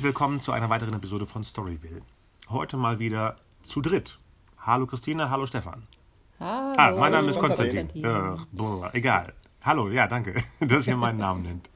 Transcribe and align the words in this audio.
Herzlich 0.00 0.14
willkommen 0.14 0.40
zu 0.40 0.52
einer 0.52 0.70
weiteren 0.70 0.94
Episode 0.94 1.26
von 1.26 1.44
Storyville. 1.44 2.00
Heute 2.48 2.78
mal 2.78 2.98
wieder 2.98 3.36
zu 3.60 3.82
dritt. 3.82 4.18
Hallo 4.56 4.86
Christine, 4.86 5.28
hallo 5.28 5.44
Stefan. 5.44 5.82
Hallo. 6.38 6.72
Ah, 6.78 6.90
mein 6.92 7.12
Name 7.12 7.28
ist 7.28 7.38
Konstantin. 7.38 7.90
Äh, 8.02 8.34
boah, 8.50 8.94
egal. 8.94 9.34
Hallo, 9.60 9.90
ja, 9.90 10.06
danke, 10.06 10.42
dass 10.60 10.86
ihr 10.86 10.96
meinen 10.96 11.18
Namen 11.18 11.42
nennt. 11.42 11.68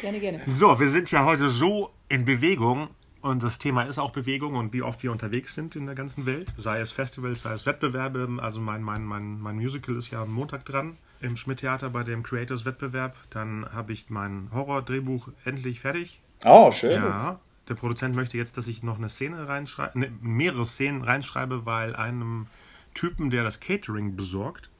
Gerne, 0.00 0.20
gerne. 0.20 0.40
So, 0.46 0.80
wir 0.80 0.88
sind 0.88 1.10
ja 1.10 1.26
heute 1.26 1.50
so 1.50 1.90
in 2.08 2.24
Bewegung 2.24 2.88
und 3.20 3.42
das 3.42 3.58
Thema 3.58 3.82
ist 3.82 3.98
auch 3.98 4.12
Bewegung 4.12 4.54
und 4.54 4.72
wie 4.72 4.80
oft 4.80 5.02
wir 5.02 5.12
unterwegs 5.12 5.54
sind 5.54 5.76
in 5.76 5.84
der 5.84 5.94
ganzen 5.94 6.24
Welt. 6.24 6.48
Sei 6.56 6.80
es 6.80 6.92
Festivals, 6.92 7.42
sei 7.42 7.52
es 7.52 7.66
Wettbewerbe. 7.66 8.38
Also 8.40 8.58
mein, 8.58 8.82
mein, 8.82 9.04
mein, 9.04 9.38
mein 9.38 9.56
Musical 9.56 9.96
ist 9.96 10.10
ja 10.10 10.22
am 10.22 10.32
Montag 10.32 10.64
dran 10.64 10.96
im 11.20 11.36
Schmidt-Theater 11.36 11.90
bei 11.90 12.04
dem 12.04 12.22
Creators-Wettbewerb. 12.22 13.14
Dann 13.28 13.66
habe 13.70 13.92
ich 13.92 14.08
mein 14.08 14.48
Horror-Drehbuch 14.50 15.28
endlich 15.44 15.80
fertig. 15.80 16.22
Oh, 16.44 16.70
schön. 16.70 17.02
Ja, 17.02 17.40
der 17.68 17.74
Produzent 17.74 18.14
möchte 18.14 18.36
jetzt, 18.36 18.56
dass 18.56 18.68
ich 18.68 18.82
noch 18.82 18.98
eine 18.98 19.08
Szene 19.08 19.48
reinschreibe, 19.48 19.98
ne, 19.98 20.12
mehrere 20.20 20.66
Szenen 20.66 21.02
reinschreibe, 21.02 21.64
weil 21.66 21.96
einem 21.96 22.46
Typen, 22.92 23.30
der 23.30 23.42
das 23.44 23.60
Catering 23.60 24.16
besorgt, 24.16 24.70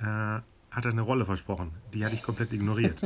äh, 0.00 0.04
hat 0.04 0.84
er 0.84 0.90
eine 0.90 1.02
Rolle 1.02 1.24
versprochen. 1.24 1.72
Die 1.92 2.04
hatte 2.04 2.14
ich 2.14 2.22
komplett 2.22 2.52
ignoriert. 2.52 3.02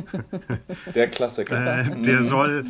Der 0.94 1.10
Klassiker. 1.10 1.80
äh, 1.80 2.00
der 2.00 2.22
soll 2.22 2.64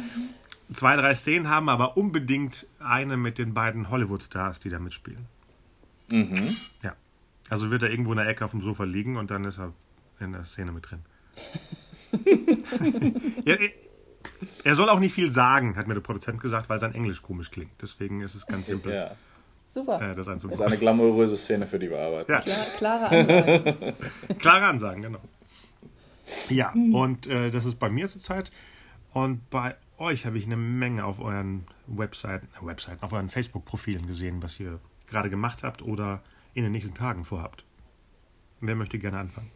zwei, 0.73 0.97
drei 0.97 1.15
Szenen 1.15 1.51
haben, 1.51 1.69
aber 1.69 1.99
unbedingt 1.99 2.66
eine 2.79 3.19
mit 3.19 3.37
den 3.37 3.52
beiden 3.52 3.91
Hollywood-Stars, 3.91 4.61
die 4.61 4.71
da 4.71 4.79
mitspielen. 4.79 5.27
Mhm. 6.11 6.57
Ja. 6.83 6.96
Also 7.51 7.71
wird 7.71 7.83
er 7.83 7.90
irgendwo 7.90 8.13
in 8.13 8.18
der 8.18 8.27
Ecke 8.27 8.45
auf 8.45 8.52
dem 8.52 8.63
Sofa 8.63 8.85
liegen 8.85 9.16
und 9.16 9.30
dann 9.30 9.45
ist 9.45 9.59
er 9.59 9.73
in 10.18 10.33
der 10.33 10.45
Szene 10.45 10.73
mit 10.73 10.90
drin. 10.90 11.01
ja, 13.45 13.57
er- 14.65 14.74
soll 14.74 14.88
auch 14.88 14.98
nicht 15.01 15.12
viel 15.15 15.30
sagen, 15.30 15.76
hat 15.76 15.87
mir 15.87 15.95
der 15.95 16.01
Produzent 16.01 16.40
gesagt, 16.40 16.68
weil 16.68 16.79
sein 16.79 16.95
Englisch 16.95 17.23
komisch 17.23 17.51
klingt. 17.51 17.70
Deswegen 17.80 18.20
ist 18.20 18.34
es 18.34 18.46
ganz 18.46 18.66
simpel, 18.66 18.93
Ja. 18.95 19.10
Super. 19.70 20.01
äh, 20.01 20.15
das 20.15 20.26
Das 20.26 20.43
ist 20.45 20.60
eine 20.62 20.78
glamouröse 20.78 21.37
Szene, 21.37 21.66
für 21.66 21.78
die 21.78 21.90
wir 21.90 21.98
arbeiten. 22.01 22.30
Ja, 22.32 22.40
Klar, 22.40 22.66
klare 22.78 23.09
Ansage. 23.10 23.74
klare 24.38 24.65
Ansagen, 24.66 25.02
genau. 25.02 25.18
Ja, 26.48 26.73
und 26.73 27.26
äh, 27.26 27.51
das 27.51 27.65
ist 27.66 27.78
bei 27.78 27.88
mir 27.90 28.09
zurzeit. 28.09 28.51
Und 29.12 29.48
bei 29.51 29.76
euch 29.98 30.26
habe 30.26 30.38
ich 30.38 30.46
eine 30.46 30.56
Menge 30.56 31.04
auf 31.04 31.21
euren 31.21 31.66
Webseiten, 31.87 32.48
äh, 32.60 32.66
Webseiten, 32.66 33.02
auf 33.02 33.12
euren 33.12 33.28
Facebook-Profilen 33.28 34.06
gesehen, 34.06 34.43
was 34.43 34.59
ihr 34.59 34.80
gerade 35.06 35.30
gemacht 35.30 35.62
habt 35.62 35.82
oder 35.82 36.23
in 36.54 36.62
den 36.65 36.73
nächsten 36.73 36.95
Tagen 36.95 37.24
vorhabt. 37.24 37.65
Wer 38.60 38.74
möchte 38.76 38.98
gerne 38.98 39.18
anfangen? 39.18 39.50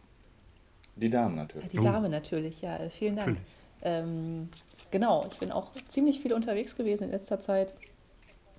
Die 0.95 1.09
Damen 1.09 1.35
natürlich. 1.35 1.67
Die 1.69 1.77
Dame 1.77 2.09
natürlich, 2.09 2.61
ja. 2.61 2.77
äh, 2.77 2.89
Vielen 2.89 3.15
Dank. 3.15 3.29
Natürlich. 3.29 3.47
Ähm, 3.83 4.49
genau, 4.91 5.25
ich 5.31 5.37
bin 5.39 5.51
auch 5.51 5.71
ziemlich 5.89 6.19
viel 6.19 6.33
unterwegs 6.33 6.75
gewesen 6.75 7.05
in 7.05 7.11
letzter 7.11 7.39
Zeit. 7.39 7.75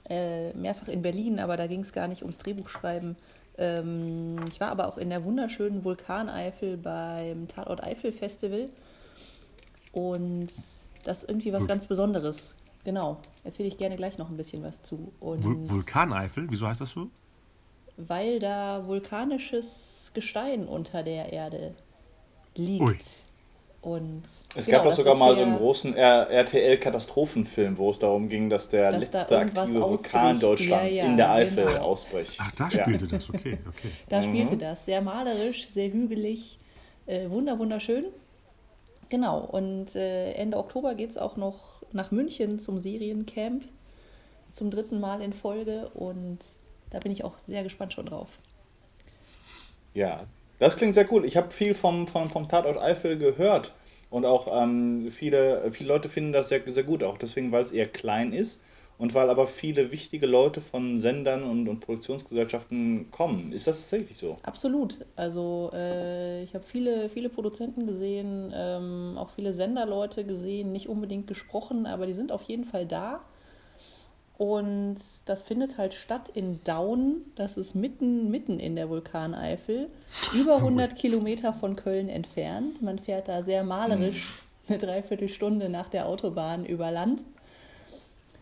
Äh, 0.09 0.53
mehrfach 0.55 0.89
in 0.89 1.01
Berlin, 1.03 1.39
aber 1.39 1.57
da 1.57 1.67
ging 1.67 1.81
es 1.81 1.93
gar 1.93 2.09
nicht 2.09 2.23
ums 2.23 2.39
Drehbuchschreiben. 2.39 3.17
Ähm, 3.57 4.37
ich 4.49 4.61
war 4.61 4.69
aber 4.69 4.89
auch 4.89 4.99
in 4.99 5.11
der 5.11 5.25
wunderschönen 5.25 5.85
Vulkaneifel 5.85 6.77
beim 6.77 7.47
Tatort 7.49 7.83
Eifel 7.83 8.11
Festival. 8.13 8.69
Und 9.93 10.49
das 11.05 11.23
ist 11.23 11.29
irgendwie 11.29 11.53
was 11.53 11.63
Vul- 11.63 11.69
ganz 11.69 11.87
Besonderes. 11.87 12.57
Genau, 12.85 13.19
erzähle 13.45 13.69
ich 13.69 13.77
gerne 13.77 13.97
gleich 13.97 14.19
noch 14.19 14.29
ein 14.29 14.37
bisschen 14.37 14.63
was 14.65 14.83
zu. 14.83 15.13
Und 15.21 15.45
Vul 15.45 15.71
Vulkaneifel, 15.71 16.47
wieso 16.51 16.67
heißt 16.67 16.81
das 16.81 16.91
so? 16.91 17.09
weil 17.99 18.41
da 18.41 18.87
vulkanisches 18.87 20.11
Gestein 20.15 20.67
unter 20.67 21.03
der 21.03 21.31
Erde 21.33 21.75
liegt. 22.57 22.81
Ui. 22.83 22.99
Und 23.83 24.23
Es 24.55 24.67
genau, 24.67 24.79
gab 24.79 24.85
doch 24.85 24.93
sogar 24.93 25.17
mal 25.17 25.35
so 25.35 25.43
einen 25.43 25.57
großen 25.57 25.97
RTL-Katastrophenfilm, 25.97 27.77
wo 27.79 27.91
es 27.91 27.99
darum 27.99 28.29
ging, 28.29 28.49
dass 28.49 28.69
der 28.69 28.93
Dass 28.93 29.01
da 29.01 29.19
letzte 29.19 29.35
irgendwas 29.35 29.59
aktive. 29.65 29.81
Vulkan 29.83 30.41
Deutschlands 30.41 30.97
Ja, 30.97 31.05
ja, 31.05 31.11
in 31.11 31.17
der 31.17 31.31
Eifel 31.33 31.67
genau. 31.67 31.79
ausbricht. 31.81 32.39
Ach, 32.41 32.53
da 32.53 32.69
Ja. 32.69 32.85
spielte 32.85 33.09
das, 33.09 33.29
okay, 33.29 33.59
okay. 33.69 33.91
Da 34.09 34.23
spielte 34.23 34.57
das. 34.57 34.85
Sehr 34.85 35.03
malerisch, 35.03 35.67
sehr 35.67 35.93
hügelig, 35.93 36.61
äh, 37.07 37.29
wunder, 37.29 37.59
wunderschön. 37.59 38.05
Genau, 39.09 39.41
und 39.41 39.97
äh, 39.97 40.33
Ende 40.35 40.59
Oktober 40.59 40.95
geht 40.95 41.11
es 41.11 41.19
auch 41.19 41.37
noch 41.37 41.83
nach 41.91 42.13
München 42.13 42.61
zum 42.61 42.79
Seriencamp. 42.79 43.65
Zum 44.51 44.71
dritten 44.71 45.01
Mal 45.01 45.23
in 45.23 45.33
Folge 45.33 45.89
und 45.95 46.39
da 46.91 46.99
bin 47.01 47.11
ich 47.11 47.25
auch 47.25 47.39
sehr 47.39 47.63
gespannt 47.65 47.95
schon 47.95 48.07
drauf. 48.07 48.29
Ja, 49.95 50.25
das 50.63 50.77
klingt 50.77 50.95
sehr 50.95 51.11
cool. 51.13 51.25
Ich 51.25 51.37
habe 51.37 51.51
viel 51.51 51.75
vom, 51.75 52.07
vom, 52.07 52.31
vom 52.31 52.47
Tatort 52.47 52.79
Eifel 52.79 53.19
gehört 53.19 53.73
und 54.11 54.25
auch 54.25 54.49
ähm, 54.63 55.11
viele, 55.11 55.73
viele 55.73 55.89
Leute 55.89 56.09
finden 56.09 56.33
das 56.33 56.51
sehr, 56.51 56.61
sehr 56.67 56.85
gut, 56.85 57.03
auch 57.03 57.19
deswegen, 57.19 57.51
weil 57.51 57.65
es 57.65 57.73
eher 57.73 57.87
klein 57.87 58.33
ist 58.33 58.63
und 58.97 59.15
weil 59.15 59.31
aber 59.31 59.49
viele 59.49 59.91
wichtige 59.91 60.27
Leute 60.27 60.61
von 60.61 61.01
Sendern 61.01 61.43
und, 61.43 61.69
und 61.69 61.81
Produktionsgesellschaften 61.81 63.11
kommen. 63.11 63.51
Ist 63.53 63.67
das 63.67 63.81
tatsächlich 63.81 64.17
so? 64.17 64.39
Absolut. 64.45 65.05
Also 65.17 65.71
äh, 65.75 66.45
ich 66.45 66.55
habe 66.55 66.65
viele, 66.65 67.09
viele 67.09 67.29
Produzenten 67.29 67.87
gesehen, 67.89 68.53
ähm, 68.55 69.17
auch 69.19 69.31
viele 69.31 69.53
Senderleute 69.53 70.25
gesehen, 70.25 70.71
nicht 70.71 70.89
unbedingt 70.89 71.27
gesprochen, 71.27 71.87
aber 71.87 72.07
die 72.07 72.15
sind 72.15 72.31
auf 72.31 72.43
jeden 72.43 72.65
Fall 72.65 72.87
da. 72.87 73.25
Und 74.39 74.97
das 75.27 75.43
findet 75.43 75.79
halt 75.79 75.95
statt 75.95 76.31
in 76.35 76.63
Daun. 76.65 77.23
Das 77.37 77.57
ist 77.57 77.75
mitten, 77.75 78.31
mitten 78.31 78.59
in 78.59 78.75
der 78.77 78.89
Vulkaneifel, 78.89 79.89
über 80.35 80.57
100 80.57 80.97
Kilometer 80.97 81.53
von 81.53 81.77
Köln 81.77 82.09
entfernt. 82.09 82.83
Man 82.83 82.99
fährt 82.99 83.29
da 83.29 83.43
sehr 83.43 83.63
malerisch 83.63 84.43
eine 84.69 84.79
Dreiviertelstunde 84.79 85.69
nach 85.69 85.89
der 85.89 86.07
Autobahn 86.07 86.65
über 86.65 86.91
Land. 86.91 87.23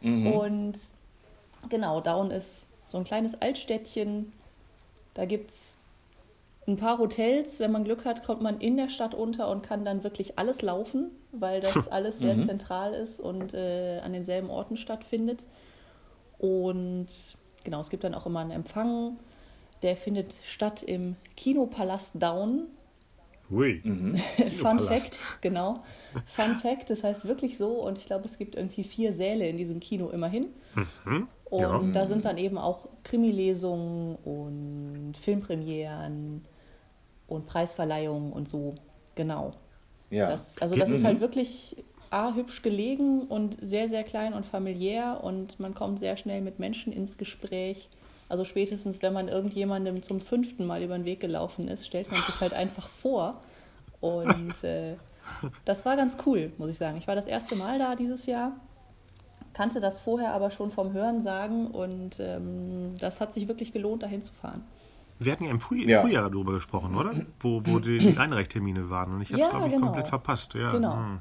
Und 0.02 0.74
genau, 1.68 2.00
Daun 2.00 2.30
ist 2.30 2.66
so 2.86 2.98
ein 2.98 3.04
kleines 3.04 3.40
Altstädtchen. 3.40 4.32
Da 5.14 5.24
gibt 5.24 5.50
es 5.50 5.76
ein 6.66 6.76
paar 6.76 6.98
Hotels. 6.98 7.60
Wenn 7.60 7.72
man 7.72 7.84
Glück 7.84 8.04
hat, 8.04 8.24
kommt 8.24 8.42
man 8.42 8.60
in 8.60 8.76
der 8.76 8.88
Stadt 8.88 9.14
unter 9.14 9.50
und 9.50 9.62
kann 9.62 9.84
dann 9.84 10.04
wirklich 10.04 10.38
alles 10.38 10.62
laufen, 10.62 11.10
weil 11.32 11.60
das 11.60 11.88
alles 11.92 12.18
sehr 12.18 12.38
zentral 12.40 12.94
ist 12.94 13.20
und 13.20 13.54
äh, 13.54 14.00
an 14.02 14.12
denselben 14.12 14.50
Orten 14.50 14.76
stattfindet. 14.76 15.44
Und 16.40 17.06
genau, 17.64 17.80
es 17.80 17.90
gibt 17.90 18.02
dann 18.04 18.14
auch 18.14 18.26
immer 18.26 18.40
einen 18.40 18.50
Empfang. 18.50 19.18
Der 19.82 19.96
findet 19.96 20.34
statt 20.44 20.82
im 20.82 21.16
Kinopalast 21.36 22.14
Daun. 22.20 22.66
Ui. 23.50 23.80
Fun 23.84 24.14
Kinopalast. 24.36 25.14
Fact, 25.16 25.42
genau. 25.42 25.82
Fun 26.26 26.54
Fact, 26.56 26.88
das 26.90 27.04
heißt 27.04 27.24
wirklich 27.24 27.58
so. 27.58 27.84
Und 27.84 27.98
ich 27.98 28.06
glaube, 28.06 28.24
es 28.26 28.38
gibt 28.38 28.54
irgendwie 28.54 28.84
vier 28.84 29.12
Säle 29.12 29.48
in 29.48 29.56
diesem 29.56 29.80
Kino 29.80 30.08
immerhin. 30.08 30.46
Und 31.44 31.60
Ja. 31.60 31.82
da 31.92 32.06
sind 32.06 32.24
dann 32.24 32.38
eben 32.38 32.56
auch 32.58 32.88
Krimilesungen 33.02 34.16
und 34.16 35.14
Filmpremieren 35.20 36.44
und 37.26 37.46
Preisverleihungen 37.46 38.32
und 38.32 38.48
so. 38.48 38.74
Genau. 39.14 39.52
Ja. 40.10 40.30
Das, 40.30 40.58
also 40.58 40.76
das 40.76 40.90
ist 40.90 41.04
halt 41.04 41.20
wirklich 41.20 41.76
A, 42.10 42.34
hübsch 42.34 42.62
gelegen 42.62 43.22
und 43.22 43.56
sehr, 43.60 43.88
sehr 43.88 44.02
klein 44.02 44.34
und 44.34 44.44
familiär 44.46 45.20
und 45.22 45.60
man 45.60 45.74
kommt 45.74 45.98
sehr 46.00 46.16
schnell 46.16 46.40
mit 46.40 46.58
Menschen 46.58 46.92
ins 46.92 47.16
Gespräch. 47.18 47.88
Also 48.28 48.44
spätestens, 48.44 49.00
wenn 49.02 49.12
man 49.12 49.28
irgendjemandem 49.28 50.02
zum 50.02 50.20
fünften 50.20 50.66
Mal 50.66 50.82
über 50.82 50.96
den 50.96 51.04
Weg 51.04 51.20
gelaufen 51.20 51.68
ist, 51.68 51.86
stellt 51.86 52.10
man 52.10 52.20
sich 52.20 52.40
halt 52.40 52.52
einfach 52.52 52.88
vor. 52.88 53.40
Und 54.00 54.62
äh, 54.64 54.96
das 55.64 55.84
war 55.84 55.96
ganz 55.96 56.16
cool, 56.26 56.52
muss 56.58 56.70
ich 56.70 56.78
sagen. 56.78 56.96
Ich 56.96 57.06
war 57.08 57.14
das 57.14 57.26
erste 57.26 57.54
Mal 57.56 57.78
da 57.78 57.94
dieses 57.96 58.26
Jahr, 58.26 58.52
kannte 59.52 59.80
das 59.80 60.00
vorher 60.00 60.32
aber 60.32 60.50
schon 60.50 60.70
vom 60.70 60.92
Hören 60.92 61.20
sagen 61.20 61.66
und 61.68 62.18
ähm, 62.20 62.90
das 62.98 63.20
hat 63.20 63.32
sich 63.32 63.46
wirklich 63.48 63.72
gelohnt, 63.72 64.02
dahin 64.02 64.22
zu 64.22 64.32
fahren. 64.32 64.62
Wir 65.18 65.32
hatten 65.32 65.44
ja 65.44 65.50
im 65.50 65.60
Früh 65.60 65.86
Ja. 65.88 66.00
Frühjahr 66.00 66.30
darüber 66.30 66.52
gesprochen, 66.54 66.96
oder? 66.96 67.12
Wo, 67.40 67.60
wo 67.64 67.78
die 67.78 67.98
Einreichtermine 68.18 68.88
waren. 68.90 69.12
Und 69.14 69.20
ich 69.22 69.32
habe 69.32 69.42
es, 69.42 69.48
Ja, 69.48 69.50
glaube 69.52 69.66
ich, 69.68 69.74
genau. 69.74 69.86
komplett 69.86 70.08
verpasst. 70.08 70.54
Ja, 70.54 70.72
Genau. 70.72 70.94
hm, 70.94 71.18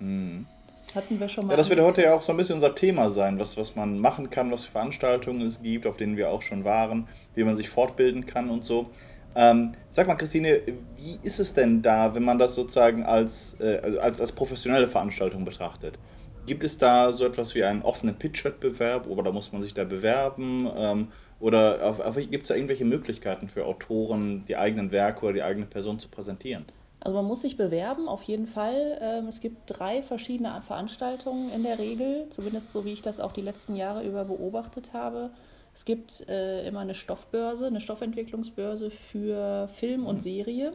okay. 0.00 0.44
Das 0.86 0.94
hatten 0.94 1.18
wir 1.18 1.28
schon 1.28 1.46
mal. 1.46 1.52
Ja, 1.52 1.56
das 1.56 1.70
wird 1.70 1.80
heute 1.80 2.02
ja 2.02 2.14
auch 2.14 2.22
so 2.22 2.32
ein 2.32 2.36
bisschen 2.36 2.56
unser 2.56 2.74
Thema 2.74 3.10
sein, 3.10 3.38
was, 3.40 3.56
was 3.56 3.74
man 3.74 3.98
machen 3.98 4.30
kann, 4.30 4.52
was 4.52 4.64
für 4.64 4.72
Veranstaltungen 4.72 5.42
es 5.42 5.62
gibt, 5.62 5.86
auf 5.86 5.96
denen 5.96 6.16
wir 6.16 6.30
auch 6.30 6.42
schon 6.42 6.64
waren, 6.64 7.08
wie 7.34 7.44
man 7.44 7.56
sich 7.56 7.68
fortbilden 7.68 8.26
kann 8.26 8.50
und 8.50 8.64
so. 8.64 8.90
Ähm, 9.36 9.72
sag 9.88 10.06
mal, 10.06 10.14
Christine, 10.14 10.60
wie 10.96 11.18
ist 11.22 11.40
es 11.40 11.54
denn 11.54 11.82
da, 11.82 12.14
wenn 12.14 12.22
man 12.22 12.38
das 12.38 12.54
sozusagen 12.54 13.04
als, 13.04 13.58
äh, 13.60 13.80
also 13.82 14.00
als, 14.00 14.20
als 14.20 14.32
professionelle 14.32 14.86
Veranstaltung 14.86 15.44
betrachtet? 15.44 15.98
Gibt 16.46 16.62
es 16.62 16.78
da 16.78 17.12
so 17.12 17.24
etwas 17.24 17.54
wie 17.54 17.64
einen 17.64 17.82
offenen 17.82 18.16
Pitch-Wettbewerb 18.16 19.08
oder 19.08 19.32
muss 19.32 19.52
man 19.52 19.62
sich 19.62 19.74
da 19.74 19.84
bewerben? 19.84 20.70
Ähm, 20.76 21.08
oder 21.40 21.96
gibt 22.30 22.44
es 22.44 22.48
da 22.48 22.54
irgendwelche 22.54 22.84
Möglichkeiten 22.84 23.48
für 23.48 23.64
Autoren, 23.66 24.44
die 24.46 24.56
eigenen 24.56 24.92
Werke 24.92 25.26
oder 25.26 25.34
die 25.34 25.42
eigene 25.42 25.66
Person 25.66 25.98
zu 25.98 26.08
präsentieren? 26.08 26.64
Also 27.04 27.16
man 27.16 27.26
muss 27.26 27.42
sich 27.42 27.56
bewerben, 27.58 28.08
auf 28.08 28.22
jeden 28.22 28.46
Fall. 28.46 28.98
Ähm, 29.00 29.28
Es 29.28 29.40
gibt 29.40 29.58
drei 29.66 30.02
verschiedene 30.02 30.60
Veranstaltungen 30.66 31.50
in 31.50 31.62
der 31.62 31.78
Regel, 31.78 32.26
zumindest 32.30 32.72
so 32.72 32.84
wie 32.84 32.92
ich 32.92 33.02
das 33.02 33.20
auch 33.20 33.32
die 33.32 33.42
letzten 33.42 33.76
Jahre 33.76 34.02
über 34.04 34.24
beobachtet 34.24 34.94
habe. 34.94 35.30
Es 35.74 35.84
gibt 35.84 36.26
äh, 36.28 36.66
immer 36.66 36.80
eine 36.80 36.94
Stoffbörse, 36.94 37.66
eine 37.66 37.80
Stoffentwicklungsbörse 37.80 38.90
für 38.90 39.68
Film 39.68 40.06
und 40.06 40.22
Serie. 40.22 40.72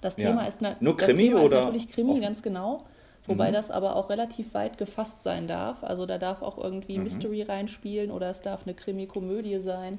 Das 0.00 0.16
Ja. 0.16 0.30
Thema 0.30 0.46
ist, 0.46 0.62
na 0.62 0.74
Nur 0.80 0.96
Krimi 0.96 1.28
Thema 1.28 1.42
oder 1.42 1.58
ist 1.58 1.64
natürlich 1.64 1.88
Krimi, 1.90 2.10
offen? 2.12 2.22
ganz 2.22 2.42
genau. 2.42 2.84
Wobei 3.26 3.50
mhm. 3.50 3.54
das 3.54 3.70
aber 3.70 3.96
auch 3.96 4.08
relativ 4.10 4.54
weit 4.54 4.78
gefasst 4.78 5.22
sein 5.22 5.46
darf. 5.46 5.84
Also 5.84 6.06
da 6.06 6.18
darf 6.18 6.42
auch 6.42 6.58
irgendwie 6.58 6.96
mhm. 6.96 7.04
Mystery 7.04 7.42
reinspielen 7.42 8.10
oder 8.10 8.30
es 8.30 8.40
darf 8.40 8.62
eine 8.64 8.74
Krimi-Komödie 8.74 9.60
sein. 9.60 9.98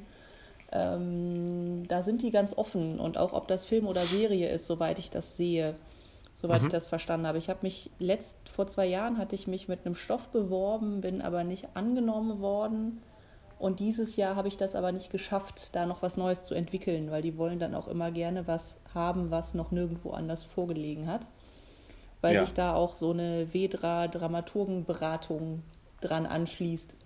Ähm, 0.72 1.86
da 1.88 2.02
sind 2.02 2.22
die 2.22 2.32
ganz 2.32 2.58
offen 2.58 3.00
und 3.00 3.18
auch 3.18 3.34
ob 3.34 3.48
das 3.48 3.66
Film 3.66 3.88
oder 3.88 4.06
Serie 4.06 4.50
ist, 4.50 4.68
soweit 4.68 5.00
ich 5.00 5.10
das 5.10 5.36
sehe, 5.36 5.76
soweit 6.32 6.62
mhm. 6.62 6.68
ich 6.68 6.72
das 6.72 6.88
verstanden 6.88 7.28
habe. 7.28 7.38
Ich 7.38 7.50
habe 7.50 7.60
mich 7.64 7.92
letzt 8.00 8.48
vor 8.48 8.68
zwei 8.68 8.86
Jahren 8.86 9.18
hatte 9.18 9.36
ich 9.36 9.48
mich 9.48 9.68
mit 9.68 9.86
einem 9.86 9.96
Stoff 9.96 10.30
beworben, 10.30 11.02
bin 11.02 11.22
aber 11.22 11.44
nicht 11.44 11.76
angenommen 11.76 12.40
worden. 12.40 13.02
Und 13.60 13.80
dieses 13.80 14.16
Jahr 14.16 14.36
habe 14.36 14.48
ich 14.48 14.58
das 14.58 14.74
aber 14.74 14.92
nicht 14.92 15.12
geschafft, 15.12 15.76
da 15.76 15.86
noch 15.86 16.02
was 16.02 16.18
Neues 16.18 16.44
zu 16.44 16.56
entwickeln, 16.56 17.12
weil 17.12 17.22
die 17.22 17.38
wollen 17.38 17.60
dann 17.60 17.76
auch 17.76 17.88
immer 17.88 18.10
gerne 18.10 18.48
was 18.48 18.80
haben, 18.96 19.30
was 19.30 19.54
noch 19.54 19.70
nirgendwo 19.70 20.10
anders 20.12 20.44
vorgelegen 20.44 21.06
hat. 21.06 21.28
Weil 22.22 22.36
ja. 22.36 22.44
sich 22.44 22.56
da 22.56 22.74
auch 22.74 22.96
so 22.96 23.12
eine 23.12 23.54
Vedra-Dramaturgenberatung 23.54 25.62
dran 26.02 26.26
anschließt. 26.26 26.98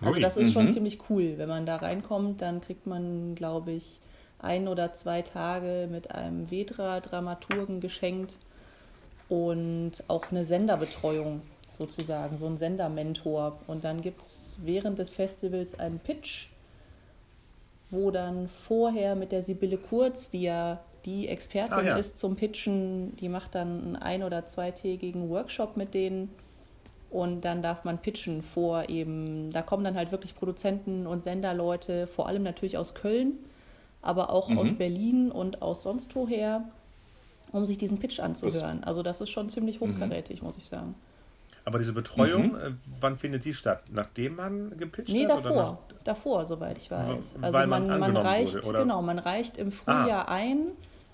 Also 0.00 0.20
das 0.20 0.36
ist 0.36 0.52
schon 0.52 0.66
mhm. 0.66 0.72
ziemlich 0.72 0.98
cool. 1.10 1.34
Wenn 1.36 1.48
man 1.48 1.66
da 1.66 1.76
reinkommt, 1.76 2.40
dann 2.40 2.60
kriegt 2.60 2.86
man, 2.86 3.34
glaube 3.34 3.72
ich, 3.72 4.00
ein 4.38 4.68
oder 4.68 4.92
zwei 4.94 5.22
Tage 5.22 5.88
mit 5.90 6.12
einem 6.12 6.50
Vedra-Dramaturgen 6.50 7.80
geschenkt 7.80 8.38
und 9.28 9.92
auch 10.06 10.30
eine 10.30 10.44
Senderbetreuung 10.44 11.42
sozusagen, 11.76 12.38
so 12.38 12.46
ein 12.46 12.58
Sendermentor. 12.58 13.58
Und 13.66 13.84
dann 13.84 14.00
gibt 14.00 14.22
es 14.22 14.58
während 14.62 14.98
des 14.98 15.10
Festivals 15.10 15.78
einen 15.78 15.98
Pitch, 15.98 16.46
wo 17.90 18.10
dann 18.10 18.48
vorher 18.48 19.16
mit 19.16 19.32
der 19.32 19.42
Sibylle 19.42 19.78
Kurz, 19.78 20.30
die 20.30 20.42
ja 20.42 20.80
die 21.04 21.28
Expertin 21.28 21.78
ah, 21.78 21.82
ja. 21.82 21.96
ist 21.96 22.18
zum 22.18 22.36
Pitchen, 22.36 23.16
die 23.16 23.28
macht 23.28 23.54
dann 23.54 23.80
einen 23.80 23.96
ein- 23.96 24.22
oder 24.22 24.46
zweitägigen 24.46 25.30
Workshop 25.30 25.76
mit 25.76 25.94
denen 25.94 26.30
und 27.10 27.40
dann 27.42 27.62
darf 27.62 27.84
man 27.84 27.98
pitchen 27.98 28.42
vor 28.42 28.88
eben, 28.88 29.50
da 29.50 29.62
kommen 29.62 29.84
dann 29.84 29.94
halt 29.94 30.12
wirklich 30.12 30.34
Produzenten 30.34 31.06
und 31.06 31.22
Senderleute, 31.22 32.06
vor 32.06 32.28
allem 32.28 32.42
natürlich 32.42 32.76
aus 32.76 32.94
Köln, 32.94 33.34
aber 34.02 34.30
auch 34.30 34.48
mhm. 34.48 34.58
aus 34.58 34.72
Berlin 34.72 35.30
und 35.30 35.62
aus 35.62 35.82
sonst 35.82 36.14
woher, 36.14 36.68
um 37.52 37.64
sich 37.64 37.78
diesen 37.78 37.98
Pitch 37.98 38.20
anzuhören. 38.20 38.84
also 38.84 39.02
das 39.02 39.20
ist 39.20 39.30
schon 39.30 39.48
ziemlich 39.48 39.80
mhm. 39.80 39.94
hochkarätig, 39.94 40.40
mhm. 40.40 40.48
muss 40.48 40.58
ich 40.58 40.66
sagen. 40.66 40.94
Aber 41.64 41.78
diese 41.78 41.92
Betreuung, 41.92 42.52
mhm. 42.52 42.56
Äh, 42.56 42.70
wann 43.00 43.18
findet 43.18 43.44
die 43.44 43.52
statt? 43.52 43.82
Nachdem 43.90 44.36
man 44.36 44.78
gepitcht 44.78 45.12
nee, 45.12 45.26
hat? 45.26 45.36
Nee, 45.36 45.42
davor. 45.42 45.78
Davor, 46.04 46.46
soweit 46.46 46.78
ich 46.78 46.90
weiß. 46.90 47.36
Also 47.42 47.58
man, 47.58 47.68
man, 47.86 48.00
man 48.00 48.16
reicht, 48.16 48.64
wurde, 48.64 48.78
genau, 48.78 49.02
man 49.02 49.18
reicht 49.18 49.58
im 49.58 49.70
Frühjahr 49.70 50.28
ah. 50.28 50.32
ein 50.32 50.68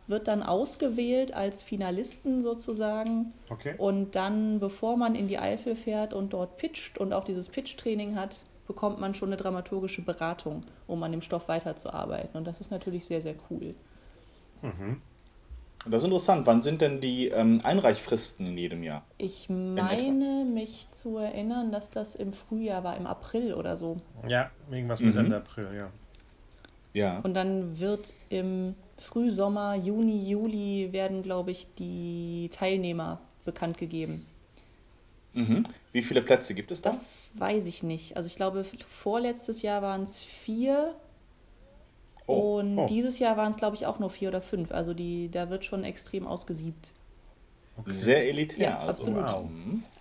wird 0.06 0.28
dann 0.28 0.42
ausgewählt 0.42 1.34
als 1.34 1.62
Finalisten 1.62 2.42
sozusagen. 2.42 3.32
Okay. 3.48 3.74
Und 3.78 4.14
dann, 4.14 4.60
bevor 4.60 4.96
man 4.96 5.14
in 5.14 5.28
die 5.28 5.38
Eifel 5.38 5.76
fährt 5.76 6.12
und 6.12 6.32
dort 6.32 6.58
pitcht 6.58 6.98
und 6.98 7.12
auch 7.12 7.24
dieses 7.24 7.48
Pitch-Training 7.48 8.16
hat, 8.16 8.36
bekommt 8.66 9.00
man 9.00 9.14
schon 9.14 9.28
eine 9.28 9.36
dramaturgische 9.36 10.02
Beratung, 10.02 10.64
um 10.86 11.02
an 11.02 11.12
dem 11.12 11.22
Stoff 11.22 11.48
weiterzuarbeiten. 11.48 12.36
Und 12.36 12.46
das 12.46 12.60
ist 12.60 12.70
natürlich 12.70 13.06
sehr, 13.06 13.20
sehr 13.20 13.34
cool. 13.50 13.74
Mhm. 14.62 15.00
Das 15.86 16.02
ist 16.02 16.04
interessant. 16.04 16.46
Wann 16.46 16.62
sind 16.62 16.80
denn 16.80 17.00
die 17.00 17.28
ähm, 17.28 17.60
Einreichfristen 17.62 18.46
in 18.46 18.56
jedem 18.56 18.82
Jahr? 18.82 19.04
Ich 19.18 19.50
meine, 19.50 20.46
mich 20.46 20.90
zu 20.92 21.18
erinnern, 21.18 21.72
dass 21.72 21.90
das 21.90 22.14
im 22.14 22.32
Frühjahr 22.32 22.84
war, 22.84 22.96
im 22.96 23.06
April 23.06 23.52
oder 23.52 23.76
so. 23.76 23.98
Ja, 24.26 24.50
irgendwas 24.70 25.00
mit 25.00 25.14
mhm. 25.14 25.20
Ende 25.20 25.36
April, 25.36 25.68
ja. 25.76 25.90
Ja. 26.94 27.18
Und 27.20 27.34
dann 27.34 27.80
wird 27.80 28.12
im 28.30 28.76
Frühsommer, 28.98 29.74
Juni, 29.74 30.28
Juli 30.28 30.92
werden, 30.92 31.22
glaube 31.22 31.50
ich, 31.50 31.66
die 31.78 32.50
Teilnehmer 32.52 33.20
bekannt 33.44 33.78
gegeben. 33.78 34.26
Mhm. 35.32 35.64
Wie 35.92 36.02
viele 36.02 36.22
Plätze 36.22 36.54
gibt 36.54 36.70
es 36.70 36.80
da? 36.80 36.90
Das 36.90 37.30
weiß 37.34 37.66
ich 37.66 37.82
nicht. 37.82 38.16
Also 38.16 38.28
ich 38.28 38.36
glaube, 38.36 38.64
vorletztes 38.88 39.62
Jahr 39.62 39.82
waren 39.82 40.04
es 40.04 40.22
vier. 40.22 40.94
Oh. 42.26 42.58
Und 42.58 42.78
oh. 42.78 42.86
dieses 42.86 43.18
Jahr 43.18 43.36
waren 43.36 43.50
es, 43.50 43.56
glaube 43.56 43.76
ich, 43.76 43.84
auch 43.86 43.98
nur 43.98 44.10
vier 44.10 44.28
oder 44.28 44.40
fünf. 44.40 44.70
Also 44.70 44.94
die, 44.94 45.28
da 45.30 45.50
wird 45.50 45.64
schon 45.64 45.84
extrem 45.84 46.26
ausgesiebt. 46.26 46.92
Okay. 47.76 47.92
Sehr 47.92 48.28
elitär. 48.28 48.70
Ja, 48.70 48.78
also. 48.78 48.90
absolut. 48.90 49.24
Wow. 49.24 49.50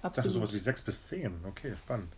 Absolut. 0.04 0.18
Das 0.18 0.26
ist 0.26 0.34
sowas 0.34 0.54
wie 0.54 0.60
sechs 0.60 0.82
bis 0.82 1.08
zehn. 1.08 1.34
Okay, 1.48 1.74
spannend. 1.76 2.10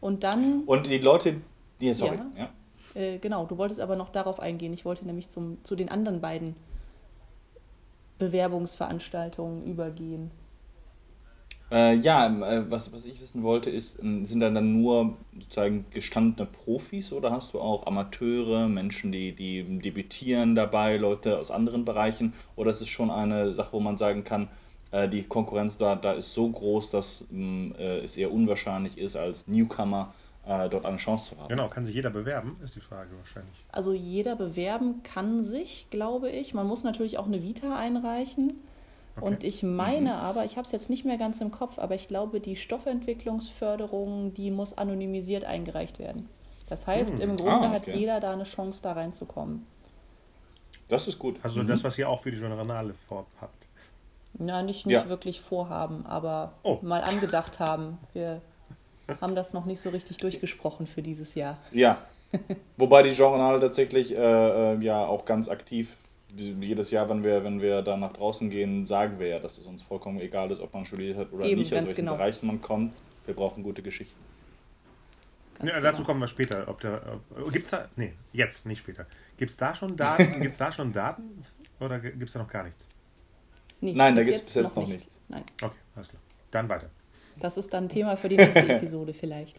Und 0.00 0.24
dann. 0.24 0.62
Und 0.64 0.86
die 0.86 0.98
Leute, 0.98 1.36
die, 1.80 1.92
sorry, 1.92 2.16
ja. 2.16 2.44
ja. 2.44 2.50
Äh, 2.94 3.18
genau, 3.18 3.46
du 3.46 3.58
wolltest 3.58 3.80
aber 3.80 3.96
noch 3.96 4.10
darauf 4.10 4.40
eingehen. 4.40 4.72
Ich 4.72 4.84
wollte 4.84 5.06
nämlich 5.06 5.28
zum, 5.28 5.58
zu 5.64 5.76
den 5.76 5.88
anderen 5.88 6.20
beiden 6.20 6.56
Bewerbungsveranstaltungen 8.18 9.64
übergehen. 9.64 10.30
Äh, 11.70 11.96
ja, 11.96 12.26
ähm, 12.26 12.42
äh, 12.42 12.70
was, 12.70 12.92
was 12.94 13.04
ich 13.04 13.20
wissen 13.20 13.42
wollte, 13.42 13.68
ist, 13.68 14.02
ähm, 14.02 14.24
sind 14.24 14.40
da 14.40 14.48
dann 14.48 14.80
nur 14.80 15.16
sozusagen 15.38 15.84
gestandene 15.90 16.48
Profis 16.50 17.12
oder 17.12 17.30
hast 17.30 17.52
du 17.52 17.60
auch 17.60 17.86
Amateure, 17.86 18.68
Menschen, 18.68 19.12
die, 19.12 19.34
die 19.34 19.78
debütieren 19.78 20.54
dabei, 20.54 20.96
Leute 20.96 21.38
aus 21.38 21.50
anderen 21.50 21.84
Bereichen? 21.84 22.32
Oder 22.56 22.70
ist 22.70 22.80
es 22.80 22.88
schon 22.88 23.10
eine 23.10 23.52
Sache, 23.52 23.72
wo 23.72 23.80
man 23.80 23.98
sagen 23.98 24.24
kann, 24.24 24.48
äh, 24.92 25.10
die 25.10 25.24
Konkurrenz 25.24 25.76
da, 25.76 25.94
da 25.94 26.12
ist 26.12 26.32
so 26.32 26.48
groß, 26.48 26.90
dass 26.90 27.26
ähm, 27.30 27.74
äh, 27.78 27.98
es 27.98 28.16
eher 28.16 28.32
unwahrscheinlich 28.32 28.96
ist, 28.96 29.16
als 29.16 29.46
Newcomer 29.46 30.14
äh, 30.48 30.68
dort 30.68 30.86
eine 30.86 30.96
Chance 30.96 31.34
zu 31.34 31.40
haben. 31.40 31.48
Genau, 31.48 31.68
kann 31.68 31.84
sich 31.84 31.94
jeder 31.94 32.10
bewerben, 32.10 32.56
ist 32.64 32.74
die 32.74 32.80
Frage 32.80 33.10
wahrscheinlich. 33.18 33.54
Also 33.70 33.92
jeder 33.92 34.34
bewerben 34.34 35.02
kann 35.02 35.44
sich, 35.44 35.88
glaube 35.90 36.30
ich. 36.30 36.54
Man 36.54 36.66
muss 36.66 36.84
natürlich 36.84 37.18
auch 37.18 37.26
eine 37.26 37.42
Vita 37.42 37.76
einreichen. 37.76 38.54
Okay. 39.16 39.26
Und 39.26 39.44
ich 39.44 39.62
meine 39.62 40.10
mhm. 40.10 40.16
aber, 40.16 40.44
ich 40.44 40.56
habe 40.56 40.64
es 40.64 40.72
jetzt 40.72 40.88
nicht 40.88 41.04
mehr 41.04 41.18
ganz 41.18 41.40
im 41.40 41.50
Kopf, 41.50 41.78
aber 41.78 41.94
ich 41.94 42.08
glaube, 42.08 42.40
die 42.40 42.56
Stoffentwicklungsförderung, 42.56 44.32
die 44.32 44.50
muss 44.50 44.78
anonymisiert 44.78 45.44
eingereicht 45.44 45.98
werden. 45.98 46.28
Das 46.68 46.86
heißt, 46.86 47.16
mhm. 47.16 47.20
im 47.20 47.36
Grunde 47.36 47.68
ah, 47.68 47.74
okay. 47.74 47.74
hat 47.74 47.86
jeder 47.96 48.20
da 48.20 48.32
eine 48.32 48.44
Chance, 48.44 48.80
da 48.82 48.92
reinzukommen. 48.92 49.66
Das 50.88 51.08
ist 51.08 51.18
gut. 51.18 51.38
Also 51.42 51.62
mhm. 51.62 51.68
das, 51.68 51.84
was 51.84 51.98
ihr 51.98 52.08
auch 52.08 52.20
für 52.20 52.30
die 52.30 52.38
Journale 52.38 52.94
vorhabt. 52.94 53.66
Na, 54.38 54.62
nicht, 54.62 54.86
nicht 54.86 54.94
ja. 54.94 55.08
wirklich 55.08 55.40
vorhaben, 55.40 56.06
aber 56.06 56.52
oh. 56.62 56.78
mal 56.82 57.02
angedacht 57.02 57.58
haben. 57.58 57.98
Wir 58.12 58.40
haben 59.20 59.34
das 59.34 59.52
noch 59.52 59.64
nicht 59.64 59.80
so 59.80 59.90
richtig 59.90 60.18
durchgesprochen 60.18 60.86
für 60.86 61.02
dieses 61.02 61.34
Jahr. 61.34 61.58
Ja. 61.72 61.98
Wobei 62.76 63.02
die 63.02 63.10
Journale 63.10 63.58
tatsächlich 63.60 64.14
äh, 64.14 64.74
äh, 64.74 64.78
ja 64.82 65.06
auch 65.06 65.24
ganz 65.24 65.48
aktiv 65.48 65.96
jedes 66.36 66.90
Jahr, 66.90 67.08
wenn 67.08 67.24
wir, 67.24 67.42
wenn 67.42 67.62
wir 67.62 67.80
da 67.82 67.96
nach 67.96 68.12
draußen 68.12 68.50
gehen, 68.50 68.86
sagen 68.86 69.18
wir 69.18 69.28
ja, 69.28 69.38
dass 69.38 69.58
es 69.58 69.66
uns 69.66 69.82
vollkommen 69.82 70.20
egal 70.20 70.50
ist, 70.50 70.60
ob 70.60 70.74
man 70.74 70.84
studiert 70.84 71.16
hat 71.16 71.32
oder 71.32 71.46
Eben, 71.46 71.58
nicht, 71.60 71.72
aus 71.72 71.84
welchen 71.84 71.96
genau. 71.96 72.16
Bereichen 72.16 72.46
man 72.46 72.60
kommt. 72.60 72.94
Wir 73.24 73.34
brauchen 73.34 73.62
gute 73.62 73.82
Geschichten. 73.82 74.18
Ja, 75.60 75.66
genau. 75.66 75.80
dazu 75.80 76.04
kommen 76.04 76.20
wir 76.20 76.28
später. 76.28 76.68
Ob 76.68 76.80
da, 76.80 77.00
ob, 77.30 77.52
gibt's 77.52 77.70
da, 77.70 77.88
nee, 77.96 78.12
jetzt, 78.32 78.66
nicht 78.66 78.80
später. 78.80 79.06
Gibt 79.36 79.50
es 79.50 79.56
da 79.56 79.74
schon 79.74 79.96
Daten? 79.96 80.40
gibt's 80.40 80.58
da 80.58 80.70
schon 80.70 80.92
Daten 80.92 81.42
oder 81.80 81.98
gibt 81.98 82.22
es 82.22 82.32
da 82.32 82.40
noch 82.40 82.48
gar 82.48 82.64
nichts? 82.64 82.86
Nee, 83.80 83.94
Nein, 83.94 84.14
da 84.16 84.22
gibt 84.22 84.36
es 84.36 84.42
bis 84.42 84.54
jetzt 84.54 84.76
noch, 84.76 84.82
noch 84.82 84.88
nichts. 84.88 85.04
nichts. 85.04 85.20
Nein. 85.28 85.44
Okay, 85.62 85.78
alles 85.94 86.08
klar. 86.08 86.20
Dann 86.50 86.68
weiter. 86.68 86.90
Das 87.40 87.56
ist 87.56 87.72
dann 87.72 87.88
Thema 87.88 88.16
für 88.16 88.28
die 88.28 88.36
nächste 88.36 88.68
Episode 88.68 89.12
vielleicht. 89.12 89.58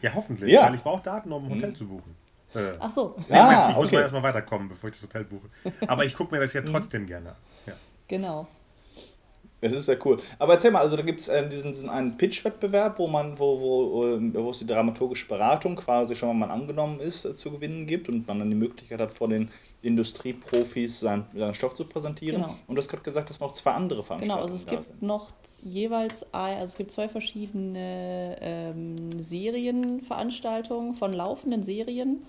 ja, 0.00 0.14
hoffentlich, 0.14 0.52
ja. 0.52 0.66
weil 0.66 0.74
ich 0.74 0.82
brauche 0.82 1.02
Daten, 1.02 1.32
um 1.32 1.44
ein 1.44 1.54
Hotel 1.54 1.70
mhm. 1.70 1.74
zu 1.74 1.86
buchen. 1.86 2.16
Äh, 2.54 2.72
Ach 2.78 2.92
so. 2.92 3.16
Ja, 3.28 3.44
Moment, 3.44 3.70
ich 3.70 3.76
muss 3.76 3.92
mal 3.92 4.00
erstmal 4.00 4.22
weiterkommen, 4.22 4.68
bevor 4.68 4.90
ich 4.90 4.96
das 4.96 5.02
Hotel 5.02 5.24
buche. 5.24 5.48
Aber 5.86 6.04
ich 6.04 6.14
gucke 6.14 6.34
mir 6.34 6.40
das 6.40 6.52
ja 6.52 6.60
mhm. 6.60 6.66
trotzdem 6.66 7.06
gerne 7.06 7.30
an. 7.30 7.36
Ja. 7.66 7.74
Genau. 8.08 8.46
Es 9.64 9.72
ist 9.72 9.86
sehr 9.86 9.98
cool. 10.04 10.18
Aber 10.40 10.54
erzähl 10.54 10.72
mal, 10.72 10.80
also 10.80 10.96
da 10.96 11.04
gibt 11.04 11.20
es 11.20 11.28
äh, 11.28 11.48
diesen, 11.48 11.70
diesen 11.70 11.88
einen 11.88 12.16
Pitch-Wettbewerb, 12.16 12.98
wo 12.98 13.06
man, 13.06 13.38
wo, 13.38 13.60
wo, 13.60 14.06
ähm, 14.06 14.34
wo 14.34 14.50
es 14.50 14.58
die 14.58 14.66
dramaturgische 14.66 15.28
Beratung 15.28 15.76
quasi 15.76 16.16
schon 16.16 16.36
mal 16.36 16.50
angenommen 16.50 16.98
ist, 16.98 17.24
äh, 17.24 17.36
zu 17.36 17.52
gewinnen 17.52 17.86
gibt 17.86 18.08
und 18.08 18.26
man 18.26 18.40
dann 18.40 18.50
die 18.50 18.56
Möglichkeit 18.56 19.00
hat, 19.00 19.12
vor 19.12 19.28
den 19.28 19.48
Industrieprofis 19.82 20.98
seinen, 20.98 21.26
seinen 21.32 21.54
Stoff 21.54 21.76
zu 21.76 21.84
präsentieren. 21.84 22.42
Genau. 22.42 22.56
Und 22.66 22.74
du 22.74 22.80
hast 22.80 22.88
gerade 22.88 23.04
gesagt, 23.04 23.30
dass 23.30 23.38
noch 23.38 23.52
zwei 23.52 23.70
andere 23.70 24.02
Veranstaltungen 24.02 24.48
Genau, 24.48 24.52
also 24.52 24.56
es 24.56 24.66
gibt 24.66 24.84
sind. 24.84 25.00
noch 25.00 25.28
jeweils, 25.62 26.26
also 26.32 26.64
es 26.64 26.76
gibt 26.76 26.90
zwei 26.90 27.08
verschiedene 27.08 28.36
ähm, 28.40 29.22
Serienveranstaltungen 29.22 30.96
von 30.96 31.12
laufenden 31.12 31.62
Serien, 31.62 32.26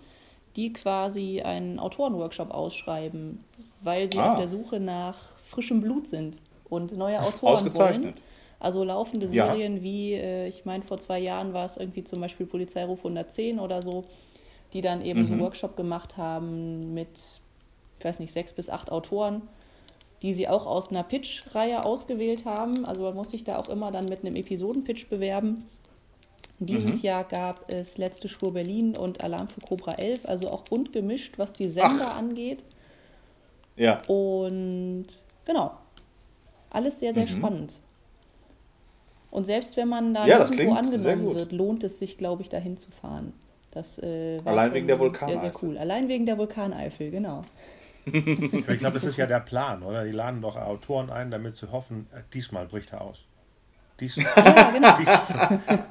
die 0.56 0.72
quasi 0.72 1.42
einen 1.42 1.80
Autorenworkshop 1.80 2.52
ausschreiben, 2.52 3.44
weil 3.82 4.12
sie 4.12 4.20
ah. 4.20 4.34
auf 4.34 4.38
der 4.38 4.48
Suche 4.48 4.80
nach 4.80 5.20
frischem 5.48 5.82
Blut 5.82 6.08
sind 6.08 6.38
und 6.74 6.98
neue 6.98 7.20
Autoren 7.22 7.54
Ausgezeichnet. 7.54 8.04
wollen. 8.04 8.34
Also 8.60 8.84
laufende 8.84 9.28
Serien 9.28 9.78
ja. 9.78 9.84
wie, 9.84 10.14
äh, 10.14 10.48
ich 10.48 10.64
meine, 10.66 10.84
vor 10.84 10.98
zwei 10.98 11.20
Jahren 11.20 11.54
war 11.54 11.66
es 11.66 11.78
irgendwie 11.78 12.04
zum 12.04 12.22
Beispiel 12.22 12.46
Polizeiruf 12.46 13.00
110 13.00 13.60
oder 13.60 13.82
so, 13.82 14.06
die 14.72 14.82
dann 14.82 15.04
eben 15.04 15.26
mhm. 15.26 15.34
einen 15.34 15.42
Workshop 15.42 15.76
gemacht 15.76 16.16
haben 16.18 16.94
mit, 16.94 17.10
ich 18.00 18.06
weiß 18.06 18.20
nicht, 18.20 18.32
sechs 18.32 18.54
bis 18.54 18.70
acht 18.70 18.92
Autoren, 18.92 19.42
die 20.22 20.34
sie 20.34 20.48
auch 20.48 20.66
aus 20.66 20.90
einer 20.90 21.04
Pitch-Reihe 21.04 21.84
ausgewählt 21.84 22.46
haben. 22.46 22.86
Also 22.86 23.04
man 23.04 23.16
muss 23.16 23.32
sich 23.32 23.44
da 23.44 23.58
auch 23.58 23.68
immer 23.68 23.92
dann 23.92 24.06
mit 24.06 24.22
einem 24.22 24.38
Episodenpitch 24.38 25.10
bewerben. 25.10 25.66
Dieses 26.60 26.98
mhm. 26.98 27.02
Jahr 27.02 27.24
gab 27.26 27.70
es 27.70 27.98
Letzte 27.98 28.30
Spur 28.30 28.54
Berlin 28.54 28.96
und 28.96 29.24
Alarm 29.24 29.50
für 29.50 29.60
Cobra 29.60 29.96
11, 29.96 30.22
also 30.30 30.50
auch 30.50 30.64
bunt 30.64 30.94
gemischt, 30.94 31.38
was 31.38 31.52
die 31.52 31.68
Sender 31.68 32.12
Ach. 32.12 32.18
angeht. 32.18 32.64
Ja. 33.76 34.02
Und 34.08 35.08
genau, 35.44 35.72
alles 36.74 37.00
sehr, 37.00 37.14
sehr 37.14 37.24
mhm. 37.24 37.30
spannend. 37.30 37.74
Und 39.32 39.46
selbst 39.46 39.78
wenn 39.78 39.88
man 39.88 40.14
da 40.14 40.28
Ja, 40.28 40.38
das 40.38 40.52
irgendwo 40.52 40.84
sehr 40.84 41.14
angenommen 41.14 41.40
wird, 41.40 41.52
lohnt 41.52 41.84
es 41.84 41.98
sich, 41.98 42.18
glaube 42.18 42.42
ich, 42.42 42.50
dahin 42.50 42.78
zu 42.78 42.92
fahren. 42.92 43.34
Das 43.72 43.98
äh, 43.98 44.40
war 44.44 44.54
Allein 44.54 44.74
wegen 44.74 44.88
der 44.88 45.00
Sehr, 45.00 45.10
sehr 45.10 45.20
Vulkaneifel. 45.22 45.52
cool. 45.64 45.78
Allein 45.78 46.08
wegen 46.08 46.26
der 46.26 46.38
Vulkaneifel, 46.38 47.10
genau. 47.10 47.44
Ich 48.06 48.80
glaube, 48.80 48.96
das 48.96 49.06
ist 49.06 49.18
ja 49.18 49.26
der 49.26 49.40
Plan, 49.40 49.82
oder? 49.82 50.04
Die 50.04 50.12
laden 50.12 50.42
doch 50.42 50.58
Autoren 50.58 51.10
ein, 51.10 51.32
damit 51.32 51.56
sie 51.56 51.72
hoffen, 51.72 52.08
äh, 52.14 52.22
diesmal 52.34 52.68
bricht 52.68 52.94
er 52.94 53.02
aus. 53.02 53.24
Diesmal. 54.00 54.28
Ja, 54.36 54.72
genau. 54.72 54.98
Dies, 54.98 55.10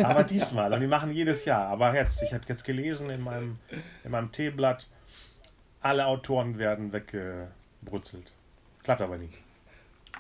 aber 0.05 0.23
diesmal. 0.23 0.73
Und 0.73 0.81
die 0.81 0.87
machen 0.87 1.11
jedes 1.11 1.45
Jahr. 1.45 1.67
Aber 1.69 1.95
jetzt, 1.95 2.23
ich 2.23 2.33
habe 2.33 2.45
jetzt 2.47 2.65
gelesen 2.65 3.11
in 3.11 3.23
meinem, 3.23 3.59
in 4.05 4.11
meinem 4.11 4.31
Teeblatt, 4.31 4.89
alle 5.81 6.07
Autoren 6.07 6.59
werden 6.59 6.93
weggebrutzelt. 6.93 8.33
Klappt 8.85 9.01
aber 9.01 9.19
nicht. 9.19 9.39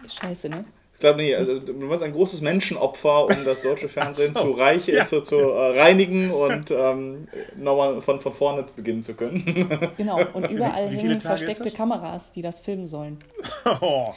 Scheiße, 0.08 0.48
ne? 0.48 0.64
Ich 0.94 1.00
glaube 1.00 1.20
nicht. 1.20 1.34
Also, 1.34 1.58
du 1.58 1.72
meinst 1.72 2.04
ein 2.04 2.12
großes 2.12 2.42
Menschenopfer, 2.42 3.26
um 3.26 3.44
das 3.44 3.62
deutsche 3.62 3.88
Fernsehen 3.88 4.34
so, 4.34 4.42
zu, 4.42 4.50
reich, 4.52 4.86
ja. 4.86 5.04
zu, 5.04 5.20
zu 5.20 5.36
äh, 5.36 5.80
reinigen 5.80 6.30
und 6.30 6.70
ähm, 6.70 7.26
nochmal 7.56 8.00
von, 8.00 8.20
von 8.20 8.32
vorne 8.32 8.64
beginnen 8.76 9.02
zu 9.02 9.14
können. 9.14 9.42
Genau. 9.96 10.20
Und 10.32 10.48
überall 10.50 10.90
wie 10.90 10.96
viele 10.96 11.10
hängen 11.10 11.18
Tage 11.18 11.44
versteckte? 11.44 11.76
Kameras, 11.76 12.32
die 12.32 12.42
das 12.42 12.60
filmen 12.60 12.86
sollen. 12.86 13.18
Oh. 13.80 14.12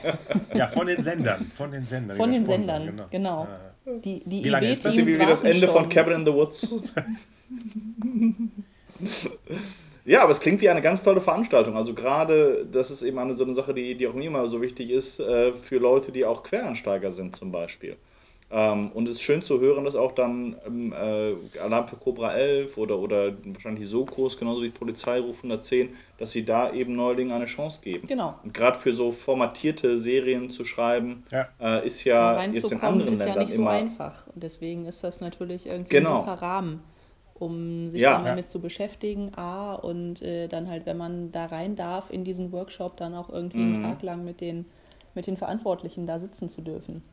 Ja, 0.54 0.68
von 0.68 0.88
den 0.88 1.02
Sendern. 1.02 1.52
Von 1.56 1.72
den 1.72 1.86
Sendern. 1.86 2.18
Von 2.18 2.30
das 2.30 2.40
den 2.40 2.46
Sendern, 2.46 3.02
genau. 3.12 3.48
Die, 3.86 4.24
die 4.26 4.44
Wie 4.44 4.50
lange 4.50 4.70
ist 4.70 4.84
das? 4.86 4.96
Das 4.96 5.02
ist 5.02 5.08
wie, 5.08 5.20
wie 5.20 5.26
das 5.26 5.44
Ende 5.44 5.68
von. 5.68 5.90
Cabin 5.90 6.14
in 6.14 6.26
the 6.26 6.34
Woods. 6.34 6.82
Ja, 10.06 10.22
aber 10.22 10.32
es 10.32 10.40
klingt 10.40 10.62
wie 10.62 10.70
eine 10.70 10.82
ganz 10.82 11.04
tolle 11.04 11.22
Veranstaltung. 11.22 11.76
Also 11.76 11.94
gerade, 11.94 12.66
das 12.72 12.92
ist 12.92 13.02
eben 13.02 13.18
eine 13.20 13.34
so 13.34 13.44
eine 13.44 13.54
Sache, 13.54 13.74
die, 13.74 13.96
die 13.96 14.08
auch 14.08 14.14
mir 14.14 14.28
immer 14.28 14.48
so 14.50 14.62
wichtig 14.62 14.92
ist, 14.92 15.20
äh, 15.20 15.52
für 15.54 15.78
Leute, 15.78 16.12
die 16.12 16.26
auch 16.26 16.44
Quereinsteiger 16.44 17.12
sind 17.12 17.36
zum 17.36 17.52
Beispiel. 17.52 17.96
Ähm, 18.52 18.92
und 18.94 19.08
es 19.10 19.16
ist 19.16 19.22
schön 19.24 19.42
zu 19.42 19.60
hören, 19.60 19.86
dass 19.86 19.96
auch 19.96 20.12
dann 20.12 20.56
ähm, 20.68 20.94
äh, 20.94 21.60
Alarm 21.60 21.88
für 21.88 21.96
Cobra 21.96 22.36
11 22.36 22.78
oder, 22.78 23.00
oder 23.00 23.34
wahrscheinlich 23.44 23.82
die 23.82 23.88
Sokos, 23.90 24.38
genauso 24.38 24.62
wie 24.62 24.70
Polizeiruf 24.70 25.38
110, 25.38 25.90
dass 26.20 26.32
sie 26.32 26.46
da 26.46 26.72
eben 26.72 26.96
Neulingen 26.96 27.34
eine 27.34 27.46
Chance 27.46 27.82
geben. 27.84 28.06
Genau. 28.06 28.36
Und 28.44 28.54
gerade 28.54 28.78
für 28.78 28.94
so 28.94 29.12
formatierte 29.12 29.98
Serien 29.98 30.52
zu 30.52 30.64
schreiben, 30.64 31.24
Ja. 31.32 31.48
äh, 31.60 31.88
ist 31.88 32.04
ja 32.04 32.40
jetzt 32.46 32.72
in 32.72 32.82
anderen 32.82 33.14
ist 33.14 33.20
ja 33.22 33.26
Ländern 33.26 33.46
nicht 33.46 33.56
so 33.56 33.62
immer. 33.62 33.72
einfach. 33.72 34.28
Und 34.28 34.44
deswegen 34.44 34.86
ist 34.86 35.04
das 35.04 35.22
natürlich 35.22 35.66
irgendwie 35.66 35.90
Genau. 35.90 36.20
ein 36.20 36.26
super 36.28 36.42
Rahmen, 36.44 36.84
um 37.36 37.90
sich 37.92 38.02
Ja. 38.02 38.12
dann 38.12 38.24
Ja. 38.26 38.32
damit 38.32 38.50
zu 38.50 38.60
beschäftigen. 38.62 39.32
A, 39.36 39.76
und 39.76 40.22
äh, 40.22 40.48
dann 40.48 40.70
halt, 40.70 40.86
wenn 40.86 40.98
man 40.98 41.32
da 41.32 41.46
rein 41.48 41.76
darf 41.76 42.10
in 42.12 42.24
diesen 42.24 42.52
Workshop, 42.52 42.98
dann 42.98 43.14
auch 43.16 43.30
irgendwie 43.30 43.60
Mhm. 43.60 43.66
einen 43.66 43.74
Tag 43.76 44.02
lang 44.04 44.24
mit 44.26 44.42
den, 44.42 44.66
mit 45.16 45.28
den 45.28 45.38
Verantwortlichen 45.38 46.08
da 46.08 46.20
sitzen 46.20 46.50
zu 46.50 46.62
dürfen. 46.62 47.04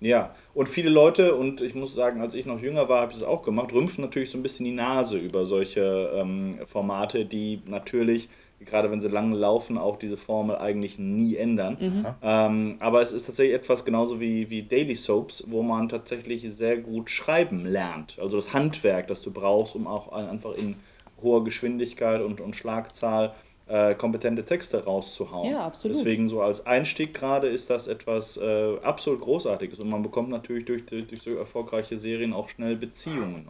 Ja, 0.00 0.34
und 0.54 0.68
viele 0.68 0.90
Leute, 0.90 1.36
und 1.36 1.60
ich 1.60 1.74
muss 1.76 1.94
sagen, 1.94 2.20
als 2.20 2.34
ich 2.34 2.44
noch 2.44 2.60
jünger 2.60 2.88
war, 2.88 3.02
habe 3.02 3.12
ich 3.12 3.18
das 3.20 3.26
auch 3.26 3.42
gemacht, 3.44 3.72
rümpfen 3.72 4.02
natürlich 4.02 4.30
so 4.30 4.38
ein 4.38 4.42
bisschen 4.42 4.64
die 4.64 4.72
Nase 4.72 5.16
über 5.18 5.46
solche 5.46 6.10
ähm, 6.14 6.58
Formate, 6.66 7.24
die 7.24 7.62
natürlich, 7.66 8.28
gerade 8.64 8.90
wenn 8.90 9.00
sie 9.00 9.08
lange 9.08 9.36
laufen, 9.36 9.78
auch 9.78 9.96
diese 9.96 10.16
Formel 10.16 10.56
eigentlich 10.56 10.98
nie 10.98 11.36
ändern. 11.36 11.76
Ähm, 12.22 12.76
aber 12.80 13.02
es 13.02 13.12
ist 13.12 13.26
tatsächlich 13.26 13.54
etwas 13.54 13.84
genauso 13.84 14.20
wie, 14.20 14.50
wie 14.50 14.62
Daily 14.62 14.94
Soaps, 14.94 15.44
wo 15.48 15.62
man 15.62 15.88
tatsächlich 15.88 16.42
sehr 16.52 16.78
gut 16.78 17.10
schreiben 17.10 17.66
lernt. 17.66 18.18
Also 18.20 18.36
das 18.36 18.54
Handwerk, 18.54 19.08
das 19.08 19.22
du 19.22 19.32
brauchst, 19.32 19.76
um 19.76 19.86
auch 19.86 20.12
einfach 20.12 20.54
in 20.54 20.76
hoher 21.22 21.44
Geschwindigkeit 21.44 22.20
und, 22.20 22.40
und 22.40 22.56
Schlagzahl 22.56 23.34
äh, 23.68 23.94
kompetente 23.94 24.44
Texte 24.44 24.84
rauszuhauen. 24.84 25.50
Ja, 25.50 25.64
absolut. 25.64 25.96
Deswegen 25.96 26.28
so 26.28 26.42
als 26.42 26.66
Einstieg 26.66 27.14
gerade 27.14 27.48
ist 27.48 27.70
das 27.70 27.86
etwas 27.86 28.36
äh, 28.36 28.76
absolut 28.82 29.20
Großartiges 29.20 29.78
und 29.78 29.88
man 29.88 30.02
bekommt 30.02 30.30
natürlich 30.30 30.64
durch, 30.64 30.84
durch, 30.84 31.06
durch 31.06 31.22
so 31.22 31.34
erfolgreiche 31.34 31.96
Serien 31.96 32.32
auch 32.32 32.48
schnell 32.48 32.76
Beziehungen. 32.76 33.48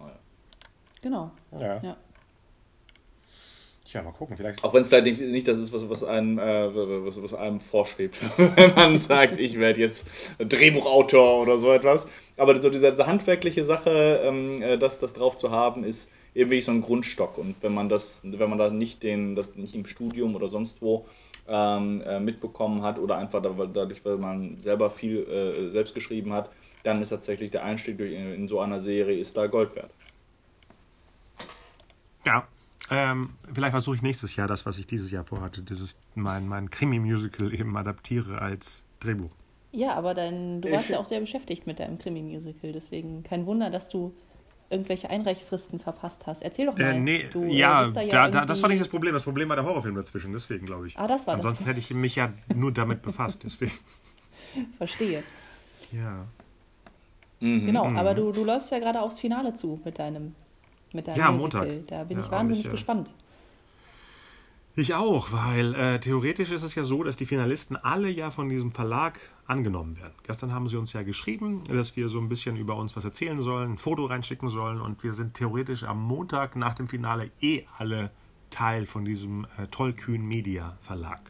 Genau. 1.01 1.31
Ja. 1.59 1.83
Ja. 1.83 1.97
Tja, 3.93 4.01
mal 4.01 4.13
gucken. 4.13 4.39
Vielleicht. 4.39 4.65
Auch 4.65 4.73
wenn 4.73 4.81
es 4.81 4.89
vielleicht 4.89 5.05
nicht, 5.05 5.21
nicht 5.21 5.47
das 5.47 5.59
ist, 5.59 5.71
was, 5.71 5.87
was, 5.87 6.03
einem, 6.03 6.39
äh, 6.39 7.05
was, 7.05 7.23
was 7.23 7.35
einem 7.35 7.61
vorschwebt, 7.61 8.21
wenn 8.57 8.75
man 8.75 8.97
sagt, 8.99 9.39
ich 9.39 9.59
werde 9.59 9.81
jetzt 9.81 10.37
Drehbuchautor 10.39 11.43
oder 11.43 11.59
so 11.59 11.71
etwas. 11.71 12.09
Aber 12.39 12.59
so 12.59 12.71
diese, 12.71 12.91
diese 12.91 13.07
handwerkliche 13.07 13.67
Sache, 13.67 14.23
ähm, 14.25 14.63
äh, 14.63 14.79
das, 14.79 14.99
das 14.99 15.13
drauf 15.13 15.37
zu 15.37 15.51
haben, 15.51 15.85
ist 15.85 16.11
eben 16.35 16.49
wirklich 16.49 16.65
so 16.65 16.73
ein 16.73 16.81
Grundstock. 16.81 17.37
Und 17.37 17.63
wenn 17.63 17.75
man 17.75 17.91
das, 17.91 18.23
wenn 18.25 18.49
man 18.49 18.59
da 18.59 18.71
nicht 18.71 19.03
den, 19.03 19.35
das 19.35 19.57
nicht 19.57 19.75
im 19.75 19.85
Studium 19.85 20.37
oder 20.37 20.49
sonst 20.49 20.81
wo 20.81 21.05
ähm, 21.47 22.01
äh, 22.07 22.19
mitbekommen 22.19 22.81
hat 22.81 22.99
oder 22.99 23.19
einfach 23.19 23.43
da- 23.43 23.51
dadurch, 23.51 24.03
weil 24.07 24.17
man 24.17 24.59
selber 24.59 24.91
viel 24.91 25.19
äh, 25.29 25.71
selbst 25.71 25.95
geschrieben 25.95 26.33
hat, 26.33 26.49
dann 26.83 27.03
ist 27.03 27.11
tatsächlich 27.11 27.51
der 27.51 27.65
Einstieg 27.65 27.99
durch, 27.99 28.13
in, 28.13 28.33
in 28.33 28.49
so 28.49 28.59
einer 28.59 28.81
Serie 28.81 29.19
ist 29.19 29.37
da 29.37 29.49
Gold 29.49 29.77
wert. 29.77 29.91
Ja. 32.25 32.49
Ähm, 32.95 33.31
vielleicht 33.53 33.73
versuche 33.73 33.97
ich 33.97 34.03
nächstes 34.03 34.37
Jahr 34.37 34.47
das, 34.49 34.67
was 34.67 34.79
ich 34.79 34.87
dieses 34.87 35.11
Jahr 35.11 35.25
vorhatte, 35.25 35.63
dieses 35.63 35.97
mein, 36.15 36.47
mein 36.47 36.69
Krimi-Musical 36.71 37.53
eben 37.55 37.75
adaptiere 37.77 38.41
als 38.41 38.85
Drehbuch. 39.01 39.31
Ja, 39.73 39.95
aber 39.95 40.13
dein, 40.13 40.61
du 40.61 40.71
warst 40.71 40.85
Ich- 40.85 40.91
ja 40.91 40.99
auch 40.99 41.05
sehr 41.07 41.21
beschäftigt 41.21 41.67
mit 41.67 41.79
deinem 41.81 41.99
Krimi-Musical, 41.99 42.73
deswegen 42.73 43.23
kein 43.23 43.47
Wunder, 43.47 43.71
dass 43.71 43.89
du 43.89 44.13
irgendwelche 44.69 45.09
Einreichfristen 45.11 45.81
verpasst 45.81 46.27
hast. 46.27 46.43
Erzähl 46.43 46.67
doch 46.67 46.77
mal. 46.77 46.93
Äh, 46.93 46.99
nee, 47.01 47.29
du, 47.33 47.45
äh, 47.45 47.55
ja, 47.57 47.83
bist 47.85 47.97
da, 47.97 48.01
ja 48.03 48.29
da, 48.29 48.45
das 48.45 48.61
war 48.63 48.69
nicht 48.69 48.81
das 48.81 48.87
irgendwie- 48.87 48.91
Problem. 48.91 49.15
Das 49.15 49.23
Problem 49.23 49.49
war 49.49 49.57
der 49.57 49.65
Horrorfilm 49.65 49.95
dazwischen, 49.95 50.33
deswegen 50.33 50.67
glaube 50.67 50.87
ich. 50.89 50.99
Ah, 50.99 51.07
das 51.07 51.27
war 51.27 51.37
das. 51.37 51.45
Ansonsten 51.45 51.65
hätte 51.67 51.79
ich 51.79 51.93
mich 51.95 52.17
ja 52.17 52.31
nur 52.55 52.73
damit 52.73 53.01
befasst, 53.03 53.41
deswegen. 53.45 53.73
Verstehe. 54.79 55.23
Ja. 55.93 56.27
Genau, 57.41 57.87
aber 57.87 58.15
du, 58.15 58.31
du 58.31 58.45
läufst 58.45 58.71
ja 58.71 58.79
gerade 58.79 59.01
aufs 59.03 59.19
Finale 59.19 59.53
zu 59.53 59.81
mit 59.85 59.99
deinem, 59.99 60.35
mit 60.95 61.07
deinem 61.07 61.19
Ja, 61.19 61.33
Musical. 61.33 61.67
Montag. 61.67 61.87
Da 61.89 62.05
bin 62.05 62.19
Ja, 62.19 62.25
ich 62.25 62.31
wahnsinnig 62.31 62.65
ich, 62.65 62.69
äh, 62.69 62.73
gespannt. 62.73 63.15
Ich 64.75 64.95
auch, 64.95 65.33
weil 65.33 65.75
äh, 65.75 66.01
theoretisch 66.01 66.51
ist 66.51 66.63
es 66.63 66.75
ja 66.75 66.85
so, 66.85 67.03
dass 67.03 67.17
die 67.17 67.27
Finalisten 67.27 67.77
alle 67.77 68.09
ja 68.09 68.31
von 68.31 68.49
diesem 68.49 68.71
Verlag 68.71 69.21
angenommen 69.47 69.99
werden. 69.99 70.15
Gestern 70.23 70.55
haben 70.55 70.67
sie 70.67 70.79
uns 70.79 70.95
ja 70.95 71.03
geschrieben, 71.03 71.63
dass 71.69 71.95
wir 71.95 72.09
so 72.09 72.19
ein 72.19 72.31
bisschen 72.31 72.57
über 72.57 72.77
uns 72.77 72.97
was 72.97 73.05
erzählen 73.05 73.43
sollen, 73.43 73.73
ein 73.73 73.79
Foto 73.79 74.07
reinschicken 74.07 74.49
sollen 74.49 74.81
und 74.81 75.05
wir 75.05 75.13
sind 75.13 75.35
theoretisch 75.35 75.85
am 75.85 76.03
Montag 76.03 76.57
nach 76.57 76.75
dem 76.75 76.89
Finale 76.89 77.31
eh 77.43 77.65
alle 77.77 78.13
Teil 78.49 78.87
von 78.87 79.05
diesem 79.05 79.47
äh, 79.59 79.67
Tollkühn 79.67 80.25
Media 80.25 80.79
Verlag. 80.81 81.21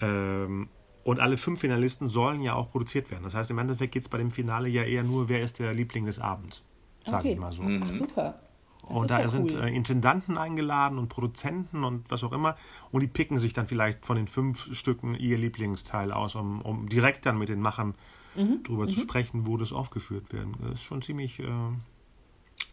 Ähm, 0.00 0.68
und 1.04 1.20
alle 1.20 1.36
fünf 1.36 1.60
Finalisten 1.60 2.08
sollen 2.08 2.40
ja 2.40 2.54
auch 2.54 2.70
produziert 2.70 3.10
werden. 3.10 3.24
Das 3.24 3.34
heißt, 3.34 3.50
im 3.50 3.58
Endeffekt 3.58 3.92
geht 3.92 4.02
es 4.02 4.08
bei 4.08 4.18
dem 4.18 4.30
Finale 4.30 4.68
ja 4.68 4.82
eher 4.82 5.02
nur, 5.02 5.28
wer 5.28 5.42
ist 5.42 5.58
der 5.58 5.74
Liebling 5.74 6.06
des 6.06 6.18
Abends. 6.18 6.62
Sage 7.06 7.18
Okay. 7.20 7.32
ich 7.34 7.38
mal 7.38 7.52
so. 7.52 7.62
Ach, 7.64 7.88
super. 7.94 8.38
Das 8.82 8.90
Und 8.90 9.10
da 9.10 9.20
ja 9.20 9.28
sind 9.28 9.52
cool. 9.52 9.60
äh, 9.64 9.74
Intendanten 9.74 10.38
eingeladen 10.38 10.98
und 10.98 11.08
Produzenten 11.08 11.82
und 11.82 12.08
was 12.10 12.22
auch 12.22 12.32
immer. 12.32 12.54
Und 12.92 13.00
die 13.00 13.08
picken 13.08 13.38
sich 13.40 13.52
dann 13.52 13.66
vielleicht 13.66 14.06
von 14.06 14.16
den 14.16 14.28
fünf 14.28 14.72
Stücken 14.76 15.14
ihr 15.16 15.38
Lieblingsteil 15.38 16.12
aus, 16.12 16.36
um, 16.36 16.60
um 16.62 16.88
direkt 16.88 17.26
dann 17.26 17.36
mit 17.38 17.48
den 17.48 17.60
Machern 17.60 17.94
Mhm. 18.36 18.62
drüber 18.64 18.86
zu 18.86 19.00
sprechen, 19.00 19.46
wo 19.46 19.56
das 19.56 19.72
aufgeführt 19.72 20.32
werden. 20.32 20.54
Das 20.60 20.72
ist 20.74 20.82
schon 20.84 21.00
ziemlich 21.02 21.40
äh, 21.40 21.46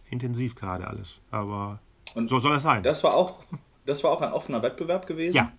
intensiv 0.10 0.56
gerade 0.56 0.88
alles. 0.88 1.20
Aber 1.32 1.80
Und 2.16 2.28
so 2.30 2.40
soll 2.40 2.56
es 2.58 2.64
sein. 2.64 2.84
Das 2.84 3.04
war 3.04 3.14
auch, 3.16 3.44
das 3.86 4.04
war 4.04 4.12
auch 4.12 4.22
ein 4.22 4.34
offener 4.34 4.62
Wettbewerb 4.62 5.08
gewesen. 5.08 5.36
ja. 5.36 5.52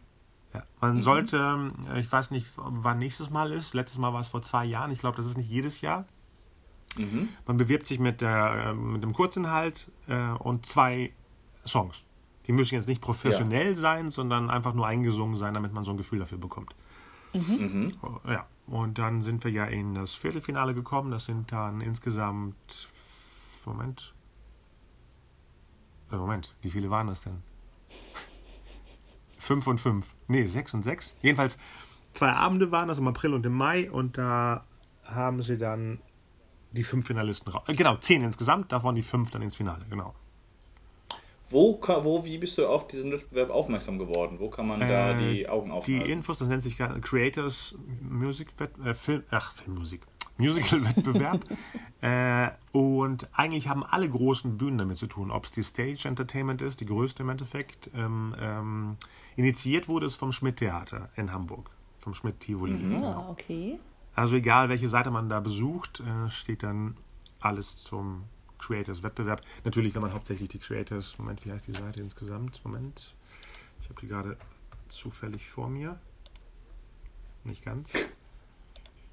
ja. 0.53 0.63
Man 0.81 1.03
sollte, 1.03 1.73
äh, 1.93 2.01
ich 2.01 2.11
weiß 2.13 2.31
nicht, 2.31 2.47
wann 2.57 2.99
nächstes 2.99 3.31
Mal 3.31 3.51
ist. 3.53 3.75
Letztes 3.75 3.99
Mal 3.99 4.13
war 4.13 4.21
es 4.21 4.29
vor 4.29 4.43
zwei 4.43 4.65
Jahren. 4.65 4.91
Ich 4.93 4.99
glaube, 4.99 5.17
das 5.17 5.27
ist 5.27 5.37
nicht 5.39 5.49
jedes 5.51 5.81
Jahr. 5.81 6.05
Man 7.47 7.57
bewirbt 7.57 7.87
sich 7.87 7.99
mit, 7.99 8.21
der, 8.21 8.69
äh, 8.69 8.75
mit 8.75 9.03
dem 9.03 9.13
Kurzinhalt 9.13 9.91
äh, 10.09 10.31
und 10.39 10.67
zwei 10.67 11.13
Songs. 11.67 12.05
Die 12.47 12.53
müssen 12.53 12.75
jetzt 12.75 12.89
nicht 12.89 13.01
professionell 13.01 13.75
sein, 13.77 14.11
sondern 14.11 14.51
einfach 14.51 14.75
nur 14.75 14.87
eingesungen 14.87 15.37
sein, 15.37 15.55
damit 15.55 15.73
man 15.73 15.83
so 15.85 15.91
ein 15.93 15.97
Gefühl 15.97 16.19
dafür 16.19 16.39
bekommt. 16.39 16.75
Oh, 18.03 18.21
Ja, 18.29 18.47
und 18.67 18.99
dann 18.99 19.23
sind 19.23 19.43
wir 19.45 19.51
ja 19.51 19.65
in 19.65 19.95
das 19.95 20.15
Viertelfinale 20.15 20.75
gekommen. 20.75 21.11
Das 21.11 21.25
sind 21.25 21.51
dann 21.53 21.81
insgesamt. 21.81 22.89
Moment. 23.65 24.15
Äh, 26.13 26.17
Moment, 26.17 26.55
wie 26.63 26.71
viele 26.71 26.91
waren 26.91 27.07
das 27.07 27.23
denn? 27.23 27.43
Fünf 29.39 29.67
und 29.67 29.81
fünf. 29.81 30.07
Nee, 30.29 30.47
sechs 30.47 30.75
und 30.75 30.83
sechs. 30.83 31.15
Jedenfalls 31.23 31.59
zwei 32.13 32.33
Abende 32.33 32.71
waren 32.71 32.89
das 32.89 32.99
im 32.99 33.09
April 33.09 33.35
und 33.35 33.45
im 33.45 33.53
Mai 33.53 33.91
und 33.91 34.17
da 34.17 34.65
haben 35.05 35.43
sie 35.43 35.59
dann 35.59 35.99
die 36.75 36.85
fünf 36.85 37.07
Finalisten 37.07 37.51
raus. 37.51 37.63
Äh, 37.67 37.75
genau, 37.75 37.97
zehn 37.97 38.23
insgesamt, 38.23 38.73
davon 38.73 38.95
die 38.95 39.03
fünf 39.03 39.31
dann 39.31 39.43
ins 39.43 39.57
Finale, 39.57 39.85
genau. 39.89 40.15
Wo, 41.51 41.79
wo, 42.03 42.25
wie 42.25 42.39
bist 42.39 42.59
du 42.59 42.67
auf 42.67 42.89
diesen 42.89 43.13
Wettbewerb 43.13 43.51
aufmerksam 43.51 43.99
geworden? 43.99 44.39
Wo 44.41 44.49
kann 44.49 44.67
man 44.67 44.81
da 44.81 45.19
Äh, 45.19 45.33
die 45.33 45.49
Augen 45.49 45.69
Die 45.69 45.73
aufhalten? 45.73 46.11
Infos, 46.11 46.39
das 46.39 46.49
nennt 46.49 46.63
sich 46.63 46.77
Creators 46.77 47.77
Music 48.03 48.49
äh, 48.85 48.95
Film, 48.95 49.23
ach, 49.31 49.55
Filmmusik. 49.55 50.01
Musical-Wettbewerb. 50.37 51.45
äh, 52.01 52.51
und 52.77 53.29
eigentlich 53.35 53.69
haben 53.69 53.85
alle 53.85 54.09
großen 54.09 54.59
Bühnen 54.59 54.79
damit 54.79 54.97
zu 54.97 55.07
tun, 55.07 55.31
ob 55.31 55.45
es 55.45 55.53
die 55.53 55.63
Stage 55.63 56.09
Entertainment 56.09 56.61
ist, 56.61 56.81
die 56.81 56.87
größte 56.87 57.23
im 57.23 57.29
Endeffekt. 57.29 57.89
Ähm, 57.95 58.35
ähm, 58.41 58.97
initiiert 59.37 59.87
wurde 59.87 60.07
es 60.07 60.17
vom 60.17 60.33
Schmidt 60.33 60.57
Theater 60.57 61.11
in 61.15 61.33
Hamburg, 61.33 61.71
vom 61.99 62.15
Schmidt 62.15 62.41
Tivoli. 62.41 62.97
Ah, 62.97 63.29
okay. 63.31 63.79
Also 64.15 64.37
egal, 64.37 64.69
welche 64.69 64.89
Seite 64.89 65.11
man 65.11 65.29
da 65.29 65.41
besucht, 65.41 66.01
äh, 66.01 66.29
steht 66.31 66.63
dann 66.63 66.97
alles 67.41 67.77
zum 67.77 68.25
Creators 68.59 69.03
Wettbewerb. 69.03 69.43
Natürlich, 69.65 69.95
wenn 69.95 70.03
man 70.03 70.13
hauptsächlich 70.13 70.49
die 70.49 70.59
Creators, 70.59 71.19
Moment, 71.19 71.45
wie 71.45 71.53
heißt 71.53 71.67
die 71.67 71.73
Seite 71.73 72.01
insgesamt? 72.01 72.61
Moment, 72.65 73.15
ich 73.83 73.89
habe 73.89 74.01
die 74.01 74.07
gerade 74.09 74.37
zufällig 74.89 75.49
vor 75.49 75.69
mir. 75.69 75.99
Nicht 77.43 77.65
ganz. 77.65 77.93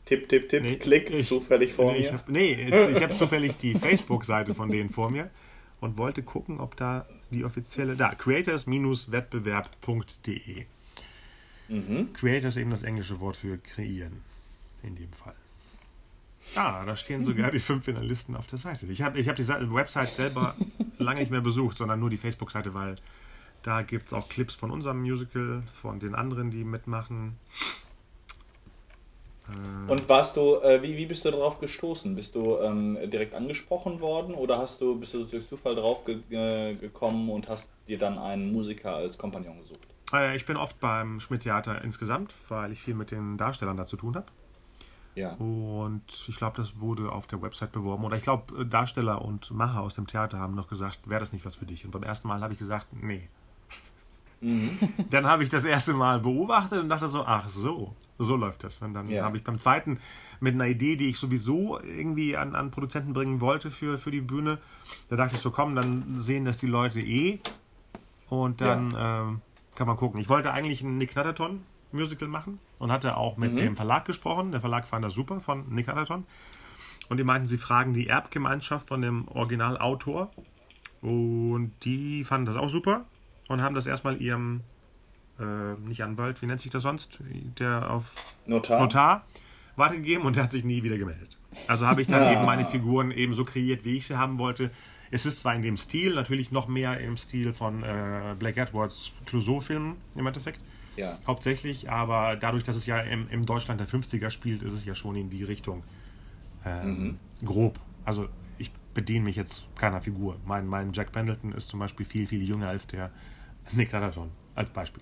Tipp, 0.05 0.29
tipp, 0.29 0.47
tipp, 0.49 0.63
Nee, 0.63 0.77
klick, 0.77 1.09
ich- 1.09 1.25
zufällig 1.27 1.73
vor 1.73 1.91
nee, 1.91 1.99
Ich 1.99 2.11
mir. 2.11 2.17
hab, 2.17 2.29
nee, 2.29 2.53
jetzt- 2.53 2.97
ich 2.97 3.03
habe 3.03 3.15
zufällig 3.15 3.57
die 3.57 3.75
Facebook-Seite 3.75 4.53
von 4.55 4.69
denen 4.69 4.89
vor 4.89 5.09
mir 5.09 5.29
und 5.79 5.97
wollte 5.97 6.23
gucken, 6.23 6.59
ob 6.59 6.75
da 6.77 7.05
die 7.31 7.43
offizielle, 7.43 7.95
da, 7.95 8.13
creators-wettbewerb.de. 8.15 10.65
Mhm. 11.69 12.13
Creators 12.13 12.57
eben 12.57 12.69
das 12.71 12.83
englische 12.83 13.19
Wort 13.19 13.37
für 13.37 13.57
kreieren, 13.57 14.21
in 14.83 14.95
dem 14.95 15.11
Fall. 15.13 15.35
Ah, 16.55 16.83
da 16.85 16.95
stehen 16.95 17.23
sogar 17.23 17.51
die 17.51 17.59
fünf 17.59 17.85
Finalisten 17.85 18.35
auf 18.35 18.47
der 18.47 18.57
Seite. 18.57 18.87
Ich 18.87 19.01
habe 19.03 19.19
ich 19.19 19.29
hab 19.29 19.35
die 19.35 19.43
Seite- 19.43 19.71
Website 19.73 20.15
selber 20.15 20.55
lange 20.97 21.19
nicht 21.19 21.31
mehr 21.31 21.41
besucht, 21.41 21.77
sondern 21.77 21.99
nur 21.99 22.09
die 22.09 22.17
Facebook-Seite, 22.17 22.73
weil 22.73 22.95
da 23.63 23.83
gibt 23.83 24.07
es 24.07 24.13
auch 24.13 24.27
Clips 24.27 24.55
von 24.55 24.71
unserem 24.71 25.01
Musical, 25.01 25.61
von 25.81 25.99
den 25.99 26.15
anderen, 26.15 26.49
die 26.49 26.63
mitmachen. 26.63 27.37
Äh, 29.47 29.91
Und 29.91 30.09
warst 30.09 30.35
du, 30.37 30.55
äh, 30.61 30.81
wie, 30.81 30.97
wie 30.97 31.05
bist 31.05 31.25
du 31.25 31.31
darauf 31.31 31.59
gestoßen? 31.59 32.15
Bist 32.15 32.35
du 32.35 32.57
ähm, 32.57 32.97
direkt 33.11 33.35
angesprochen 33.35 33.99
worden 34.01 34.33
oder 34.33 34.57
hast 34.57 34.81
du, 34.81 34.99
bist 34.99 35.13
du 35.13 35.23
durch 35.25 35.47
Zufall 35.47 35.75
drauf 35.75 36.05
ge 36.05 36.19
äh, 36.31 36.73
gekommen 36.75 37.29
und 37.29 37.47
hast 37.49 37.71
dir 37.87 37.97
dann 37.97 38.17
einen 38.17 38.51
Musiker 38.51 38.95
als 38.95 39.17
Kompagnon 39.17 39.59
gesucht? 39.59 39.87
Äh, 40.13 40.35
Ich 40.35 40.45
bin 40.45 40.57
oft 40.57 40.79
beim 40.79 41.19
Schmidt-Theater 41.19 41.83
insgesamt, 41.83 42.33
weil 42.49 42.71
ich 42.71 42.81
viel 42.81 42.95
mit 42.95 43.11
den 43.11 43.37
Darstellern 43.37 43.77
da 43.77 43.85
zu 43.85 43.95
tun 43.97 44.15
habe. 44.15 44.25
Ja. 45.15 45.33
Und 45.33 46.03
ich 46.27 46.35
glaube, 46.37 46.57
das 46.57 46.79
wurde 46.79 47.11
auf 47.11 47.27
der 47.27 47.41
Website 47.41 47.71
beworben. 47.71 48.03
Oder 48.05 48.15
ich 48.17 48.23
glaube, 48.23 48.65
Darsteller 48.65 49.21
und 49.23 49.51
Macher 49.51 49.81
aus 49.81 49.95
dem 49.95 50.07
Theater 50.07 50.39
haben 50.39 50.55
noch 50.55 50.67
gesagt, 50.69 51.01
wäre 51.09 51.19
das 51.19 51.33
nicht 51.33 51.45
was 51.45 51.55
für 51.55 51.65
dich? 51.65 51.83
Und 51.85 51.91
beim 51.91 52.03
ersten 52.03 52.27
Mal 52.27 52.41
habe 52.41 52.53
ich 52.53 52.59
gesagt, 52.59 52.87
nee. 52.93 53.27
Mhm. 54.39 54.77
Dann 55.09 55.27
habe 55.27 55.43
ich 55.43 55.49
das 55.49 55.65
erste 55.65 55.93
Mal 55.93 56.19
beobachtet 56.19 56.79
und 56.79 56.89
dachte 56.89 57.07
so, 57.07 57.23
ach 57.25 57.47
so, 57.47 57.95
so 58.17 58.35
läuft 58.35 58.63
das. 58.63 58.81
Und 58.81 58.93
dann 58.93 59.09
Ja. 59.09 59.23
habe 59.23 59.37
ich 59.37 59.43
beim 59.43 59.57
zweiten 59.57 59.99
mit 60.39 60.55
einer 60.55 60.65
Idee, 60.67 60.95
die 60.95 61.09
ich 61.09 61.17
sowieso 61.17 61.79
irgendwie 61.81 62.37
an, 62.37 62.55
an 62.55 62.71
Produzenten 62.71 63.13
bringen 63.13 63.41
wollte 63.41 63.69
für, 63.69 63.97
für 63.99 64.11
die 64.11 64.21
Bühne, 64.21 64.57
da 65.09 65.15
dachte 65.15 65.35
ich 65.35 65.41
so, 65.41 65.51
komm, 65.51 65.75
dann 65.75 66.17
sehen 66.19 66.45
das 66.45 66.57
die 66.57 66.67
Leute 66.67 67.01
eh. 67.01 67.39
Und 68.29 68.61
dann 68.61 68.95
ähm, 68.97 69.41
kann 69.75 69.87
man 69.87 69.97
gucken. 69.97 70.19
Ich 70.21 70.29
wollte 70.29 70.51
eigentlich 70.53 70.81
ein 70.81 70.97
Nick 70.97 71.15
Natterton 71.15 71.63
Musical 71.91 72.29
machen 72.29 72.59
und 72.81 72.91
hatte 72.91 73.15
auch 73.15 73.37
mit 73.37 73.57
dem 73.59 73.75
Verlag 73.75 74.05
gesprochen. 74.05 74.51
Der 74.51 74.59
Verlag 74.59 74.87
fand 74.87 75.05
das 75.05 75.13
super 75.13 75.39
von 75.39 75.69
Nick 75.69 75.87
Natterton. 75.87 76.25
Und 77.09 77.17
die 77.17 77.23
meinten, 77.23 77.45
sie 77.45 77.57
fragen 77.59 77.93
die 77.93 78.07
Erbgemeinschaft 78.07 78.87
von 78.87 79.01
dem 79.01 79.27
Originalautor. 79.27 80.31
Und 81.01 81.73
die 81.83 82.23
fanden 82.23 82.47
das 82.47 82.55
auch 82.55 82.69
super 82.69 83.05
und 83.49 83.61
haben 83.61 83.75
das 83.75 83.85
erstmal 83.85 84.19
ihrem, 84.21 84.61
äh, 85.39 85.73
nicht 85.87 86.03
Anwalt, 86.03 86.41
wie 86.41 86.47
nennt 86.47 86.59
sich 86.59 86.71
das 86.71 86.83
sonst, 86.83 87.19
der 87.59 87.91
auf 87.91 88.15
Notar? 88.45 88.79
Notar 88.81 89.25
weitergegeben 89.75 90.25
und 90.25 90.35
der 90.35 90.43
hat 90.43 90.51
sich 90.51 90.63
nie 90.63 90.83
wieder 90.83 90.97
gemeldet. 90.97 91.37
Also 91.67 91.85
habe 91.87 92.01
ich 92.01 92.07
dann 92.07 92.21
Ah. 92.23 92.31
eben 92.33 92.45
meine 92.45 92.65
Figuren 92.65 93.11
eben 93.11 93.33
so 93.33 93.45
kreiert, 93.45 93.83
wie 93.85 93.97
ich 93.97 94.07
sie 94.07 94.17
haben 94.17 94.37
wollte. 94.37 94.71
Es 95.11 95.25
ist 95.25 95.39
zwar 95.39 95.53
in 95.55 95.61
dem 95.61 95.77
Stil, 95.77 96.15
natürlich 96.15 96.51
noch 96.51 96.67
mehr 96.67 96.99
im 96.99 97.17
Stil 97.17 97.53
von 97.53 97.83
äh, 97.83 98.35
Black 98.39 98.57
Edwards 98.57 99.11
Clouseau-Filmen 99.25 99.97
im 100.15 100.27
Endeffekt, 100.27 100.59
Ja. 100.97 101.17
hauptsächlich, 101.25 101.89
aber 101.89 102.35
dadurch, 102.35 102.63
dass 102.63 102.75
es 102.75 102.85
ja 102.85 102.99
im, 102.99 103.27
im 103.29 103.45
Deutschland 103.45 103.79
der 103.79 103.87
50er 103.87 104.29
spielt, 104.29 104.61
ist 104.61 104.73
es 104.73 104.85
ja 104.85 104.93
schon 104.93 105.15
in 105.15 105.29
die 105.29 105.43
Richtung 105.43 105.83
ähm, 106.65 107.17
grob. 107.43 107.79
Also 108.05 108.27
ich 108.57 108.71
bediene 108.93 109.25
mich 109.25 109.35
jetzt 109.35 109.65
keiner 109.77 110.01
Figur. 110.01 110.37
Mein, 110.45 110.67
mein 110.67 110.91
Jack 110.93 111.11
Pendleton 111.11 111.53
ist 111.53 111.69
zum 111.69 111.79
Beispiel 111.79 112.05
viel, 112.05 112.27
viel 112.27 112.43
jünger 112.43 112.67
als 112.67 112.87
der 112.87 113.09
Nick 113.71 113.93
Natterton, 113.93 114.29
als 114.55 114.69
Beispiel. 114.69 115.01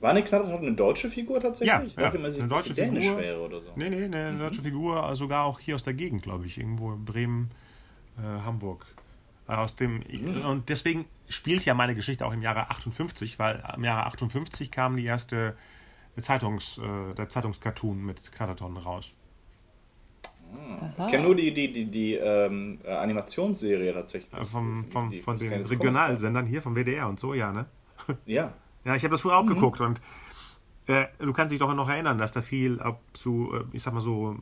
War 0.00 0.14
Nick 0.14 0.30
Natterton 0.32 0.66
eine 0.66 0.72
deutsche 0.74 1.08
Figur 1.08 1.40
tatsächlich? 1.40 1.72
Ja, 1.72 1.82
ich 1.84 1.94
ja, 1.94 2.02
dachte 2.02 2.16
immer, 2.18 2.30
sie 2.30 2.40
eine 2.40 2.48
deutsche 2.48 2.74
dänisch 2.74 3.04
Figur. 3.04 3.20
wäre 3.20 3.40
oder 3.40 3.60
so. 3.60 3.70
Nee, 3.76 3.88
nee, 3.88 4.04
eine 4.04 4.36
deutsche 4.38 4.62
Figur, 4.62 5.14
sogar 5.14 5.44
auch 5.44 5.60
hier 5.60 5.76
aus 5.76 5.84
der 5.84 5.94
Gegend, 5.94 6.22
glaube 6.22 6.46
ich, 6.46 6.58
irgendwo 6.58 6.92
in 6.92 7.04
Bremen, 7.04 7.50
äh, 8.18 8.22
Hamburg. 8.44 8.84
Äh, 9.48 9.52
Aus 9.54 9.76
dem, 9.76 10.02
Und 10.44 10.68
deswegen 10.68 11.04
spielt 11.30 11.64
ja 11.64 11.72
meine 11.74 11.94
Geschichte 11.94 12.26
auch 12.26 12.32
im 12.32 12.42
Jahre 12.42 12.70
58, 12.70 13.38
weil 13.38 13.62
im 13.76 13.84
Jahre 13.84 14.04
58 14.06 14.70
kam 14.70 14.96
die 14.96 15.04
erste 15.06 15.56
Zeitungs, 16.20 16.78
äh, 16.78 17.14
der 17.14 17.28
Zeitungscartoon 17.28 18.04
mit 18.04 18.30
Knatterton 18.32 18.76
raus. 18.76 19.14
Aha. 20.52 21.06
Ich 21.06 21.12
kenne 21.12 21.22
nur 21.24 21.36
die, 21.36 21.54
die, 21.54 21.72
die, 21.72 21.84
die 21.86 22.14
ähm, 22.16 22.80
äh, 22.84 22.90
Animationsserie 22.92 23.92
tatsächlich. 23.94 24.32
Äh, 24.32 24.44
vom, 24.44 24.84
vom, 24.86 25.10
Die- 25.10 25.20
von 25.22 25.36
den 25.38 25.62
Regionalsendern 25.64 26.44
hier, 26.46 26.60
vom 26.60 26.74
WDR 26.74 27.08
und 27.08 27.20
so, 27.20 27.32
ja, 27.34 27.52
ne? 27.52 27.66
Ja. 28.26 28.52
Ja, 28.84 28.94
ich 28.96 29.04
habe 29.04 29.12
das 29.12 29.20
früher 29.20 29.36
auch 29.36 29.46
geguckt 29.46 29.80
und 29.80 30.00
äh, 30.88 31.06
du 31.18 31.32
kannst 31.32 31.52
dich 31.52 31.60
doch 31.60 31.72
noch 31.74 31.88
erinnern, 31.88 32.18
dass 32.18 32.32
da 32.32 32.42
viel 32.42 32.80
ab 32.80 33.00
zu, 33.12 33.52
äh, 33.54 33.64
ich 33.76 33.82
sag 33.82 33.92
mal 33.94 34.00
so, 34.00 34.36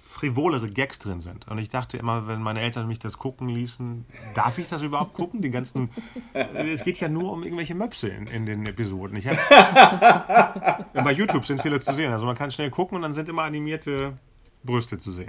frivolere 0.00 0.68
Gags 0.68 0.98
drin 0.98 1.20
sind. 1.20 1.48
Und 1.48 1.58
ich 1.58 1.68
dachte 1.68 1.96
immer, 1.96 2.26
wenn 2.26 2.40
meine 2.42 2.60
Eltern 2.60 2.86
mich 2.88 2.98
das 2.98 3.18
gucken 3.18 3.48
ließen, 3.48 4.04
darf 4.34 4.58
ich 4.58 4.68
das 4.68 4.82
überhaupt 4.82 5.14
gucken? 5.14 5.42
Die 5.42 5.50
ganzen, 5.50 5.90
es 6.32 6.84
geht 6.84 7.00
ja 7.00 7.08
nur 7.08 7.32
um 7.32 7.42
irgendwelche 7.42 7.74
Möpse 7.74 8.08
in, 8.08 8.26
in 8.26 8.46
den 8.46 8.66
Episoden. 8.66 9.16
Ich 9.16 9.26
hab, 9.26 10.92
bei 10.92 11.12
YouTube 11.12 11.44
sind 11.44 11.60
viele 11.60 11.80
zu 11.80 11.94
sehen. 11.94 12.12
Also 12.12 12.26
man 12.26 12.36
kann 12.36 12.50
schnell 12.50 12.70
gucken 12.70 12.96
und 12.96 13.02
dann 13.02 13.12
sind 13.12 13.28
immer 13.28 13.42
animierte 13.42 14.18
Brüste 14.64 14.98
zu 14.98 15.12
sehen. 15.12 15.28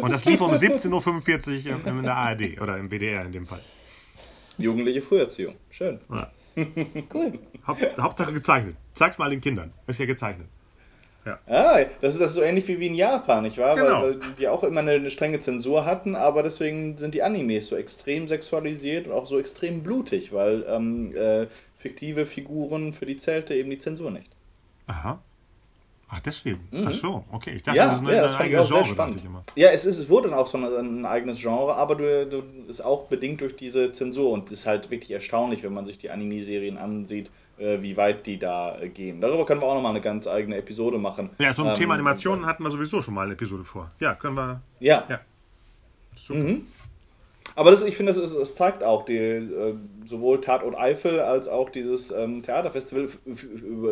Und 0.00 0.12
das 0.12 0.24
lief 0.24 0.40
um 0.40 0.52
17.45 0.52 1.70
Uhr 1.70 1.86
in 1.86 2.02
der 2.02 2.16
ARD 2.16 2.60
oder 2.60 2.78
im 2.78 2.90
WDR 2.90 3.24
in 3.24 3.32
dem 3.32 3.46
Fall. 3.46 3.60
Jugendliche 4.56 5.02
Früherziehung. 5.02 5.54
Schön. 5.70 6.00
Cool. 7.14 7.38
Haupt, 7.66 7.98
Hauptsache 8.00 8.32
gezeichnet. 8.32 8.76
Zeig's 8.92 9.18
mal 9.18 9.30
den 9.30 9.40
Kindern. 9.40 9.72
Ist 9.86 10.00
ja 10.00 10.06
gezeichnet. 10.06 10.48
Ah, 11.46 11.78
das 12.00 12.14
ist, 12.14 12.20
das 12.20 12.30
ist 12.30 12.36
so 12.36 12.42
ähnlich 12.42 12.66
wie, 12.68 12.80
wie 12.80 12.86
in 12.86 12.94
Japan, 12.94 13.42
nicht 13.42 13.58
wahr? 13.58 13.76
Genau. 13.76 14.02
Weil, 14.02 14.20
weil 14.20 14.30
die 14.38 14.48
auch 14.48 14.62
immer 14.64 14.80
eine, 14.80 14.92
eine 14.92 15.10
strenge 15.10 15.40
Zensur 15.40 15.84
hatten, 15.84 16.14
aber 16.16 16.42
deswegen 16.42 16.96
sind 16.96 17.14
die 17.14 17.22
Animes 17.22 17.68
so 17.68 17.76
extrem 17.76 18.28
sexualisiert 18.28 19.06
und 19.06 19.12
auch 19.12 19.26
so 19.26 19.38
extrem 19.38 19.82
blutig, 19.82 20.32
weil 20.32 20.64
ähm, 20.68 21.14
äh, 21.16 21.46
fiktive 21.76 22.26
Figuren 22.26 22.92
für 22.92 23.06
die 23.06 23.16
zählte 23.16 23.54
eben 23.54 23.70
die 23.70 23.78
Zensur 23.78 24.10
nicht. 24.10 24.30
Aha. 24.86 25.20
Ach, 26.10 26.20
deswegen. 26.20 26.66
Ach 26.86 26.94
so, 26.94 27.24
okay. 27.32 27.52
Ich 27.56 27.62
dachte, 27.62 27.76
Ja, 27.76 27.86
das 27.88 27.96
ist 27.96 28.02
nur 28.02 28.12
ja, 28.12 28.24
ein 28.24 28.34
eigenes 28.34 28.68
Genre, 28.68 28.80
dachte 28.80 28.94
spannend. 28.94 29.16
ich 29.16 29.24
immer. 29.26 29.44
Ja, 29.56 29.68
es, 29.70 29.84
ist, 29.84 29.98
es 29.98 30.08
wurde 30.08 30.30
dann 30.30 30.38
auch 30.38 30.46
so 30.46 30.56
ein, 30.56 30.64
ein 30.64 31.04
eigenes 31.04 31.38
Genre, 31.38 31.74
aber 31.74 31.96
du, 31.96 32.26
du 32.26 32.42
ist 32.66 32.80
auch 32.80 33.04
bedingt 33.04 33.42
durch 33.42 33.56
diese 33.56 33.92
Zensur 33.92 34.30
und 34.30 34.46
es 34.46 34.60
ist 34.60 34.66
halt 34.66 34.90
wirklich 34.90 35.10
erstaunlich, 35.10 35.62
wenn 35.64 35.74
man 35.74 35.84
sich 35.84 35.98
die 35.98 36.08
Anime-Serien 36.08 36.78
ansieht, 36.78 37.30
wie 37.82 37.96
weit 37.96 38.26
die 38.26 38.38
da 38.38 38.78
äh, 38.78 38.88
gehen. 38.88 39.20
Darüber 39.20 39.44
können 39.44 39.60
wir 39.60 39.66
auch 39.66 39.74
nochmal 39.74 39.90
eine 39.92 40.00
ganz 40.00 40.26
eigene 40.26 40.56
Episode 40.56 40.98
machen. 40.98 41.30
Ja, 41.38 41.52
zum 41.54 41.66
Ähm, 41.68 41.74
Thema 41.74 41.94
Animationen 41.94 42.46
hatten 42.46 42.62
wir 42.62 42.70
sowieso 42.70 43.02
schon 43.02 43.14
mal 43.14 43.22
eine 43.24 43.32
Episode 43.32 43.64
vor. 43.64 43.90
Ja, 44.00 44.14
können 44.14 44.34
wir. 44.36 44.60
Ja, 44.80 45.04
Ja. 45.08 45.20
Super. 46.16 46.40
Mhm. 46.40 46.66
Aber 47.56 47.70
das, 47.70 47.82
ich 47.84 47.96
finde, 47.96 48.12
das, 48.12 48.22
ist- 48.22 48.36
das 48.36 48.54
zeigt 48.54 48.82
auch 48.84 49.04
die, 49.04 49.16
äh, 49.16 49.74
sowohl 50.04 50.40
Tatort 50.40 50.76
Eifel 50.76 51.20
als 51.20 51.48
auch 51.48 51.68
dieses 51.70 52.10
ähm, 52.10 52.42
Theaterfestival, 52.42 53.08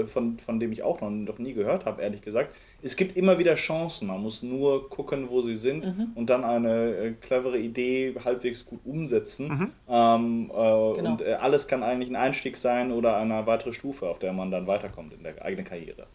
von, 0.07 0.39
von 0.39 0.61
dem 0.61 0.73
ich 0.73 0.83
auch 0.83 1.01
noch, 1.01 1.11
noch 1.11 1.39
nie 1.39 1.53
gehört 1.55 1.85
habe, 1.85 2.03
ehrlich 2.03 2.23
gesagt. 2.23 2.55
Es 2.83 2.97
gibt 2.97 3.17
immer 3.17 3.39
wieder 3.39 3.55
Chancen. 3.55 4.09
Man 4.09 4.23
muss 4.23 4.43
nur 4.43 4.89
gucken, 4.89 5.31
wo 5.31 5.43
sie 5.43 5.57
sind 5.57 5.89
und 6.15 6.31
dann 6.31 6.45
eine 6.45 6.95
äh, 6.97 7.13
clevere 7.13 7.59
Idee 7.59 8.15
halbwegs 8.25 8.65
gut 8.67 8.81
umsetzen. 8.85 9.59
Ähm, 9.89 10.51
äh, 10.55 10.55
Und 10.55 11.21
äh, 11.23 11.35
alles 11.35 11.69
kann 11.69 11.83
eigentlich 11.83 12.11
ein 12.11 12.17
Einstieg 12.17 12.57
sein 12.57 12.93
oder 12.93 13.17
eine 13.17 13.47
weitere 13.47 13.73
Stufe, 13.73 14.09
auf 14.09 14.19
der 14.19 14.33
man 14.33 14.51
dann 14.51 14.67
weiterkommt 14.67 15.13
in 15.15 15.23
der 15.23 15.43
eigenen 15.45 15.65
Karriere. 15.67 16.07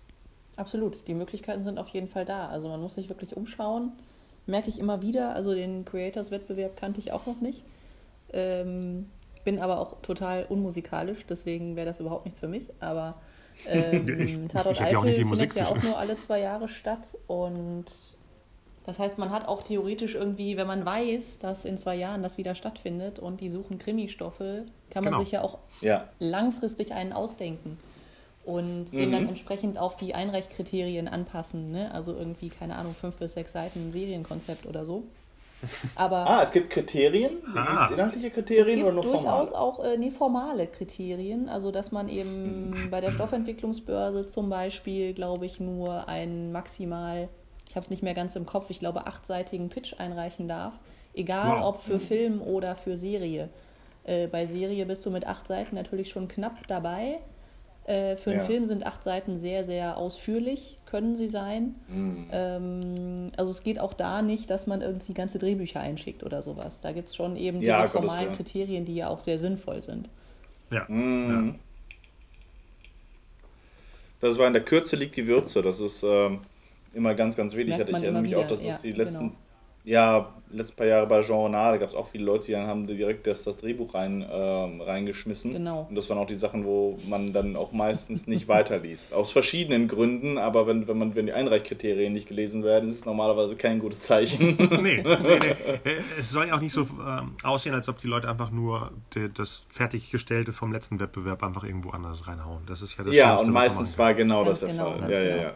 Absolut, 0.55 1.07
die 1.09 1.13
Möglichkeiten 1.13 1.63
sind 1.63 1.77
auf 1.77 1.89
jeden 1.89 2.07
Fall 2.07 2.23
da. 2.25 2.47
Also 2.47 2.69
man 2.69 2.79
muss 2.81 2.95
sich 2.95 3.09
wirklich 3.09 3.35
umschauen. 3.35 3.91
Merke 4.45 4.69
ich 4.69 4.79
immer 4.79 5.01
wieder. 5.01 5.33
Also 5.35 5.53
den 5.53 5.85
Creators-Wettbewerb 5.85 6.77
kannte 6.77 6.99
ich 6.99 7.11
auch 7.11 7.25
noch 7.25 7.41
nicht. 7.41 7.63
Ähm, 8.33 9.09
bin 9.43 9.59
aber 9.59 9.79
auch 9.79 10.01
total 10.01 10.45
unmusikalisch, 10.49 11.25
deswegen 11.27 11.75
wäre 11.75 11.85
das 11.87 11.99
überhaupt 11.99 12.25
nichts 12.25 12.39
für 12.39 12.47
mich. 12.47 12.69
Aber 12.79 13.15
ähm, 13.67 14.47
Tatort 14.47 14.75
ich 14.75 14.81
hab 14.81 14.91
ja 14.91 14.99
auch 14.99 15.03
nicht 15.03 15.17
die 15.17 15.21
Eifel 15.21 15.29
Musik 15.29 15.53
findet 15.53 15.69
ja 15.69 15.75
auch 15.75 15.83
nur 15.83 15.97
alle 15.97 16.17
zwei 16.17 16.39
Jahre 16.39 16.67
statt. 16.67 17.17
Und 17.27 17.85
das 18.85 18.97
heißt, 18.97 19.17
man 19.17 19.29
hat 19.29 19.47
auch 19.47 19.61
theoretisch 19.61 20.15
irgendwie, 20.15 20.57
wenn 20.57 20.67
man 20.67 20.85
weiß, 20.85 21.39
dass 21.39 21.65
in 21.65 21.77
zwei 21.77 21.95
Jahren 21.95 22.23
das 22.23 22.37
wieder 22.37 22.55
stattfindet 22.55 23.19
und 23.19 23.41
die 23.41 23.49
suchen 23.49 23.77
Krimi-Stoffe, 23.77 24.65
kann 24.89 25.03
man 25.03 25.13
Genau. 25.13 25.23
sich 25.23 25.31
ja 25.33 25.41
auch 25.43 25.59
Ja, 25.81 26.07
langfristig 26.19 26.93
einen 26.93 27.13
ausdenken 27.13 27.77
und 28.43 28.91
den 28.91 29.11
dann 29.11 29.29
entsprechend 29.29 29.77
auf 29.77 29.97
die 29.97 30.15
Einreichkriterien 30.15 31.07
anpassen. 31.07 31.71
Ne? 31.71 31.93
Also 31.93 32.15
irgendwie, 32.15 32.49
keine 32.49 32.75
Ahnung, 32.75 32.95
fünf 32.95 33.17
bis 33.17 33.33
sechs 33.33 33.53
Seiten 33.53 33.87
ein 33.87 33.91
Serienkonzept 33.91 34.65
oder 34.65 34.83
so. 34.85 35.03
Aber 35.95 36.27
Ah, 36.27 36.41
es 36.41 36.51
gibt 36.51 36.71
Kriterien? 36.71 37.33
Ah. 37.53 37.89
Inhaltliche 37.93 38.27
es 38.27 38.33
Kriterien 38.33 38.77
gibt 38.77 38.87
oder 38.87 38.95
nur 38.95 39.03
durchaus 39.03 39.49
formale? 39.49 39.57
auch 39.59 39.83
äh, 39.83 39.97
nee, 39.97 40.09
formale 40.09 40.65
Kriterien. 40.65 41.49
Also 41.49 41.71
dass 41.71 41.91
man 41.91 42.09
eben 42.09 42.87
bei 42.89 42.99
der 42.99 43.11
Stoffentwicklungsbörse 43.11 44.27
zum 44.27 44.49
Beispiel, 44.49 45.13
glaube 45.13 45.45
ich, 45.45 45.59
nur 45.59 46.07
ein 46.07 46.51
maximal 46.51 47.29
ich 47.71 47.75
habe 47.77 47.85
es 47.85 47.89
nicht 47.89 48.03
mehr 48.03 48.13
ganz 48.13 48.35
im 48.35 48.45
Kopf, 48.45 48.69
ich 48.69 48.79
glaube, 48.79 49.07
achtseitigen 49.07 49.69
Pitch 49.69 49.93
einreichen 49.97 50.49
darf. 50.49 50.73
Egal 51.13 51.61
wow. 51.61 51.69
ob 51.69 51.79
für 51.79 52.01
Film 52.01 52.41
oder 52.41 52.75
für 52.75 52.97
Serie. 52.97 53.47
Äh, 54.03 54.27
bei 54.27 54.45
Serie 54.45 54.85
bist 54.85 55.05
du 55.05 55.09
mit 55.09 55.25
acht 55.25 55.47
Seiten 55.47 55.75
natürlich 55.75 56.09
schon 56.09 56.27
knapp 56.27 56.67
dabei. 56.67 57.19
Äh, 57.85 58.15
für 58.15 58.29
einen 58.31 58.39
ja. 58.39 58.45
Film 58.45 58.65
sind 58.65 58.85
acht 58.85 59.03
Seiten 59.03 59.37
sehr, 59.37 59.63
sehr 59.63 59.97
ausführlich, 59.97 60.77
können 60.85 61.15
sie 61.15 61.27
sein. 61.27 61.75
Mhm. 61.87 62.27
Ähm, 62.31 63.27
also 63.37 63.51
es 63.51 63.63
geht 63.63 63.79
auch 63.79 63.93
da 63.93 64.21
nicht, 64.21 64.49
dass 64.49 64.67
man 64.67 64.81
irgendwie 64.81 65.13
ganze 65.13 65.39
Drehbücher 65.39 65.79
einschickt 65.79 66.23
oder 66.23 66.43
sowas. 66.43 66.81
Da 66.81 66.91
gibt 66.91 67.09
es 67.09 67.15
schon 67.15 67.35
eben 67.35 67.59
diese 67.59 67.71
ja, 67.71 67.87
formalen 67.87 68.29
ja. 68.29 68.35
Kriterien, 68.35 68.85
die 68.85 68.95
ja 68.95 69.07
auch 69.07 69.19
sehr 69.19 69.39
sinnvoll 69.39 69.81
sind. 69.81 70.09
Ja. 70.69 70.85
Mhm. 70.87 71.47
ja. 71.49 71.55
Das 74.21 74.37
war 74.37 74.45
in 74.45 74.53
der 74.53 74.63
Kürze 74.63 74.95
liegt 74.95 75.15
die 75.17 75.27
Würze. 75.27 75.63
Das 75.63 75.79
ist 75.79 76.03
ähm, 76.03 76.41
immer 76.93 77.15
ganz, 77.15 77.35
ganz 77.35 77.55
wichtig. 77.55 77.77
Merkt 77.77 77.89
ich 77.89 77.95
erinnere 77.95 78.21
mich 78.21 78.31
wieder. 78.31 78.41
auch, 78.41 78.47
dass 78.47 78.63
es 78.63 78.81
die 78.81 78.91
letzten 78.91 79.29
genau 79.29 79.35
ja, 79.83 80.33
letzten 80.51 80.75
paar 80.75 80.85
Jahre 80.85 81.07
bei 81.07 81.21
Jean 81.21 81.45
Renard, 81.45 81.75
da 81.75 81.77
gab 81.77 81.89
es 81.89 81.95
auch 81.95 82.07
viele 82.07 82.25
Leute, 82.25 82.47
die 82.47 82.51
dann 82.51 82.67
haben 82.67 82.85
direkt 82.85 83.25
das, 83.25 83.43
das 83.43 83.57
Drehbuch 83.57 83.93
rein, 83.93 84.21
äh, 84.21 84.83
reingeschmissen. 84.83 85.53
Genau. 85.53 85.87
Und 85.89 85.95
das 85.95 86.09
waren 86.09 86.17
auch 86.17 86.27
die 86.27 86.35
Sachen, 86.35 86.65
wo 86.65 86.99
man 87.07 87.33
dann 87.33 87.55
auch 87.55 87.71
meistens 87.71 88.27
nicht 88.27 88.47
weiterliest. 88.47 89.13
Aus 89.13 89.31
verschiedenen 89.31 89.87
Gründen, 89.87 90.37
aber 90.37 90.67
wenn, 90.67 90.87
wenn, 90.87 90.97
man, 90.97 91.15
wenn 91.15 91.25
die 91.25 91.33
Einreichkriterien 91.33 92.13
nicht 92.13 92.27
gelesen 92.27 92.63
werden, 92.63 92.89
ist 92.89 92.97
es 92.97 93.05
normalerweise 93.05 93.55
kein 93.55 93.79
gutes 93.79 94.01
Zeichen. 94.01 94.57
nee, 94.81 95.01
nee, 95.03 95.03
nee. 95.83 95.91
Es 96.19 96.29
soll 96.29 96.47
ja 96.47 96.55
auch 96.55 96.61
nicht 96.61 96.73
so 96.73 96.81
ähm, 96.81 97.35
aussehen, 97.43 97.73
als 97.73 97.89
ob 97.89 97.99
die 97.99 98.07
Leute 98.07 98.29
einfach 98.29 98.51
nur 98.51 98.91
die, 99.15 99.29
das 99.33 99.63
Fertiggestellte 99.69 100.53
vom 100.53 100.71
letzten 100.71 100.99
Wettbewerb 100.99 101.43
einfach 101.43 101.63
irgendwo 101.63 101.91
anders 101.91 102.27
reinhauen. 102.27 102.63
Das 102.67 102.81
ist 102.81 102.97
ja 102.97 103.03
das 103.03 103.15
Ja, 103.15 103.35
und 103.37 103.51
meistens 103.51 103.97
war 103.97 104.13
genau 104.13 104.43
das 104.43 104.59
der 104.59 104.69
genau, 104.69 104.87
Fall. 104.87 105.11
Ja, 105.11 105.21
ja, 105.21 105.41
ja. 105.41 105.53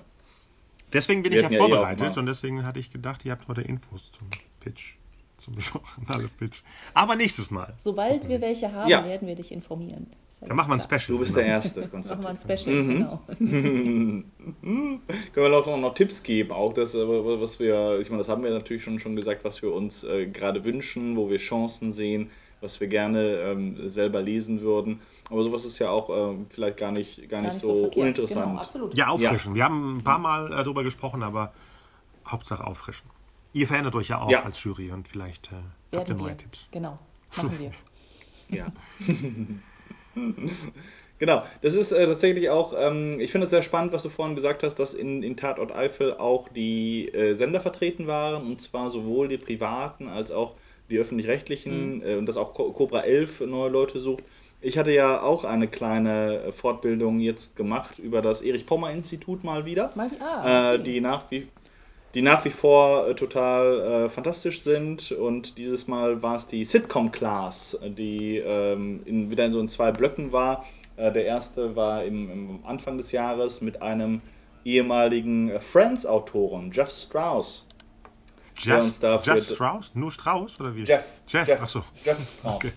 Deswegen 0.95 1.23
bin 1.23 1.33
Wir 1.33 1.43
ich 1.43 1.51
ja 1.51 1.57
vorbereitet 1.57 2.17
und 2.17 2.25
deswegen 2.25 2.65
hatte 2.65 2.79
ich 2.79 2.91
gedacht, 2.91 3.25
ihr 3.25 3.33
habt 3.33 3.47
heute 3.47 3.61
Infos 3.61 4.11
zum 4.11 4.27
Pitch. 4.61 4.95
Zum 5.37 5.53
Pitch. 6.39 6.61
Aber 6.93 7.15
nächsmes 7.15 7.51
Mal. 7.51 7.73
Sobald 7.77 8.29
wir 8.29 8.39
welche 8.39 8.71
haben, 8.71 8.89
ja. 8.89 9.03
werden 9.03 9.27
wir 9.27 9.35
dich 9.35 9.51
informieren. 9.51 10.07
Dann 10.41 10.55
machen 10.55 10.69
wir 10.69 10.75
ein 10.75 10.79
Special. 10.79 11.07
Du 11.07 11.19
bist 11.19 11.35
der 11.35 11.45
Erste. 11.45 11.89
machen 11.91 12.23
wir 12.23 12.29
ein 12.29 12.37
Special, 12.37 12.75
mhm. 12.75 12.87
genau. 12.87 13.21
Können 14.61 15.01
wir 15.33 15.57
auch 15.57 15.77
noch 15.77 15.93
Tipps 15.93 16.23
geben, 16.23 16.51
auch 16.51 16.73
das, 16.73 16.93
äh, 16.93 16.99
was 17.07 17.59
wir, 17.59 17.99
ich 17.99 18.09
meine, 18.09 18.19
das 18.19 18.29
haben 18.29 18.43
wir 18.43 18.51
natürlich 18.51 18.83
schon, 18.83 18.99
schon 18.99 19.15
gesagt, 19.15 19.43
was 19.43 19.61
wir 19.61 19.73
uns 19.73 20.03
äh, 20.03 20.27
gerade 20.27 20.63
wünschen, 20.63 21.15
wo 21.17 21.29
wir 21.29 21.37
Chancen 21.37 21.91
sehen, 21.91 22.29
was 22.65 22.81
wir 22.81 22.87
gerne 22.87 23.19
ähm, 23.19 23.89
selber 23.89 24.21
lesen 24.21 24.61
würden. 24.61 24.99
Aber 25.29 25.43
sowas 25.43 25.65
ist 25.65 25.79
ja 25.79 25.89
auch 25.89 26.09
ähm, 26.09 26.47
vielleicht 26.49 26.77
gar 26.77 26.91
nicht, 26.91 27.29
gar, 27.29 27.41
gar 27.41 27.49
nicht, 27.49 27.59
so, 27.59 27.91
so 27.91 27.99
uninteressant. 27.99 28.47
Genau, 28.47 28.59
absolut. 28.59 28.97
Ja, 28.97 29.07
auffrischen. 29.07 29.51
Ja. 29.51 29.55
Wir 29.55 29.63
haben 29.65 29.97
ein 29.97 30.03
paar 30.03 30.19
Mal 30.19 30.47
äh, 30.47 30.55
darüber 30.55 30.83
gesprochen, 30.83 31.23
aber 31.23 31.53
Hauptsache 32.27 32.65
auffrischen. 32.65 33.09
Ihr 33.53 33.67
verändert 33.67 33.95
euch 33.95 34.09
ja 34.09 34.19
auch 34.19 34.29
ja. 34.29 34.43
als 34.43 34.61
Jury 34.63 34.91
und 34.91 35.07
vielleicht 35.07 35.49
äh, 35.51 35.97
habt 35.97 36.09
ihr 36.09 36.15
neue 36.15 36.29
wir. 36.29 36.37
Tipps. 36.37 36.67
Genau, 36.71 36.97
machen 37.37 37.59
wir. 37.59 37.71
ja. 38.57 38.67
Genau, 41.17 41.43
das 41.61 41.75
ist 41.75 41.93
äh, 41.93 42.05
tatsächlich 42.05 42.49
auch, 42.49 42.73
ähm, 42.77 43.19
ich 43.21 43.31
finde 43.31 43.45
es 43.45 43.51
sehr 43.51 43.61
spannend, 43.61 43.93
was 43.93 44.03
du 44.03 44.09
vorhin 44.09 44.35
gesagt 44.35 44.63
hast, 44.63 44.75
dass 44.75 44.93
in, 44.93 45.23
in 45.23 45.37
Tatort 45.37 45.73
Eifel 45.73 46.13
auch 46.13 46.49
die 46.49 47.07
äh, 47.13 47.33
Sender 47.35 47.61
vertreten 47.61 48.05
waren, 48.07 48.45
und 48.45 48.61
zwar 48.61 48.89
sowohl 48.89 49.29
die 49.29 49.37
privaten 49.37 50.09
als 50.09 50.31
auch 50.31 50.55
die 50.89 50.97
öffentlich-rechtlichen, 50.97 51.97
mhm. 51.97 52.03
äh, 52.03 52.15
und 52.15 52.25
dass 52.27 52.37
auch 52.37 52.53
Cobra 52.53 53.01
11 53.01 53.41
neue 53.41 53.69
Leute 53.69 53.99
sucht. 53.99 54.23
Ich 54.61 54.77
hatte 54.77 54.91
ja 54.91 55.21
auch 55.21 55.43
eine 55.43 55.67
kleine 55.67 56.41
äh, 56.47 56.51
Fortbildung 56.51 57.19
jetzt 57.19 57.55
gemacht 57.55 57.99
über 57.99 58.21
das 58.21 58.41
Erich-Pommer-Institut 58.41 59.43
mal 59.43 59.65
wieder, 59.65 59.91
mal, 59.95 60.09
ah, 60.19 60.71
okay. 60.71 60.75
äh, 60.75 60.83
die, 60.83 61.01
nach 61.01 61.29
wie, 61.29 61.47
die 62.15 62.21
nach 62.21 62.45
wie 62.45 62.49
vor 62.49 63.07
äh, 63.07 63.15
total 63.15 64.05
äh, 64.05 64.09
fantastisch 64.09 64.61
sind. 64.61 65.11
Und 65.11 65.57
dieses 65.57 65.87
Mal 65.87 66.23
war 66.23 66.35
es 66.35 66.47
die 66.47 66.65
Sitcom-Class, 66.65 67.81
die 67.97 68.37
ähm, 68.37 69.01
in, 69.05 69.29
wieder 69.29 69.45
in 69.45 69.51
so 69.51 69.59
in 69.59 69.69
zwei 69.69 69.91
Blöcken 69.91 70.31
war. 70.31 70.65
Äh, 70.97 71.11
der 71.11 71.25
erste 71.25 71.75
war 71.75 72.03
im, 72.03 72.31
im, 72.31 72.59
Anfang 72.65 72.97
des 72.97 73.11
Jahres 73.11 73.61
mit 73.61 73.81
einem 73.81 74.21
ehemaligen 74.63 75.49
äh, 75.49 75.59
Friends-Autoren, 75.59 76.71
Jeff 76.73 76.89
Strauss. 76.89 77.67
Jeff, 78.57 79.01
Jeff 79.23 79.53
Strauss? 79.53 79.91
Nur 79.93 80.11
Strauss 80.11 80.59
oder 80.59 80.75
wie? 80.75 80.83
Jeff. 80.83 81.21
Jeff, 81.27 81.47
Jeff, 81.47 81.61
achso. 81.61 81.83
Jeff 82.03 82.17
Strauss. 82.19 82.55
Okay. 82.55 82.71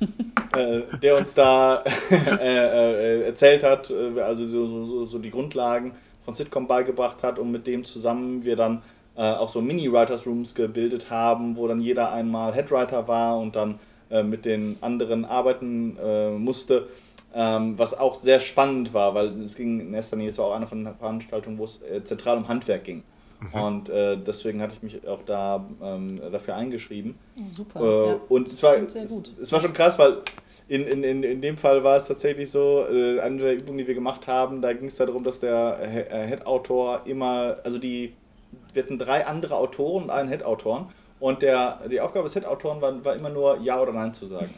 Äh, 0.57 0.99
der 0.99 1.17
uns 1.17 1.35
da 1.35 1.85
äh, 2.11 2.45
äh, 2.45 3.23
erzählt 3.27 3.63
hat, 3.63 3.91
äh, 3.91 4.21
also 4.21 4.47
so, 4.47 4.85
so, 4.85 5.05
so, 5.05 5.19
die 5.19 5.31
Grundlagen 5.31 5.93
von 6.25 6.35
Sitcom 6.35 6.67
beigebracht 6.67 7.23
hat 7.23 7.39
und 7.39 7.51
mit 7.51 7.67
dem 7.67 7.85
zusammen 7.85 8.45
wir 8.45 8.57
dann 8.57 8.83
äh, 9.17 9.23
auch 9.23 9.49
so 9.49 9.61
Mini-Writers 9.61 10.27
Rooms 10.27 10.55
gebildet 10.55 11.11
haben, 11.11 11.57
wo 11.57 11.69
dann 11.69 11.81
jeder 11.81 12.13
einmal 12.13 12.55
Headwriter 12.55 13.09
war 13.09 13.39
und 13.39 13.57
dann 13.57 13.79
äh, 14.11 14.23
mit 14.23 14.45
den 14.45 14.79
anderen 14.81 15.25
arbeiten 15.25 15.97
musste. 16.43 16.89
Ähm, 17.35 17.79
was 17.79 17.97
auch 17.97 18.19
sehr 18.19 18.41
spannend 18.41 18.95
war, 18.95 19.15
weil 19.15 19.29
es 19.29 19.55
ging 19.55 19.81
in 19.81 19.93
erster 19.93 20.17
Linie, 20.17 20.31
es 20.31 20.39
war 20.39 20.47
auch 20.47 20.55
eine 20.55 20.67
von 20.67 20.83
den 20.83 20.97
Veranstaltungen, 20.97 21.59
wo 21.59 21.65
es 21.65 21.79
zentral 22.05 22.39
um 22.39 22.49
Handwerk 22.49 22.85
ging. 22.85 23.03
Mhm. 23.41 23.61
Und 23.61 23.89
äh, 23.89 24.17
deswegen 24.17 24.61
hatte 24.61 24.75
ich 24.75 24.83
mich 24.83 25.07
auch 25.07 25.23
da 25.23 25.65
ähm, 25.81 26.17
dafür 26.33 26.57
eingeschrieben. 26.57 27.17
Super. 27.53 27.81
Äh, 27.81 28.09
ja. 28.09 28.21
Und 28.29 28.53
es 28.53 28.63
war, 28.63 28.77
es, 28.77 28.95
es, 28.95 29.53
war 29.53 29.61
schon 29.61 29.73
krass, 29.73 29.99
weil 29.99 30.19
in, 30.67 30.87
in, 30.87 31.05
in, 31.05 31.23
in 31.23 31.41
dem 31.41 31.57
Fall 31.57 31.85
war 31.85 31.97
es 31.97 32.09
tatsächlich 32.09 32.51
so, 32.51 32.85
äh, 32.91 33.21
eine 33.21 33.39
der 33.39 33.57
Übungen, 33.57 33.79
die 33.79 33.87
wir 33.87 33.95
gemacht 33.95 34.27
haben, 34.27 34.61
da 34.61 34.73
ging 34.73 34.87
es 34.87 34.97
darum, 34.97 35.23
dass 35.23 35.41
der 35.41 35.79
äh, 35.81 36.27
Head-Autor 36.27 37.03
immer, 37.07 37.59
also 37.65 37.79
die, 37.79 38.15
wir 38.73 38.83
hatten 38.83 38.99
drei 38.99 39.27
andere 39.27 39.57
Autoren 39.57 40.05
und 40.05 40.11
einen 40.11 40.29
Head-Autoren. 40.29 40.87
Und 41.21 41.43
der, 41.43 41.81
die 41.91 42.01
Aufgabe 42.01 42.25
des 42.25 42.35
Head-Autoren 42.35 42.81
war, 42.81 43.05
war 43.05 43.17
immer 43.17 43.31
nur 43.31 43.59
Ja 43.61 43.81
oder 43.81 43.93
Nein 43.93 44.15
zu 44.15 44.27
sagen. 44.27 44.53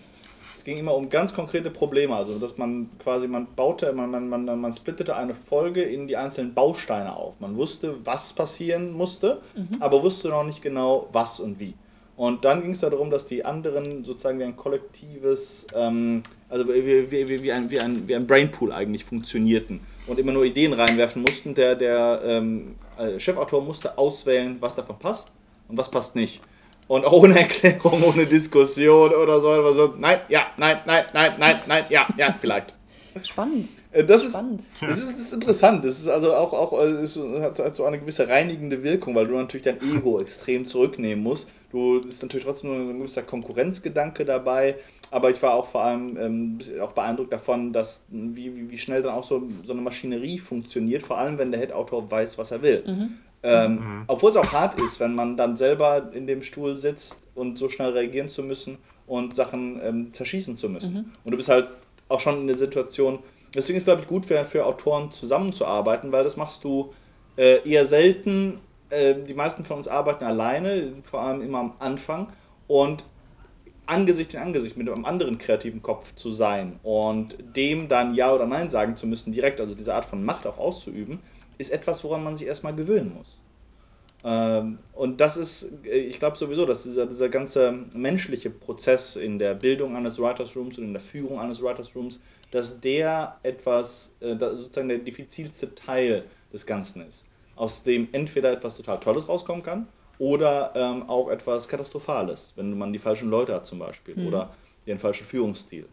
Es 0.60 0.64
ging 0.64 0.76
immer 0.76 0.94
um 0.94 1.08
ganz 1.08 1.32
konkrete 1.32 1.70
Probleme, 1.70 2.14
also 2.14 2.38
dass 2.38 2.58
man 2.58 2.90
quasi, 2.98 3.26
man 3.26 3.46
baute, 3.56 3.94
man, 3.94 4.10
man, 4.10 4.28
man, 4.28 4.60
man 4.60 4.72
splittete 4.74 5.16
eine 5.16 5.32
Folge 5.32 5.80
in 5.80 6.06
die 6.06 6.18
einzelnen 6.18 6.52
Bausteine 6.52 7.16
auf. 7.16 7.40
Man 7.40 7.56
wusste, 7.56 7.96
was 8.04 8.34
passieren 8.34 8.92
musste, 8.92 9.40
mhm. 9.56 9.80
aber 9.80 10.02
wusste 10.02 10.28
noch 10.28 10.44
nicht 10.44 10.60
genau, 10.60 11.08
was 11.12 11.40
und 11.40 11.58
wie. 11.60 11.72
Und 12.14 12.44
dann 12.44 12.60
ging 12.60 12.72
es 12.72 12.80
darum, 12.80 13.10
dass 13.10 13.24
die 13.24 13.42
anderen 13.42 14.04
sozusagen 14.04 14.38
wie 14.38 14.44
ein 14.44 14.54
kollektives, 14.54 15.66
ähm, 15.74 16.22
also 16.50 16.68
wie, 16.68 17.10
wie, 17.10 17.26
wie, 17.26 17.42
wie, 17.42 17.52
ein, 17.52 17.70
wie, 17.70 17.80
ein, 17.80 18.06
wie 18.06 18.14
ein 18.14 18.26
Brainpool 18.26 18.70
eigentlich 18.70 19.06
funktionierten 19.06 19.80
und 20.08 20.18
immer 20.18 20.32
nur 20.32 20.44
Ideen 20.44 20.74
reinwerfen 20.74 21.22
mussten. 21.22 21.54
Der, 21.54 21.74
der 21.74 22.20
ähm, 22.22 22.74
äh, 22.98 23.18
Chefautor 23.18 23.62
musste 23.62 23.96
auswählen, 23.96 24.58
was 24.60 24.76
davon 24.76 24.98
passt 24.98 25.32
und 25.68 25.78
was 25.78 25.90
passt 25.90 26.16
nicht 26.16 26.42
und 26.90 27.04
ohne 27.04 27.38
Erklärung, 27.38 28.02
ohne 28.02 28.26
Diskussion 28.26 29.14
oder 29.14 29.40
so. 29.40 29.48
Oder 29.48 29.72
so. 29.72 29.94
Nein, 29.96 30.22
ja, 30.28 30.46
nein, 30.56 30.78
nein, 30.86 31.04
nein, 31.12 31.34
nein, 31.38 31.56
nein, 31.68 31.84
ja, 31.88 32.08
ja, 32.16 32.34
vielleicht. 32.36 32.74
Spannend. 33.22 33.68
Äh, 33.92 34.02
das 34.02 34.24
ist, 34.24 34.32
Spannend. 34.32 34.62
Das 34.80 34.98
ist, 34.98 35.12
das 35.12 35.20
ist 35.20 35.32
interessant. 35.32 35.84
Das 35.84 36.00
ist 36.00 36.08
also 36.08 36.34
auch, 36.34 36.52
auch 36.52 36.72
es 36.80 37.16
äh, 37.16 37.42
hat, 37.42 37.60
hat 37.60 37.76
so 37.76 37.84
eine 37.84 38.00
gewisse 38.00 38.28
reinigende 38.28 38.82
Wirkung, 38.82 39.14
weil 39.14 39.28
du 39.28 39.34
natürlich 39.34 39.62
dein 39.62 39.78
Ego 39.80 40.20
extrem 40.20 40.66
zurücknehmen 40.66 41.22
musst. 41.22 41.50
Du 41.70 41.98
ist 41.98 42.22
natürlich 42.22 42.44
trotzdem 42.44 42.72
ein 42.72 42.98
gewisser 42.98 43.22
Konkurrenzgedanke 43.22 44.24
dabei, 44.24 44.74
aber 45.12 45.30
ich 45.30 45.40
war 45.42 45.54
auch 45.54 45.66
vor 45.66 45.84
allem 45.84 46.16
ähm, 46.16 46.58
auch 46.80 46.90
beeindruckt 46.90 47.32
davon, 47.32 47.72
dass 47.72 48.06
wie, 48.08 48.56
wie, 48.56 48.68
wie 48.68 48.78
schnell 48.78 49.02
dann 49.02 49.14
auch 49.14 49.22
so, 49.22 49.44
so 49.64 49.72
eine 49.72 49.82
Maschinerie 49.82 50.40
funktioniert, 50.40 51.04
vor 51.04 51.18
allem 51.18 51.38
wenn 51.38 51.52
der 51.52 51.60
Head-Autor 51.60 52.10
weiß, 52.10 52.36
was 52.36 52.50
er 52.50 52.62
will. 52.62 52.82
Mhm. 52.84 53.10
Ähm, 53.42 53.74
mhm. 53.74 54.04
Obwohl 54.06 54.30
es 54.30 54.36
auch 54.36 54.52
hart 54.52 54.80
ist, 54.80 55.00
wenn 55.00 55.14
man 55.14 55.36
dann 55.36 55.56
selber 55.56 56.10
in 56.12 56.26
dem 56.26 56.42
Stuhl 56.42 56.76
sitzt 56.76 57.28
und 57.34 57.58
so 57.58 57.68
schnell 57.68 57.90
reagieren 57.90 58.28
zu 58.28 58.42
müssen 58.42 58.78
und 59.06 59.34
Sachen 59.34 59.80
ähm, 59.82 60.12
zerschießen 60.12 60.56
zu 60.56 60.68
müssen. 60.68 60.94
Mhm. 60.94 61.12
Und 61.24 61.30
du 61.30 61.36
bist 61.36 61.48
halt 61.48 61.68
auch 62.08 62.20
schon 62.20 62.42
in 62.42 62.46
der 62.46 62.56
Situation, 62.56 63.20
deswegen 63.54 63.76
ist 63.76 63.82
es, 63.82 63.86
glaube 63.86 64.02
ich, 64.02 64.08
gut 64.08 64.26
für, 64.26 64.44
für 64.44 64.66
Autoren 64.66 65.10
zusammenzuarbeiten, 65.12 66.12
weil 66.12 66.24
das 66.24 66.36
machst 66.36 66.64
du 66.64 66.92
äh, 67.36 67.66
eher 67.68 67.86
selten. 67.86 68.60
Äh, 68.90 69.14
die 69.26 69.34
meisten 69.34 69.64
von 69.64 69.78
uns 69.78 69.88
arbeiten 69.88 70.24
alleine, 70.24 70.92
vor 71.02 71.22
allem 71.22 71.40
immer 71.40 71.60
am 71.60 71.72
Anfang. 71.78 72.28
Und 72.66 73.04
Angesicht 73.86 74.34
in 74.34 74.40
Angesicht 74.40 74.76
mit 74.76 74.88
einem 74.88 75.04
anderen 75.04 75.38
kreativen 75.38 75.82
Kopf 75.82 76.14
zu 76.14 76.30
sein 76.30 76.78
und 76.84 77.36
dem 77.56 77.88
dann 77.88 78.14
Ja 78.14 78.32
oder 78.32 78.46
Nein 78.46 78.70
sagen 78.70 78.96
zu 78.96 79.06
müssen, 79.08 79.32
direkt, 79.32 79.60
also 79.60 79.74
diese 79.74 79.94
Art 79.94 80.04
von 80.04 80.24
Macht 80.24 80.46
auch 80.46 80.58
auszuüben, 80.58 81.18
ist 81.60 81.70
etwas, 81.70 82.02
woran 82.04 82.24
man 82.24 82.34
sich 82.34 82.46
erstmal 82.46 82.74
gewöhnen 82.74 83.14
muss. 83.14 83.38
Ähm, 84.22 84.78
und 84.92 85.20
das 85.20 85.36
ist, 85.36 85.84
äh, 85.86 85.98
ich 85.98 86.18
glaube 86.18 86.36
sowieso, 86.36 86.66
dass 86.66 86.82
dieser, 86.82 87.06
dieser 87.06 87.28
ganze 87.28 87.72
menschliche 87.94 88.50
Prozess 88.50 89.16
in 89.16 89.38
der 89.38 89.54
Bildung 89.54 89.96
eines 89.96 90.18
Writers 90.18 90.56
Rooms 90.56 90.78
und 90.78 90.84
in 90.84 90.92
der 90.92 91.00
Führung 91.00 91.38
eines 91.38 91.62
Writers 91.62 91.94
Rooms, 91.94 92.20
dass 92.50 92.80
der 92.80 93.38
etwas, 93.42 94.14
äh, 94.20 94.36
sozusagen 94.38 94.88
der 94.88 94.98
diffizilste 94.98 95.74
Teil 95.74 96.24
des 96.52 96.66
Ganzen 96.66 97.06
ist, 97.06 97.26
aus 97.56 97.82
dem 97.84 98.08
entweder 98.12 98.52
etwas 98.52 98.76
total 98.76 99.00
Tolles 99.00 99.28
rauskommen 99.28 99.62
kann 99.62 99.86
oder 100.18 100.72
ähm, 100.74 101.08
auch 101.08 101.30
etwas 101.30 101.68
Katastrophales, 101.68 102.52
wenn 102.56 102.76
man 102.76 102.92
die 102.92 102.98
falschen 102.98 103.30
Leute 103.30 103.54
hat 103.54 103.64
zum 103.64 103.78
Beispiel 103.78 104.16
mhm. 104.16 104.26
oder 104.26 104.54
den 104.86 104.98
falschen 104.98 105.24
Führungsstil. 105.24 105.86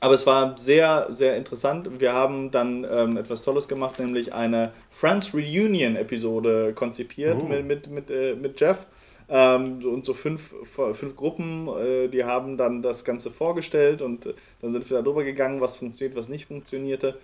Aber 0.00 0.14
es 0.14 0.26
war 0.26 0.56
sehr, 0.58 1.08
sehr 1.10 1.36
interessant. 1.36 2.00
Wir 2.00 2.12
haben 2.12 2.50
dann 2.50 2.86
ähm, 2.88 3.16
etwas 3.16 3.42
Tolles 3.42 3.68
gemacht, 3.68 3.98
nämlich 3.98 4.34
eine 4.34 4.72
Friends 4.90 5.34
Reunion-Episode 5.34 6.72
konzipiert 6.74 7.38
oh. 7.40 7.46
mit, 7.46 7.66
mit, 7.66 7.88
mit, 7.88 8.10
äh, 8.10 8.34
mit 8.34 8.60
Jeff. 8.60 8.86
Ähm, 9.28 9.80
und 9.84 10.04
so 10.04 10.14
fünf, 10.14 10.54
fünf 10.64 11.16
Gruppen, 11.16 11.66
äh, 11.68 12.08
die 12.08 12.24
haben 12.24 12.56
dann 12.56 12.82
das 12.82 13.04
Ganze 13.04 13.30
vorgestellt 13.30 14.00
und 14.00 14.26
äh, 14.26 14.34
dann 14.60 14.72
sind 14.72 14.88
wir 14.88 15.02
darüber 15.02 15.24
gegangen, 15.24 15.60
was 15.60 15.76
funktioniert, 15.76 16.16
was 16.16 16.28
nicht 16.28 16.46
funktionierte. 16.46 17.18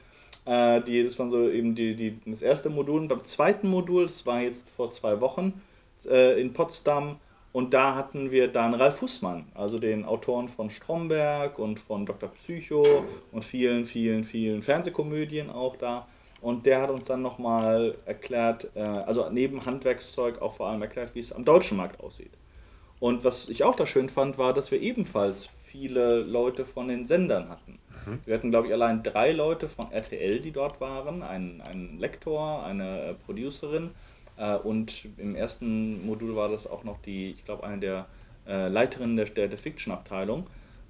Äh, 0.44 0.80
die, 0.82 1.04
das 1.04 1.18
waren 1.18 1.30
so 1.30 1.48
eben 1.48 1.74
die, 1.76 1.94
die, 1.94 2.18
das 2.26 2.42
erste 2.42 2.70
Modul. 2.70 3.02
Und 3.02 3.08
beim 3.08 3.24
zweiten 3.24 3.68
Modul, 3.68 4.06
das 4.06 4.26
war 4.26 4.40
jetzt 4.40 4.68
vor 4.70 4.90
zwei 4.90 5.20
Wochen 5.20 5.62
äh, 6.04 6.40
in 6.40 6.52
Potsdam, 6.52 7.16
und 7.52 7.74
da 7.74 7.94
hatten 7.94 8.30
wir 8.30 8.48
dann 8.48 8.72
Ralf 8.74 8.96
Fußmann, 8.96 9.44
also 9.54 9.78
den 9.78 10.06
Autoren 10.06 10.48
von 10.48 10.70
Stromberg 10.70 11.58
und 11.58 11.78
von 11.78 12.06
Dr. 12.06 12.30
Psycho 12.30 13.04
und 13.30 13.44
vielen, 13.44 13.84
vielen, 13.84 14.24
vielen 14.24 14.62
Fernsehkomödien 14.62 15.50
auch 15.50 15.76
da. 15.76 16.06
Und 16.40 16.66
der 16.66 16.80
hat 16.80 16.90
uns 16.90 17.06
dann 17.06 17.22
nochmal 17.22 17.94
erklärt, 18.06 18.70
äh, 18.74 18.80
also 18.80 19.28
neben 19.30 19.64
Handwerkszeug 19.64 20.40
auch 20.40 20.54
vor 20.54 20.68
allem 20.68 20.82
erklärt, 20.82 21.14
wie 21.14 21.20
es 21.20 21.32
am 21.32 21.44
deutschen 21.44 21.76
Markt 21.76 22.00
aussieht. 22.00 22.32
Und 22.98 23.22
was 23.22 23.48
ich 23.48 23.64
auch 23.64 23.76
da 23.76 23.84
schön 23.84 24.08
fand, 24.08 24.38
war, 24.38 24.52
dass 24.54 24.70
wir 24.70 24.80
ebenfalls 24.80 25.50
viele 25.62 26.20
Leute 26.20 26.64
von 26.64 26.88
den 26.88 27.04
Sendern 27.04 27.48
hatten. 27.48 27.78
Mhm. 28.06 28.18
Wir 28.24 28.34
hatten, 28.34 28.50
glaube 28.50 28.68
ich, 28.68 28.72
allein 28.72 29.02
drei 29.02 29.32
Leute 29.32 29.68
von 29.68 29.92
RTL, 29.92 30.40
die 30.40 30.52
dort 30.52 30.80
waren. 30.80 31.22
Ein, 31.22 31.60
ein 31.60 31.98
Lektor, 31.98 32.64
eine 32.64 33.14
Producerin 33.26 33.90
äh, 34.36 34.56
und 34.56 35.08
im 35.18 35.34
ersten 35.34 36.04
Modul 36.06 36.36
war 36.36 36.48
das 36.48 36.66
auch 36.66 36.84
noch 36.84 36.98
die, 37.02 37.30
ich 37.30 37.44
glaube, 37.44 37.64
eine 37.64 37.78
der 37.78 38.06
äh, 38.46 38.68
Leiterinnen 38.68 39.16
der, 39.16 39.26
der, 39.26 39.48
der 39.48 39.58
Fiction-Abteilung. 39.58 40.46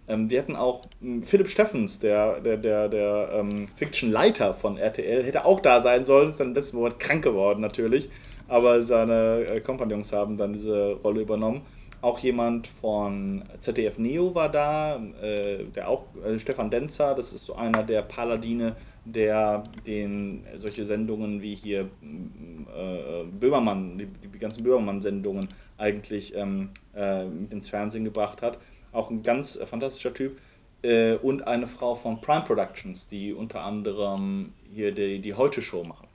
Ähm, 0.09 0.31
wir 0.31 0.40
hatten 0.40 0.57
auch 0.57 0.87
ähm, 1.02 1.22
Philipp 1.22 1.48
Steffens, 1.48 2.00
der, 2.00 2.40
der, 2.40 2.57
der, 2.57 2.88
der 2.88 3.31
ähm, 3.35 3.68
Fiction-Leiter 3.76 4.55
von 4.55 4.76
RTL, 4.76 5.24
hätte 5.24 5.44
auch 5.44 5.61
da 5.61 5.81
sein 5.81 6.05
sollen, 6.05 6.28
ist 6.28 6.40
dann 6.40 6.48
im 6.48 6.55
letzten 6.55 6.78
Monat 6.78 6.98
krank 6.98 7.22
geworden 7.22 7.61
natürlich, 7.61 8.11
aber 8.48 8.83
seine 8.83 9.44
äh, 9.46 9.61
Kompagnons 9.61 10.12
haben 10.12 10.37
dann 10.37 10.52
diese 10.52 10.92
Rolle 11.05 11.22
übernommen. 11.22 11.62
Auch 12.03 12.19
jemand 12.19 12.67
von 12.67 13.45
ZDF 13.61 13.97
Neo 13.97 14.35
war 14.35 14.51
da, 14.51 14.97
äh, 15.23 15.65
der 15.65 15.88
auch, 15.88 16.05
äh, 16.27 16.37
Stefan 16.37 16.69
Denzer, 16.69 17.15
das 17.15 17.33
ist 17.33 17.45
so 17.45 17.55
einer 17.55 17.85
der 17.85 18.03
Paladine, 18.03 18.75
der 19.05 19.62
den 19.87 20.45
solche 20.57 20.85
Sendungen 20.85 21.43
wie 21.43 21.55
hier 21.55 21.83
äh, 21.83 23.25
Böhmermann, 23.38 23.99
die, 23.99 24.07
die 24.07 24.38
ganzen 24.38 24.65
Böhmermann-Sendungen 24.65 25.49
eigentlich 25.79 26.35
ähm, 26.35 26.71
äh, 26.95 27.25
ins 27.51 27.69
Fernsehen 27.69 28.05
gebracht 28.05 28.43
hat. 28.43 28.59
Auch 28.91 29.11
ein 29.11 29.23
ganz 29.23 29.57
äh, 29.57 29.65
fantastischer 29.65 30.12
Typ. 30.12 30.41
Äh, 30.83 31.15
und 31.15 31.47
eine 31.47 31.69
Frau 31.69 31.95
von 31.95 32.21
Prime 32.21 32.43
Productions, 32.43 33.07
die 33.07 33.33
unter 33.33 33.61
anderem 33.61 34.53
hier 34.75 34.93
die, 34.93 35.21
die 35.21 35.35
Heute-Show 35.35 35.85
machen. 35.85 36.09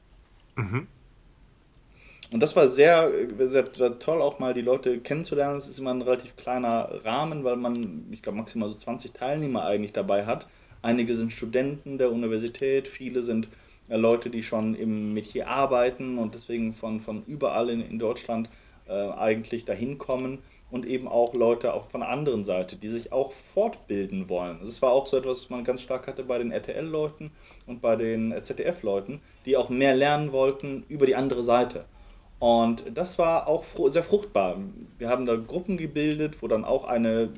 Mhm. 0.57 0.87
Und 2.29 2.43
das 2.43 2.57
war 2.57 2.67
sehr, 2.67 3.09
sehr, 3.39 3.73
sehr, 3.73 3.99
toll, 3.99 4.21
auch 4.21 4.39
mal 4.39 4.53
die 4.53 4.61
Leute 4.61 4.99
kennenzulernen. 4.99 5.57
Es 5.57 5.69
ist 5.69 5.79
immer 5.79 5.91
ein 5.91 6.01
relativ 6.01 6.35
kleiner 6.35 7.05
Rahmen, 7.05 7.45
weil 7.45 7.55
man, 7.55 8.05
ich 8.11 8.21
glaube, 8.21 8.37
maximal 8.37 8.67
so 8.67 8.75
20 8.75 9.13
Teilnehmer 9.13 9.63
eigentlich 9.63 9.93
dabei 9.93 10.25
hat. 10.25 10.45
Einige 10.81 11.15
sind 11.15 11.31
Studenten 11.31 11.97
der 11.97 12.11
Universität, 12.11 12.89
viele 12.89 13.23
sind 13.23 13.47
äh, 13.87 13.95
Leute, 13.95 14.29
die 14.29 14.43
schon 14.43 14.75
im 14.75 15.13
Metier 15.13 15.47
arbeiten 15.47 16.17
und 16.17 16.35
deswegen 16.35 16.73
von, 16.73 16.99
von 16.99 17.23
überall 17.27 17.69
in, 17.69 17.81
in 17.81 17.97
Deutschland 17.97 18.49
äh, 18.89 18.91
eigentlich 18.91 19.63
dahin 19.63 19.97
kommen 19.97 20.39
und 20.69 20.85
eben 20.85 21.07
auch 21.07 21.33
Leute 21.33 21.73
auch 21.73 21.89
von 21.89 22.01
der 22.01 22.09
anderen 22.09 22.43
Seite, 22.43 22.75
die 22.75 22.89
sich 22.89 23.13
auch 23.13 23.31
fortbilden 23.31 24.27
wollen. 24.27 24.59
Das 24.59 24.81
war 24.81 24.91
auch 24.91 25.07
so 25.07 25.15
etwas, 25.15 25.43
was 25.43 25.49
man 25.49 25.63
ganz 25.63 25.81
stark 25.81 26.07
hatte 26.07 26.23
bei 26.23 26.37
den 26.37 26.51
RTL-Leuten 26.51 27.31
und 27.67 27.81
bei 27.81 27.95
den 27.95 28.35
ZDF-Leuten, 28.41 29.21
die 29.45 29.55
auch 29.55 29.69
mehr 29.69 29.95
lernen 29.95 30.33
wollten 30.33 30.83
über 30.89 31.05
die 31.05 31.15
andere 31.15 31.41
Seite. 31.41 31.85
Und 32.39 32.83
das 32.93 33.17
war 33.17 33.47
auch 33.47 33.63
sehr 33.63 34.03
fruchtbar. 34.03 34.57
Wir 34.97 35.09
haben 35.09 35.25
da 35.25 35.35
Gruppen 35.35 35.77
gebildet, 35.77 36.41
wo 36.41 36.47
dann 36.47 36.65
auch 36.65 36.83
eine, 36.85 37.29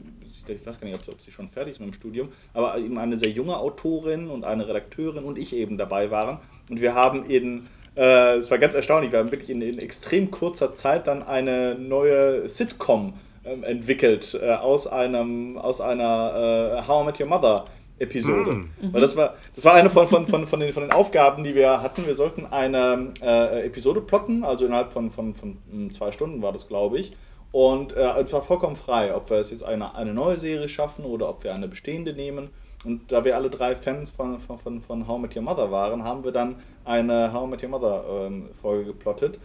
ich 0.47 0.65
weiß 0.65 0.79
gar 0.79 0.87
nicht, 0.87 1.07
ob 1.07 1.21
sie 1.21 1.31
schon 1.31 1.47
fertig 1.47 1.73
ist 1.73 1.79
mit 1.79 1.89
dem 1.89 1.93
Studium, 1.93 2.29
aber 2.53 2.77
eben 2.77 2.97
eine 2.97 3.15
sehr 3.15 3.29
junge 3.29 3.57
Autorin 3.57 4.29
und 4.29 4.43
eine 4.43 4.67
Redakteurin 4.67 5.23
und 5.23 5.39
ich 5.39 5.55
eben 5.55 5.77
dabei 5.77 6.11
waren. 6.11 6.39
Und 6.69 6.81
wir 6.81 6.95
haben 6.95 7.23
in, 7.23 7.67
äh, 7.95 8.35
es 8.35 8.51
war 8.51 8.57
ganz 8.57 8.75
erstaunlich, 8.75 9.13
wir 9.13 9.19
haben 9.19 9.31
wirklich 9.31 9.49
in, 9.49 9.61
in 9.61 9.79
extrem 9.79 10.31
kurzer 10.31 10.73
Zeit 10.73 11.07
dann 11.07 11.23
eine 11.23 11.75
neue 11.75 12.49
Sitcom 12.49 13.13
äh, 13.45 13.53
entwickelt 13.61 14.37
äh, 14.41 14.51
aus, 14.51 14.85
einem, 14.87 15.57
aus 15.57 15.79
einer 15.79 16.81
äh, 16.83 16.87
How 16.87 17.03
I 17.03 17.05
Met 17.05 17.19
Your 17.21 17.27
Mother 17.27 17.65
Episode. 17.99 18.55
Mhm. 18.55 18.93
Weil 18.93 19.01
das 19.01 19.15
war, 19.15 19.35
das 19.55 19.65
war 19.65 19.73
eine 19.73 19.89
von, 19.89 20.07
von, 20.07 20.27
von, 20.27 20.47
von, 20.47 20.59
den, 20.59 20.73
von 20.73 20.83
den 20.83 20.91
Aufgaben, 20.91 21.43
die 21.43 21.55
wir 21.55 21.81
hatten. 21.81 22.05
Wir 22.05 22.15
sollten 22.15 22.45
eine 22.45 23.13
äh, 23.21 23.65
Episode 23.65 24.01
plotten, 24.01 24.43
also 24.43 24.65
innerhalb 24.65 24.93
von, 24.93 25.11
von, 25.11 25.33
von 25.33 25.57
hm, 25.69 25.91
zwei 25.91 26.11
Stunden 26.11 26.41
war 26.41 26.51
das, 26.51 26.67
glaube 26.67 26.99
ich. 26.99 27.11
Und 27.51 27.95
äh, 27.95 28.21
es 28.21 28.31
war 28.31 28.41
vollkommen 28.41 28.75
frei, 28.75 29.15
ob 29.15 29.29
wir 29.29 29.37
es 29.37 29.51
jetzt 29.51 29.63
eine, 29.63 29.95
eine 29.95 30.13
neue 30.13 30.37
Serie 30.37 30.69
schaffen 30.69 31.05
oder 31.05 31.29
ob 31.29 31.43
wir 31.43 31.53
eine 31.53 31.67
bestehende 31.67 32.13
nehmen. 32.13 32.49
Und 32.85 33.11
da 33.11 33.25
wir 33.25 33.35
alle 33.35 33.49
drei 33.49 33.75
Fans 33.75 34.09
von, 34.09 34.39
von, 34.39 34.57
von, 34.57 34.81
von 34.81 35.07
How 35.07 35.19
Met 35.19 35.35
Your 35.35 35.41
Mother 35.41 35.71
waren, 35.71 36.03
haben 36.03 36.23
wir 36.23 36.31
dann 36.31 36.55
eine 36.85 37.33
How 37.33 37.49
Met 37.49 37.63
Your 37.63 37.69
Mother 37.69 38.05
ähm, 38.07 38.49
Folge 38.53 38.85
geplottet. 38.85 39.39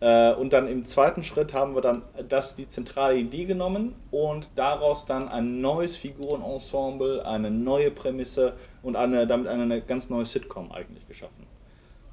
Äh, 0.00 0.32
und 0.34 0.52
dann 0.52 0.66
im 0.66 0.86
zweiten 0.86 1.22
Schritt 1.22 1.52
haben 1.52 1.74
wir 1.74 1.82
dann 1.82 2.02
das 2.28 2.56
die 2.56 2.66
zentrale 2.66 3.16
Idee 3.16 3.44
genommen 3.44 3.94
und 4.10 4.48
daraus 4.56 5.04
dann 5.04 5.28
ein 5.28 5.60
neues 5.60 5.96
Figurenensemble, 5.96 7.24
eine 7.24 7.50
neue 7.50 7.90
Prämisse 7.90 8.54
und 8.82 8.96
eine, 8.96 9.26
damit 9.26 9.48
eine 9.48 9.80
ganz 9.82 10.08
neue 10.08 10.24
Sitcom 10.24 10.72
eigentlich 10.72 11.06
geschaffen. 11.06 11.46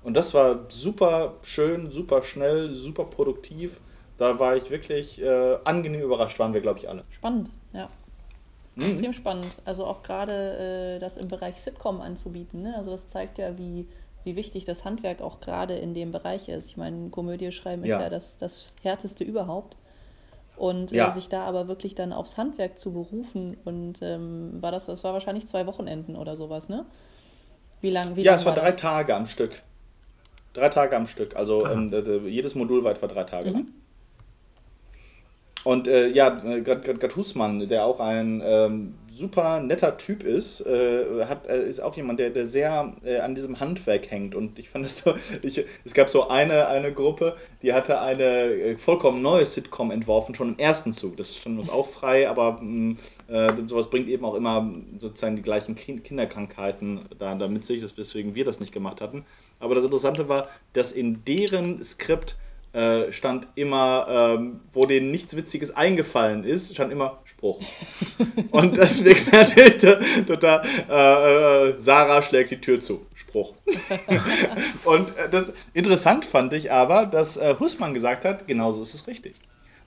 Und 0.04 0.18
das 0.18 0.34
war 0.34 0.66
super 0.70 1.36
schön, 1.42 1.92
super 1.92 2.24
schnell, 2.24 2.76
super 2.76 3.06
produktiv. 3.06 3.80
Da 4.18 4.40
war 4.40 4.56
ich 4.56 4.70
wirklich 4.70 5.22
äh, 5.22 5.58
angenehm 5.64 6.02
überrascht, 6.02 6.40
waren 6.40 6.54
wir, 6.54 6.62
glaube 6.62 6.80
ich, 6.80 6.90
alle. 6.90 7.04
Spannend, 7.10 7.52
ja. 7.74 7.90
Mhm. 8.76 8.86
Extrem 8.86 9.14
spannend. 9.14 9.58
Also 9.66 9.86
auch 9.86 10.04
gerade 10.04 10.96
äh, 10.96 11.00
das 11.00 11.18
im 11.18 11.28
Bereich 11.28 11.60
Sitcom 11.60 12.02
anzubieten. 12.02 12.62
Ne? 12.62 12.76
Also 12.78 12.92
das 12.92 13.08
zeigt 13.08 13.38
ja, 13.38 13.58
wie 13.58 13.88
wie 14.28 14.36
wichtig 14.36 14.66
das 14.66 14.84
Handwerk 14.84 15.22
auch 15.22 15.40
gerade 15.40 15.76
in 15.76 15.94
dem 15.94 16.12
Bereich 16.12 16.50
ist. 16.50 16.68
Ich 16.68 16.78
meine, 16.78 17.10
Komödie 17.10 17.52
schreiben 17.54 17.84
ist 17.84 17.90
ja, 17.90 18.10
das, 18.10 18.38
das 18.38 18.74
härteste 18.84 19.24
überhaupt. 19.24 19.78
Und 20.58 20.92
äh, 20.92 20.98
ja. 20.98 21.08
äh, 21.08 21.12
sich 21.12 21.30
da 21.30 21.46
aber 21.46 21.68
wirklich 21.68 21.96
dann 21.96 22.12
aufs 22.12 22.36
Handwerk 22.36 22.78
zu 22.78 22.92
berufen 22.92 23.56
und 23.63 24.00
ähm, 24.02 24.58
war 24.60 24.72
das, 24.72 24.88
das 24.88 25.04
war 25.04 25.13
wahrscheinlich 25.13 25.48
zwei 25.48 25.66
Wochenenden 25.66 26.16
oder 26.16 26.36
sowas, 26.36 26.68
ne? 26.68 26.86
Wie 27.80 27.92
lange? 27.92 28.16
Wie 28.16 28.24
ja, 28.24 28.32
lang 28.32 28.40
es 28.40 28.46
war, 28.46 28.56
war 28.56 28.63
drei 28.63 28.72
das? 28.72 28.82
Tage 28.82 29.16
am 29.16 29.28
Stück. 29.28 29.62
Drei 30.54 30.70
Tage 30.70 30.98
am 30.98 31.08
Stück. 31.08 31.36
Also 31.36 31.63
ah. 31.63 31.72
ähm, 31.72 32.28
jedes 32.28 32.56
Modul 32.56 32.84
war 32.84 32.92
etwa 32.92 33.08
drei 33.08 33.24
Tage 33.24 33.50
mhm. 33.50 33.56
lang. 33.56 33.68
Und 35.63 35.88
äh, 35.88 36.10
ja, 36.10 36.38
äh, 36.44 36.62
gerade 36.62 37.16
Husmann, 37.16 37.68
der 37.68 37.86
auch 37.86 38.00
ein 38.00 38.42
ähm, 38.44 38.96
super 39.18 39.60
netter 39.60 39.98
Typ 39.98 40.24
ist, 40.24 40.62
äh, 40.66 41.26
hat, 41.26 41.48
äh, 41.48 41.68
ist 41.68 41.80
auch 41.80 41.96
jemand, 41.96 42.20
der, 42.20 42.30
der 42.30 42.46
sehr 42.46 42.94
äh, 43.04 43.18
an 43.18 43.36
diesem 43.36 43.60
Handwerk 43.60 44.10
hängt. 44.12 44.36
Und 44.36 44.60
ich 44.60 44.70
fand 44.70 44.86
es 44.86 45.00
so, 45.00 45.14
ich, 45.42 45.66
es 45.84 45.94
gab 45.94 46.10
so 46.10 46.28
eine, 46.28 46.68
eine 46.68 46.94
Gruppe, 46.94 47.36
die 47.62 47.74
hatte 47.74 48.00
eine 48.00 48.24
äh, 48.24 48.78
vollkommen 48.78 49.22
neue 49.22 49.46
Sitcom 49.46 49.92
entworfen, 49.92 50.36
schon 50.36 50.50
im 50.50 50.60
ersten 50.60 50.94
Zug. 50.94 51.18
Das 51.18 51.36
stand 51.36 51.60
uns 51.60 51.70
auch 51.70 51.88
frei, 51.88 52.30
aber 52.30 52.60
mh, 52.62 52.96
mm, 53.28 53.68
sowas 53.68 53.90
bringt 53.90 54.08
eben 54.08 54.24
auch 54.24 54.36
immer 54.36 54.72
sozusagen 55.00 55.36
die 55.36 55.42
gleichen 55.42 55.76
Kinderkrankheiten 55.76 57.02
da, 57.18 57.36
da 57.36 57.48
mit 57.48 57.66
sich, 57.66 57.84
weswegen 57.98 58.36
wir 58.36 58.46
das 58.46 58.60
nicht 58.60 58.72
gemacht 58.72 59.02
hatten. 59.02 59.26
Aber 59.60 59.76
das 59.76 59.84
Interessante 59.84 60.30
war, 60.30 60.48
dass 60.74 60.92
in 60.92 61.24
deren 61.26 61.82
Skript 61.84 62.38
äh, 62.78 63.12
stand 63.12 63.48
immer, 63.56 64.36
ähm, 64.38 64.60
wo 64.72 64.86
denen 64.86 65.10
nichts 65.10 65.36
Witziges 65.36 65.76
eingefallen 65.76 66.44
ist, 66.44 66.72
stand 66.72 66.92
immer 66.92 67.18
Spruch. 67.26 67.60
Und 68.52 68.78
deswegen 68.78 69.20
natürlich 69.32 69.82
total, 70.28 70.62
äh, 70.88 71.70
äh, 71.70 71.74
Sarah 71.78 72.22
schlägt 72.22 72.52
die 72.52 72.62
Tür 72.62 72.80
zu. 72.80 73.08
Spruch. 73.16 73.56
Und 74.86 75.10
äh, 75.18 75.28
das 75.32 75.54
interessant 75.74 76.24
fand 76.24 76.54
ich 76.54 76.72
aber, 76.72 77.08
dass 77.08 77.42
Hussmann 77.60 77.96
gesagt 77.96 78.26
hat, 78.26 78.48
genauso 78.48 78.82
ist 78.84 78.94
es 78.94 79.08
richtig 79.08 79.34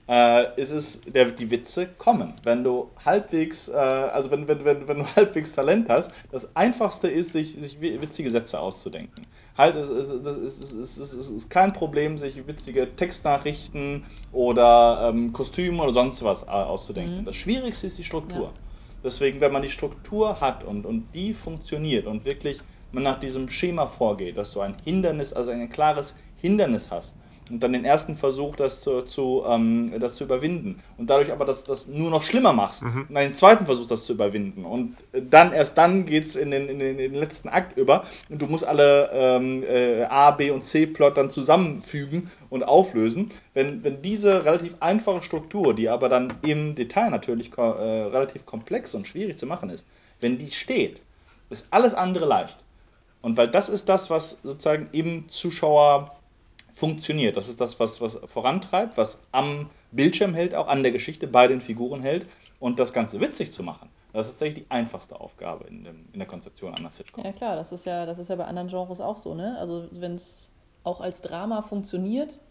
äh, 0.07 0.59
ist 0.59 0.71
es, 0.71 1.01
der, 1.01 1.31
die 1.31 1.49
Witze 1.51 1.87
kommen. 1.97 2.33
Wenn 2.43 2.63
du 2.63 2.89
halbwegs, 3.05 3.69
äh, 3.69 3.75
also 3.75 4.31
wenn, 4.31 4.47
wenn, 4.47 4.65
wenn, 4.65 4.87
wenn 4.87 4.97
du 4.97 5.05
halbwegs 5.15 5.53
Talent 5.53 5.89
hast, 5.89 6.11
das 6.31 6.55
Einfachste 6.55 7.07
ist, 7.07 7.33
sich, 7.33 7.53
sich 7.53 7.79
witzige 7.81 8.29
Sätze 8.29 8.59
auszudenken. 8.59 9.25
Halt, 9.57 9.75
es, 9.75 9.89
es, 9.89 10.11
es, 10.11 10.73
es, 10.73 10.97
es, 10.97 11.29
ist 11.29 11.49
kein 11.49 11.73
Problem, 11.73 12.17
sich 12.17 12.47
witzige 12.47 12.95
Textnachrichten 12.95 14.03
oder 14.31 15.09
ähm, 15.09 15.33
Kostüme 15.33 15.83
oder 15.83 15.93
sonst 15.93 16.23
was 16.23 16.43
äh, 16.43 16.51
auszudenken. 16.51 17.21
Mhm. 17.21 17.25
Das 17.25 17.35
Schwierigste 17.35 17.87
ist 17.87 17.97
die 17.97 18.03
Struktur. 18.03 18.45
Ja. 18.45 18.53
Deswegen, 19.03 19.41
wenn 19.41 19.51
man 19.51 19.61
die 19.61 19.69
Struktur 19.69 20.41
hat 20.41 20.63
und, 20.63 20.85
und 20.85 21.07
die 21.15 21.33
funktioniert 21.33 22.05
und 22.05 22.25
wirklich 22.25 22.61
man 22.91 23.03
nach 23.03 23.19
diesem 23.19 23.49
Schema 23.49 23.87
vorgeht, 23.87 24.37
dass 24.37 24.53
du 24.53 24.61
ein 24.61 24.75
Hindernis, 24.83 25.33
also 25.33 25.51
ein 25.51 25.69
klares 25.69 26.19
Hindernis 26.37 26.91
hast, 26.91 27.17
und 27.51 27.61
dann 27.61 27.73
den 27.73 27.85
ersten 27.85 28.15
Versuch, 28.15 28.55
das 28.55 28.81
zu, 28.81 29.01
zu 29.01 29.43
ähm, 29.45 29.93
das 29.99 30.15
zu 30.15 30.23
überwinden 30.23 30.81
und 30.97 31.09
dadurch 31.09 31.31
aber 31.31 31.45
das, 31.45 31.65
das 31.65 31.87
nur 31.87 32.09
noch 32.09 32.23
schlimmer 32.23 32.53
machst 32.53 32.83
mhm. 32.83 33.05
und 33.07 33.15
dann 33.15 33.23
den 33.23 33.33
zweiten 33.33 33.65
Versuch, 33.65 33.87
das 33.87 34.05
zu 34.05 34.13
überwinden 34.13 34.65
und 34.65 34.95
dann, 35.11 35.53
erst 35.53 35.77
dann 35.77 36.05
geht 36.05 36.25
es 36.25 36.35
in 36.35 36.51
den, 36.51 36.67
in, 36.69 36.79
den, 36.79 36.97
in 36.97 37.11
den 37.11 37.21
letzten 37.21 37.49
Akt 37.49 37.77
über 37.77 38.05
und 38.29 38.41
du 38.41 38.47
musst 38.47 38.65
alle 38.65 39.09
ähm, 39.13 39.63
äh, 39.63 40.03
A, 40.03 40.31
B 40.31 40.51
und 40.51 40.63
C-Plot 40.63 41.17
dann 41.17 41.29
zusammenfügen 41.29 42.29
und 42.49 42.63
auflösen. 42.63 43.29
Wenn, 43.53 43.83
wenn 43.83 44.01
diese 44.01 44.45
relativ 44.45 44.75
einfache 44.79 45.21
Struktur, 45.21 45.73
die 45.73 45.89
aber 45.89 46.09
dann 46.09 46.27
im 46.45 46.75
Detail 46.75 47.09
natürlich 47.09 47.51
äh, 47.57 47.61
relativ 47.61 48.45
komplex 48.45 48.93
und 48.93 49.07
schwierig 49.07 49.37
zu 49.37 49.45
machen 49.45 49.69
ist, 49.69 49.85
wenn 50.19 50.37
die 50.37 50.51
steht, 50.51 51.01
ist 51.49 51.73
alles 51.73 51.93
andere 51.93 52.25
leicht. 52.25 52.63
Und 53.21 53.37
weil 53.37 53.49
das 53.49 53.69
ist 53.69 53.89
das, 53.89 54.09
was 54.09 54.41
sozusagen 54.41 54.89
im 54.93 55.29
Zuschauer 55.29 56.15
funktioniert. 56.71 57.37
Das 57.37 57.49
ist 57.49 57.61
das, 57.61 57.79
was, 57.79 58.01
was 58.01 58.15
vorantreibt, 58.25 58.97
was 58.97 59.27
am 59.31 59.69
Bildschirm 59.91 60.33
hält, 60.33 60.55
auch 60.55 60.67
an 60.67 60.83
der 60.83 60.91
Geschichte 60.91 61.27
bei 61.27 61.47
den 61.47 61.61
Figuren 61.61 62.01
hält. 62.01 62.27
Und 62.59 62.79
das 62.79 62.93
Ganze 62.93 63.19
witzig 63.19 63.51
zu 63.51 63.63
machen, 63.63 63.89
das 64.13 64.27
ist 64.27 64.33
tatsächlich 64.33 64.65
die 64.65 64.71
einfachste 64.71 65.19
Aufgabe 65.19 65.65
in, 65.67 65.83
dem, 65.83 66.05
in 66.13 66.19
der 66.19 66.27
Konzeption 66.27 66.75
einer 66.75 66.91
Sitcom. 66.91 67.23
Ja 67.23 67.31
klar, 67.31 67.55
das 67.55 67.71
ist 67.71 67.85
ja, 67.85 68.05
das 68.05 68.19
ist 68.19 68.29
ja 68.29 68.35
bei 68.35 68.45
anderen 68.45 68.67
Genres 68.67 69.01
auch 69.01 69.17
so, 69.17 69.33
ne? 69.33 69.57
Also 69.57 69.87
wenn 69.91 70.15
es 70.15 70.51
auch 70.83 71.01
als 71.01 71.21
Drama 71.21 71.61
funktioniert 71.61 72.41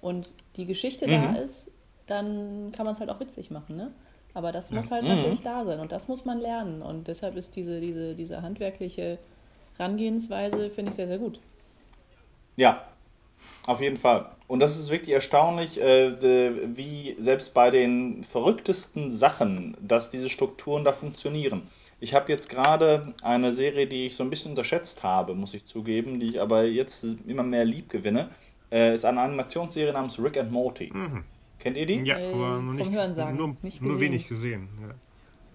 und 0.00 0.34
die 0.56 0.66
Geschichte 0.66 1.06
mhm. 1.06 1.10
da 1.10 1.40
ist, 1.40 1.70
dann 2.06 2.72
kann 2.72 2.84
man 2.84 2.94
es 2.94 3.00
halt 3.00 3.08
auch 3.08 3.20
witzig 3.20 3.50
machen, 3.50 3.76
ne? 3.76 3.92
Aber 4.34 4.52
das 4.52 4.70
ja. 4.70 4.76
muss 4.76 4.90
halt 4.90 5.04
mhm. 5.04 5.10
natürlich 5.10 5.42
da 5.42 5.64
sein 5.64 5.80
und 5.80 5.92
das 5.92 6.08
muss 6.08 6.24
man 6.24 6.38
lernen. 6.38 6.82
Und 6.82 7.08
deshalb 7.08 7.36
ist 7.36 7.56
diese, 7.56 7.80
diese, 7.80 8.14
diese 8.14 8.42
handwerkliche 8.42 9.18
Herangehensweise, 9.76 10.70
finde 10.70 10.90
ich, 10.90 10.96
sehr, 10.96 11.08
sehr 11.08 11.18
gut. 11.18 11.40
Ja, 12.56 12.84
auf 13.66 13.80
jeden 13.80 13.96
Fall. 13.96 14.30
Und 14.46 14.60
das 14.60 14.78
ist 14.78 14.90
wirklich 14.90 15.14
erstaunlich, 15.14 15.80
äh, 15.80 16.12
wie 16.76 17.16
selbst 17.20 17.54
bei 17.54 17.70
den 17.70 18.24
verrücktesten 18.24 19.10
Sachen, 19.10 19.76
dass 19.80 20.10
diese 20.10 20.28
Strukturen 20.28 20.84
da 20.84 20.92
funktionieren. 20.92 21.62
Ich 22.00 22.14
habe 22.14 22.32
jetzt 22.32 22.48
gerade 22.48 23.12
eine 23.22 23.52
Serie, 23.52 23.86
die 23.86 24.06
ich 24.06 24.16
so 24.16 24.24
ein 24.24 24.30
bisschen 24.30 24.52
unterschätzt 24.52 25.02
habe, 25.02 25.34
muss 25.34 25.52
ich 25.52 25.66
zugeben, 25.66 26.18
die 26.18 26.30
ich 26.30 26.40
aber 26.40 26.64
jetzt 26.64 27.04
immer 27.26 27.42
mehr 27.42 27.64
lieb 27.64 27.90
gewinne. 27.90 28.30
Äh, 28.72 28.94
ist 28.94 29.04
eine 29.04 29.20
Animationsserie 29.20 29.92
namens 29.92 30.22
Rick 30.22 30.38
and 30.38 30.50
Morty. 30.50 30.90
Mhm. 30.92 31.24
Kennt 31.58 31.76
ihr 31.76 31.86
die? 31.86 32.00
Ja, 32.00 32.18
äh, 32.18 32.32
aber 32.32 32.58
nur, 32.60 32.74
nicht, 32.74 32.90
nur, 32.90 33.56
nicht 33.62 33.82
nur 33.82 34.00
wenig 34.00 34.28
gesehen. 34.28 34.68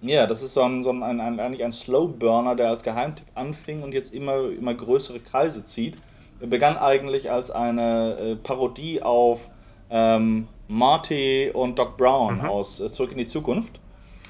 Ja. 0.02 0.14
ja, 0.22 0.28
das 0.28 0.44
ist 0.44 0.54
so, 0.54 0.62
ein, 0.62 0.84
so 0.84 0.92
ein, 0.92 1.02
ein, 1.02 1.40
eigentlich 1.40 1.64
ein 1.64 1.72
Slow 1.72 2.08
Burner, 2.08 2.56
der 2.56 2.70
als 2.70 2.84
Geheimtipp 2.84 3.26
anfing 3.34 3.82
und 3.82 3.94
jetzt 3.94 4.14
immer, 4.14 4.52
immer 4.52 4.76
größere 4.76 5.20
Kreise 5.20 5.64
zieht. 5.64 5.98
Begann 6.40 6.78
eigentlich 6.78 7.32
als 7.32 7.52
eine 7.52 8.18
äh, 8.18 8.36
Parodie 8.36 9.02
auf 9.02 9.50
ähm, 9.90 10.48
Marty 10.68 11.52
und 11.54 11.80
Doc 11.80 11.98
Brown 11.98 12.36
mhm. 12.36 12.46
aus 12.46 12.80
äh, 12.80 12.92
Zurück 12.92 13.12
in 13.12 13.18
die 13.18 13.26
Zukunft. 13.26 13.80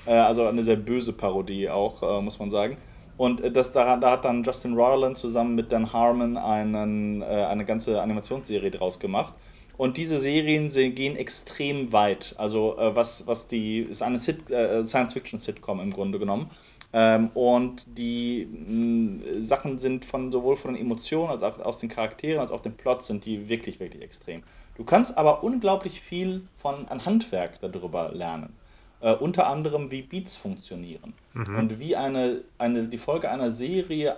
Äh, 0.06 0.14
also 0.14 0.46
eine 0.46 0.64
sehr 0.64 0.76
böse 0.76 1.14
Parodie 1.14 1.70
auch, 1.70 2.04
äh, 2.04 2.22
muss 2.22 2.40
man 2.40 2.52
sagen. 2.52 2.78
Und 3.18 3.42
äh, 3.42 3.52
das, 3.52 3.72
da, 3.72 3.98
da, 3.98 4.12
hat 4.12 4.26
dann 4.26 4.44
Justin 4.44 4.76
Roiland 4.76 5.18
zusammen 5.18 5.56
mit 5.56 5.72
Dan 5.72 5.92
Harmon 5.92 6.38
einen, 6.38 7.22
äh, 7.22 7.26
eine 7.26 7.66
ganze 7.66 8.02
Animationsserie 8.02 8.72
draus 8.72 9.00
gemacht. 9.00 9.34
Und 9.78 9.98
diese 9.98 10.18
Serien 10.18 10.68
gehen 10.96 11.18
extrem 11.18 11.92
weit. 11.92 12.34
Also 12.38 12.78
was, 12.78 13.28
was 13.28 13.50
die, 13.50 13.80
ist 13.80 14.02
eine 14.02 14.18
Science-Fiction-Sitcom 14.18 15.82
im 15.82 15.92
Grunde 15.92 16.18
genommen. 16.18 16.50
Ähm, 16.98 17.30
und 17.34 17.86
die 17.98 18.46
mh, 18.46 19.42
Sachen 19.42 19.80
sind 19.80 20.06
von 20.06 20.32
sowohl 20.32 20.56
von 20.56 20.76
den 20.76 20.82
Emotionen 20.82 21.30
als 21.30 21.44
auch 21.44 21.60
aus 21.60 21.80
den 21.80 21.90
Charakteren 21.90 22.40
als 22.40 22.52
auch 22.52 22.62
den 22.62 22.78
Plots 22.78 23.08
sind 23.08 23.26
die 23.26 23.50
wirklich, 23.50 23.82
wirklich 23.82 24.02
extrem. 24.02 24.44
Du 24.76 24.86
kannst 24.86 25.18
aber 25.18 25.44
unglaublich 25.44 26.00
viel 26.02 26.48
von 26.56 26.88
an 26.88 27.06
Handwerk 27.06 27.60
darüber 27.60 28.12
lernen. 28.14 28.56
Äh, 29.02 29.14
unter 29.16 29.48
anderem, 29.48 29.92
wie 29.92 30.04
Beats 30.04 30.38
funktionieren. 30.38 31.14
Mhm. 31.34 31.58
Und 31.58 31.80
wie 31.82 31.98
eine, 31.98 32.46
eine, 32.60 32.88
die 32.88 32.98
Folge 32.98 33.30
einer 33.30 33.52
Serie 33.52 34.18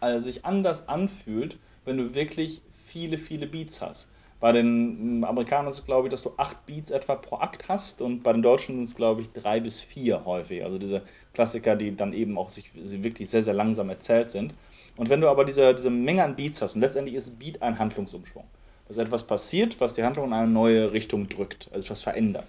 äh, 0.00 0.18
sich 0.20 0.44
anders 0.44 0.88
anfühlt, 0.88 1.58
wenn 1.84 1.96
du 1.96 2.14
wirklich 2.14 2.62
viele, 2.72 3.18
viele 3.18 3.46
Beats 3.46 3.80
hast. 3.82 4.10
Bei 4.38 4.52
den 4.52 5.24
Amerikanern 5.24 5.68
ist 5.68 5.78
es, 5.78 5.84
glaube 5.86 6.08
ich, 6.08 6.10
dass 6.10 6.22
du 6.22 6.32
acht 6.36 6.66
Beats 6.66 6.90
etwa 6.90 7.14
pro 7.14 7.36
Akt 7.36 7.68
hast 7.68 8.02
und 8.02 8.22
bei 8.22 8.32
den 8.32 8.42
Deutschen 8.42 8.76
sind 8.76 8.84
es, 8.84 8.94
glaube 8.94 9.22
ich, 9.22 9.32
drei 9.32 9.60
bis 9.60 9.80
vier 9.80 10.26
häufig. 10.26 10.62
Also 10.62 10.78
diese 10.78 11.02
Klassiker, 11.32 11.74
die 11.74 11.96
dann 11.96 12.12
eben 12.12 12.36
auch 12.36 12.50
sich 12.50 12.70
wirklich 12.74 13.30
sehr, 13.30 13.42
sehr 13.42 13.54
langsam 13.54 13.88
erzählt 13.88 14.30
sind. 14.30 14.52
Und 14.96 15.08
wenn 15.08 15.22
du 15.22 15.28
aber 15.28 15.44
diese, 15.44 15.74
diese 15.74 15.90
Menge 15.90 16.22
an 16.22 16.36
Beats 16.36 16.60
hast, 16.60 16.74
und 16.74 16.82
letztendlich 16.82 17.14
ist 17.14 17.38
Beat 17.38 17.62
ein 17.62 17.78
Handlungsumschwung, 17.78 18.44
dass 18.88 18.98
etwas 18.98 19.26
passiert, 19.26 19.80
was 19.80 19.94
die 19.94 20.04
Handlung 20.04 20.26
in 20.26 20.32
eine 20.34 20.50
neue 20.50 20.92
Richtung 20.92 21.28
drückt, 21.28 21.68
also 21.72 21.84
etwas 21.84 22.02
verändert. 22.02 22.44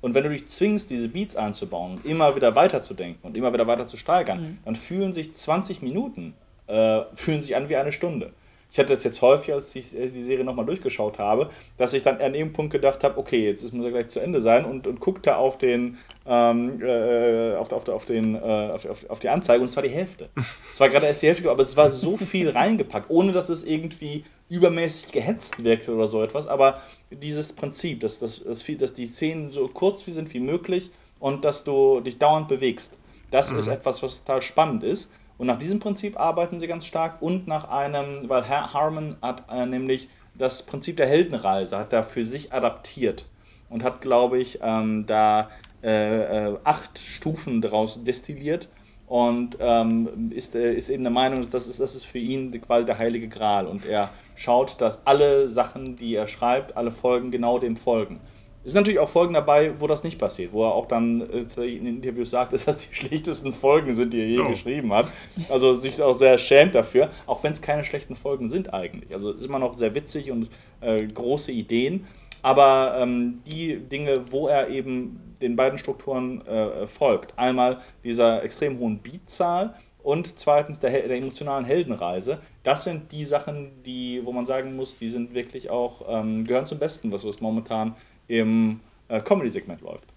Und 0.00 0.14
wenn 0.14 0.24
du 0.24 0.30
dich 0.30 0.46
zwingst, 0.46 0.90
diese 0.90 1.08
Beats 1.08 1.36
einzubauen 1.36 1.96
und 1.96 2.06
immer 2.06 2.36
wieder 2.36 2.54
weiterzudenken 2.54 3.20
und 3.22 3.36
immer 3.36 3.52
wieder 3.52 3.66
weiter 3.66 3.86
zu 3.86 3.96
steigern, 3.96 4.40
mhm. 4.40 4.58
dann 4.64 4.76
fühlen 4.76 5.12
sich 5.12 5.34
20 5.34 5.82
Minuten 5.82 6.34
äh, 6.68 7.02
fühlen 7.14 7.42
sich 7.42 7.56
an 7.56 7.68
wie 7.68 7.76
eine 7.76 7.92
Stunde 7.92 8.32
ich 8.70 8.78
hatte 8.78 8.92
das 8.92 9.02
jetzt 9.04 9.22
häufig, 9.22 9.54
als 9.54 9.74
ich 9.74 9.98
äh, 9.98 10.08
die 10.08 10.22
Serie 10.22 10.44
nochmal 10.44 10.66
durchgeschaut 10.66 11.18
habe, 11.18 11.48
dass 11.78 11.94
ich 11.94 12.02
dann 12.02 12.20
an 12.20 12.32
dem 12.34 12.52
Punkt 12.52 12.72
gedacht 12.72 13.02
habe, 13.02 13.18
okay, 13.18 13.46
jetzt 13.46 13.72
muss 13.72 13.84
er 13.84 13.92
gleich 13.92 14.08
zu 14.08 14.20
Ende 14.20 14.40
sein 14.40 14.64
und, 14.66 14.86
und 14.86 15.00
guckte 15.00 15.36
auf 15.36 15.56
den, 15.56 15.96
ähm, 16.26 16.80
äh, 16.82 17.54
auf, 17.54 17.72
auf, 17.72 17.88
auf, 17.88 18.04
den 18.04 18.34
äh, 18.34 18.38
auf, 18.38 18.86
auf, 19.08 19.18
die 19.20 19.30
Anzeige 19.30 19.60
und 19.60 19.70
es 19.70 19.76
war 19.76 19.82
die 19.82 19.88
Hälfte. 19.88 20.28
Es 20.70 20.80
war 20.80 20.88
gerade 20.90 21.06
erst 21.06 21.22
die 21.22 21.26
Hälfte, 21.26 21.50
aber 21.50 21.62
es 21.62 21.76
war 21.76 21.88
so 21.88 22.16
viel 22.16 22.50
reingepackt, 22.50 23.10
ohne 23.10 23.32
dass 23.32 23.48
es 23.48 23.64
irgendwie 23.64 24.22
übermäßig 24.48 25.12
gehetzt 25.12 25.64
wirkte 25.64 25.94
oder 25.94 26.06
so 26.06 26.22
etwas. 26.22 26.46
Aber 26.46 26.80
dieses 27.10 27.54
Prinzip, 27.54 28.00
dass, 28.00 28.20
dass, 28.20 28.44
dass, 28.44 28.64
dass 28.64 28.94
die 28.94 29.06
Szenen 29.06 29.50
so 29.50 29.66
kurz 29.68 30.06
wie 30.06 30.10
sind 30.10 30.32
wie 30.34 30.40
möglich 30.40 30.90
und 31.20 31.44
dass 31.44 31.64
du 31.64 32.00
dich 32.00 32.18
dauernd 32.18 32.48
bewegst, 32.48 32.98
das 33.30 33.52
mhm. 33.52 33.58
ist 33.58 33.68
etwas, 33.68 34.02
was 34.02 34.24
total 34.24 34.42
spannend 34.42 34.84
ist. 34.84 35.12
Und 35.38 35.46
nach 35.46 35.56
diesem 35.56 35.78
Prinzip 35.78 36.18
arbeiten 36.18 36.60
sie 36.60 36.66
ganz 36.66 36.84
stark 36.84 37.22
und 37.22 37.46
nach 37.46 37.68
einem, 37.68 38.28
weil 38.28 38.44
Herr 38.44 38.74
Harmon 38.74 39.16
hat 39.22 39.44
äh, 39.50 39.64
nämlich 39.64 40.08
das 40.34 40.64
Prinzip 40.64 40.96
der 40.96 41.06
Heldenreise, 41.06 41.78
hat 41.78 41.92
da 41.92 42.02
für 42.02 42.24
sich 42.24 42.52
adaptiert 42.52 43.26
und 43.70 43.84
hat, 43.84 44.00
glaube 44.00 44.38
ich, 44.38 44.58
ähm, 44.62 45.06
da 45.06 45.48
äh, 45.82 46.48
äh, 46.48 46.58
acht 46.64 46.98
Stufen 46.98 47.60
daraus 47.60 48.02
destilliert 48.02 48.68
und 49.06 49.56
ähm, 49.60 50.30
ist, 50.34 50.56
äh, 50.56 50.74
ist 50.74 50.88
eben 50.88 51.04
der 51.04 51.12
Meinung, 51.12 51.40
dass 51.40 51.50
das 51.50 51.68
ist, 51.68 51.78
das 51.80 51.94
ist 51.94 52.04
für 52.04 52.18
ihn 52.18 52.60
quasi 52.60 52.84
der 52.84 52.98
heilige 52.98 53.28
Gral 53.28 53.66
und 53.66 53.86
er 53.86 54.10
schaut, 54.34 54.80
dass 54.80 55.06
alle 55.06 55.48
Sachen, 55.48 55.94
die 55.96 56.14
er 56.14 56.26
schreibt, 56.26 56.76
alle 56.76 56.90
Folgen 56.90 57.30
genau 57.30 57.58
dem 57.58 57.76
folgen. 57.76 58.20
Es 58.68 58.74
sind 58.74 58.82
natürlich 58.82 58.98
auch 58.98 59.08
Folgen 59.08 59.32
dabei, 59.32 59.80
wo 59.80 59.86
das 59.86 60.04
nicht 60.04 60.18
passiert, 60.18 60.52
wo 60.52 60.62
er 60.62 60.74
auch 60.74 60.84
dann 60.84 61.22
äh, 61.56 61.64
in 61.64 61.86
Interviews 61.86 62.30
sagt, 62.30 62.52
dass 62.52 62.66
das 62.66 62.76
die 62.76 62.94
schlechtesten 62.94 63.54
Folgen 63.54 63.94
sind, 63.94 64.12
die 64.12 64.20
er 64.20 64.28
je 64.28 64.40
oh. 64.40 64.48
geschrieben 64.50 64.92
hat. 64.92 65.08
Also 65.48 65.72
sich 65.72 66.02
auch 66.02 66.12
sehr 66.12 66.36
schämt 66.36 66.74
dafür, 66.74 67.08
auch 67.26 67.42
wenn 67.42 67.54
es 67.54 67.62
keine 67.62 67.82
schlechten 67.82 68.14
Folgen 68.14 68.46
sind 68.46 68.74
eigentlich. 68.74 69.10
Also 69.14 69.30
es 69.30 69.40
ist 69.40 69.46
immer 69.46 69.58
noch 69.58 69.72
sehr 69.72 69.94
witzig 69.94 70.30
und 70.30 70.50
äh, 70.82 71.06
große 71.06 71.50
Ideen. 71.50 72.06
Aber 72.42 72.98
ähm, 73.00 73.40
die 73.46 73.78
Dinge, 73.78 74.30
wo 74.30 74.48
er 74.48 74.68
eben 74.68 75.18
den 75.40 75.56
beiden 75.56 75.78
Strukturen 75.78 76.46
äh, 76.46 76.86
folgt, 76.86 77.38
einmal 77.38 77.78
dieser 78.04 78.44
extrem 78.44 78.78
hohen 78.80 79.00
Beatzahl 79.00 79.76
und 80.02 80.38
zweitens 80.38 80.78
der, 80.78 80.90
der, 80.90 81.16
emotionalen 81.16 81.64
Heldenreise, 81.64 82.38
das 82.64 82.84
sind 82.84 83.12
die 83.12 83.24
Sachen, 83.24 83.82
die, 83.84 84.20
wo 84.24 84.32
man 84.32 84.44
sagen 84.44 84.76
muss, 84.76 84.96
die 84.96 85.08
sind 85.08 85.32
wirklich 85.32 85.70
auch, 85.70 86.02
ähm, 86.06 86.44
gehören 86.44 86.66
zum 86.66 86.78
Besten, 86.78 87.12
was 87.12 87.24
es 87.24 87.40
momentan 87.40 87.96
im 88.28 88.80
äh, 89.08 89.20
Comedy-Segment 89.20 89.80
läuft. 89.80 90.08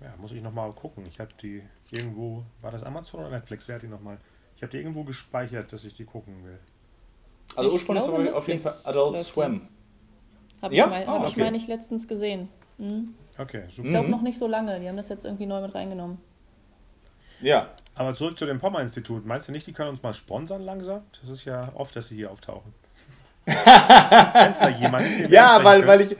Ja, 0.00 0.14
muss 0.18 0.32
ich 0.32 0.42
nochmal 0.42 0.72
gucken. 0.72 1.04
Ich 1.06 1.18
habe 1.18 1.30
die 1.42 1.62
irgendwo, 1.90 2.44
war 2.60 2.70
das 2.70 2.82
Amazon 2.82 3.20
oder 3.20 3.30
Netflix? 3.30 3.68
Wer 3.68 3.74
hat 3.74 3.82
die 3.82 3.88
nochmal? 3.88 4.18
Ich 4.56 4.62
habe 4.62 4.70
die 4.70 4.78
irgendwo 4.78 5.04
gespeichert, 5.04 5.72
dass 5.72 5.84
ich 5.84 5.94
die 5.94 6.04
gucken 6.04 6.44
will. 6.44 6.58
Also 7.56 7.72
ursprünglich 7.72 8.06
glaube, 8.06 8.34
auf 8.34 8.46
jeden 8.48 8.60
Fall 8.60 8.74
Adult 8.84 9.18
Swim. 9.18 9.68
Habe 10.62 10.74
ja? 10.74 10.84
ich, 10.84 10.90
mein, 10.90 11.08
ah, 11.08 11.12
hab 11.12 11.20
okay. 11.22 11.30
ich 11.30 11.36
meine 11.36 11.56
ich 11.56 11.66
letztens 11.66 12.06
gesehen. 12.06 12.48
Mhm. 12.78 13.14
Okay, 13.36 13.64
super. 13.70 13.88
Ich 13.88 13.94
glaube 13.94 14.08
noch 14.08 14.22
nicht 14.22 14.38
so 14.38 14.46
lange. 14.46 14.78
Die 14.80 14.88
haben 14.88 14.96
das 14.96 15.08
jetzt 15.08 15.24
irgendwie 15.24 15.46
neu 15.46 15.60
mit 15.60 15.74
reingenommen. 15.74 16.18
Ja. 17.40 17.70
Aber 17.94 18.14
zurück 18.14 18.38
zu 18.38 18.46
dem 18.46 18.60
Pommer-Institut. 18.60 19.26
Meinst 19.26 19.48
du 19.48 19.52
nicht, 19.52 19.66
die 19.66 19.72
können 19.72 19.90
uns 19.90 20.02
mal 20.02 20.14
sponsern 20.14 20.62
langsam? 20.62 21.02
Das 21.20 21.30
ist 21.30 21.44
ja 21.44 21.72
oft, 21.74 21.96
dass 21.96 22.08
sie 22.08 22.16
hier 22.16 22.30
auftauchen. 22.30 22.72
Kennst 23.46 24.60
du 24.60 24.66
da 24.66 24.70
jemanden? 24.70 25.30
Ja, 25.30 25.62
weil, 25.64 25.86
weil 25.86 26.02
ich 26.02 26.16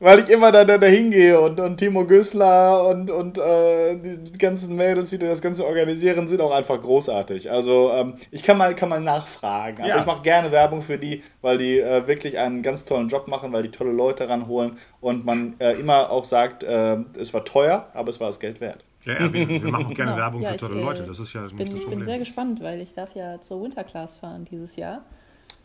weil 0.00 0.18
ich 0.18 0.30
immer 0.30 0.50
da, 0.50 0.64
da, 0.64 0.78
da 0.78 0.86
hingehe 0.86 1.38
und, 1.38 1.60
und 1.60 1.76
Timo 1.76 2.06
Güssler 2.06 2.88
und, 2.88 3.10
und 3.10 3.38
äh, 3.38 3.96
die 3.96 4.38
ganzen 4.38 4.74
Mädels, 4.74 5.10
die 5.10 5.18
das 5.18 5.42
Ganze 5.42 5.66
organisieren, 5.66 6.26
sind 6.26 6.40
auch 6.40 6.50
einfach 6.50 6.80
großartig. 6.80 7.50
Also 7.50 7.92
ähm, 7.92 8.14
ich 8.30 8.42
kann 8.42 8.56
mal, 8.56 8.74
kann 8.74 8.88
mal 8.88 9.00
nachfragen. 9.00 9.84
Ja. 9.84 9.94
Aber 9.94 10.00
ich 10.00 10.06
mache 10.06 10.22
gerne 10.22 10.50
Werbung 10.50 10.80
für 10.80 10.98
die, 10.98 11.22
weil 11.42 11.58
die 11.58 11.78
äh, 11.78 12.06
wirklich 12.06 12.38
einen 12.38 12.62
ganz 12.62 12.86
tollen 12.86 13.08
Job 13.08 13.28
machen, 13.28 13.52
weil 13.52 13.62
die 13.62 13.70
tolle 13.70 13.92
Leute 13.92 14.28
ranholen 14.28 14.78
und 15.00 15.26
man 15.26 15.54
äh, 15.60 15.72
immer 15.72 16.10
auch 16.10 16.24
sagt, 16.24 16.64
äh, 16.64 16.96
es 17.18 17.34
war 17.34 17.44
teuer, 17.44 17.88
aber 17.92 18.08
es 18.08 18.20
war 18.20 18.28
das 18.28 18.40
Geld 18.40 18.60
wert. 18.60 18.84
Ja, 19.04 19.14
ja 19.14 19.32
wir, 19.32 19.48
wir, 19.48 19.70
machen 19.70 19.86
auch 19.86 19.94
gerne 19.94 19.96
genau. 20.12 20.16
Werbung 20.16 20.42
ja, 20.42 20.52
für 20.52 20.58
tolle 20.58 20.78
ich, 20.78 20.84
Leute. 20.84 21.02
Das 21.04 21.18
ist 21.18 21.32
ja 21.34 21.42
das 21.42 21.52
bin, 21.52 21.68
das 21.68 21.78
Ich 21.78 21.86
bin 21.86 22.04
sehr 22.04 22.18
gespannt, 22.18 22.62
weil 22.62 22.80
ich 22.80 22.94
darf 22.94 23.14
ja 23.14 23.40
zur 23.40 23.62
Winterclass 23.62 24.16
fahren 24.16 24.46
dieses 24.50 24.76
Jahr. 24.76 25.02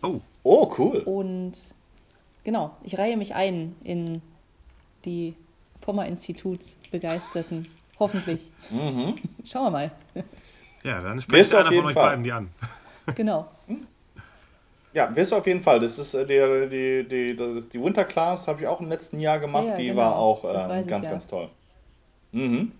Oh. 0.01 0.19
Oh, 0.43 0.71
cool. 0.77 0.97
Und 0.99 1.53
genau, 2.45 2.77
ich 2.83 2.97
reihe 2.97 3.17
mich 3.17 3.35
ein 3.35 3.75
in 3.83 4.21
die 5.03 5.35
Pommer-Instituts-Begeisterten. 5.81 7.67
Hoffentlich. 7.99 8.51
Mhm. 8.69 9.15
Schauen 9.43 9.65
wir 9.65 9.71
mal. 9.71 9.91
Ja, 10.83 11.01
dann 11.01 11.21
spricht 11.21 11.53
einer 11.53 11.71
von 11.71 11.85
euch 11.85 11.93
Fall. 11.93 12.09
beiden 12.11 12.23
die 12.23 12.31
an. 12.31 12.49
Genau. 13.15 13.47
Ja, 14.93 15.13
wirst 15.15 15.31
du 15.31 15.35
auf 15.35 15.45
jeden 15.45 15.59
Fall. 15.59 15.79
Das 15.79 15.99
ist 15.99 16.13
äh, 16.13 16.25
die, 16.25 16.69
die, 16.69 17.35
die, 17.35 17.69
die 17.69 17.83
Winter 17.83 18.05
Class, 18.05 18.47
habe 18.47 18.61
ich 18.61 18.67
auch 18.67 18.79
im 18.79 18.89
letzten 18.89 19.19
Jahr 19.19 19.39
gemacht. 19.39 19.65
Ja, 19.65 19.71
ja, 19.71 19.75
die 19.75 19.87
genau. 19.87 19.97
war 19.97 20.15
auch 20.15 20.43
äh, 20.43 20.83
ganz, 20.83 20.85
ich, 20.85 20.91
ja. 20.91 21.11
ganz 21.11 21.27
toll. 21.27 21.49
Mhm. 22.31 22.71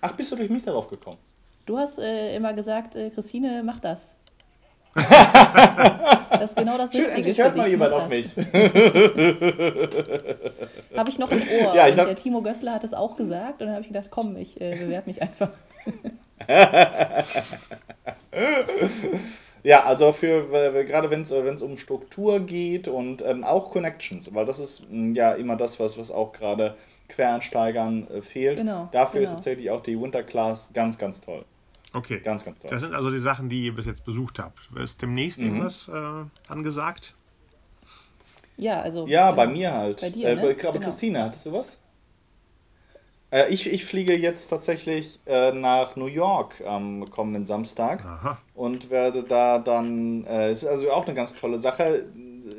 Ach, 0.00 0.12
bist 0.12 0.32
du 0.32 0.36
durch 0.36 0.50
mich 0.50 0.64
darauf 0.64 0.88
gekommen? 0.88 1.18
Du 1.66 1.78
hast 1.78 1.98
äh, 1.98 2.34
immer 2.34 2.52
gesagt, 2.52 2.96
äh, 2.96 3.10
Christine, 3.10 3.62
mach 3.64 3.80
das. 3.80 4.16
das 6.30 6.50
ist 6.50 6.56
genau 6.56 6.76
das 6.76 6.92
Schön, 6.92 7.04
Richtige. 7.04 7.16
Endlich 7.16 7.38
hört 7.38 7.56
mal 7.56 7.68
jemand 7.68 7.92
auf 7.92 8.08
mich. 8.08 8.26
habe 10.96 11.10
ich 11.10 11.18
noch 11.18 11.30
im 11.30 11.38
Ohr. 11.38 11.74
Ja, 11.74 11.86
und 11.86 11.96
der 11.96 12.16
Timo 12.16 12.42
Gössler 12.42 12.74
hat 12.74 12.84
es 12.84 12.94
auch 12.94 13.16
gesagt. 13.16 13.60
Und 13.60 13.68
dann 13.68 13.74
habe 13.74 13.82
ich 13.82 13.88
gedacht, 13.88 14.08
komm, 14.10 14.36
ich 14.36 14.60
äh, 14.60 14.74
bewerbe 14.74 15.04
mich 15.06 15.22
einfach. 15.22 15.50
ja, 19.62 19.84
also 19.84 20.12
für 20.12 20.84
gerade 20.84 21.10
wenn 21.10 21.22
es 21.22 21.62
um 21.62 21.76
Struktur 21.76 22.40
geht 22.40 22.88
und 22.88 23.22
ähm, 23.22 23.44
auch 23.44 23.70
Connections, 23.70 24.34
weil 24.34 24.46
das 24.46 24.58
ist 24.58 24.90
mm, 24.90 25.14
ja 25.14 25.34
immer 25.34 25.56
das, 25.56 25.78
was, 25.78 25.98
was 25.98 26.10
auch 26.10 26.32
gerade 26.32 26.74
Quereinsteigern 27.08 28.08
äh, 28.08 28.22
fehlt. 28.22 28.58
Genau, 28.58 28.88
Dafür 28.92 29.20
genau. 29.20 29.30
ist 29.30 29.36
tatsächlich 29.36 29.70
auch 29.70 29.82
die 29.82 30.00
Winter 30.00 30.22
Class 30.22 30.70
ganz, 30.72 30.98
ganz 30.98 31.20
toll. 31.20 31.44
Okay. 31.92 32.20
Ganz, 32.20 32.44
ganz 32.44 32.60
toll. 32.60 32.70
Das 32.70 32.82
sind 32.82 32.94
also 32.94 33.10
die 33.10 33.18
Sachen, 33.18 33.48
die 33.48 33.66
ihr 33.66 33.74
bis 33.74 33.86
jetzt 33.86 34.04
besucht 34.04 34.38
habt. 34.38 34.70
Ist 34.76 35.02
demnächst 35.02 35.40
mhm. 35.40 35.46
irgendwas 35.46 35.88
äh, 35.88 36.50
angesagt? 36.52 37.14
Ja, 38.56 38.80
also. 38.80 39.06
Ja, 39.06 39.32
bei 39.32 39.46
mir 39.46 39.72
halt. 39.72 40.00
Bei 40.00 40.10
dir, 40.10 40.28
äh, 40.28 40.34
ne? 40.36 40.42
Aber 40.42 40.54
genau. 40.54 40.78
Christine, 40.78 41.24
hattest 41.24 41.46
du 41.46 41.52
was? 41.52 41.80
Äh, 43.30 43.48
ich, 43.50 43.72
ich 43.72 43.84
fliege 43.84 44.16
jetzt 44.16 44.48
tatsächlich 44.48 45.20
äh, 45.26 45.52
nach 45.52 45.96
New 45.96 46.06
York 46.06 46.62
am 46.66 47.08
kommenden 47.10 47.46
Samstag 47.46 48.04
Aha. 48.04 48.38
und 48.54 48.90
werde 48.90 49.22
da 49.22 49.58
dann, 49.58 50.24
äh, 50.26 50.50
ist 50.50 50.64
also 50.64 50.92
auch 50.92 51.06
eine 51.06 51.14
ganz 51.14 51.34
tolle 51.34 51.58
Sache, 51.58 52.06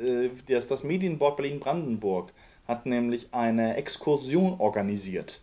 äh, 0.02 0.30
das, 0.48 0.68
das 0.68 0.82
Medienboard 0.82 1.36
Berlin-Brandenburg 1.36 2.32
hat 2.66 2.86
nämlich 2.86 3.28
eine 3.32 3.76
Exkursion 3.76 4.58
organisiert 4.60 5.41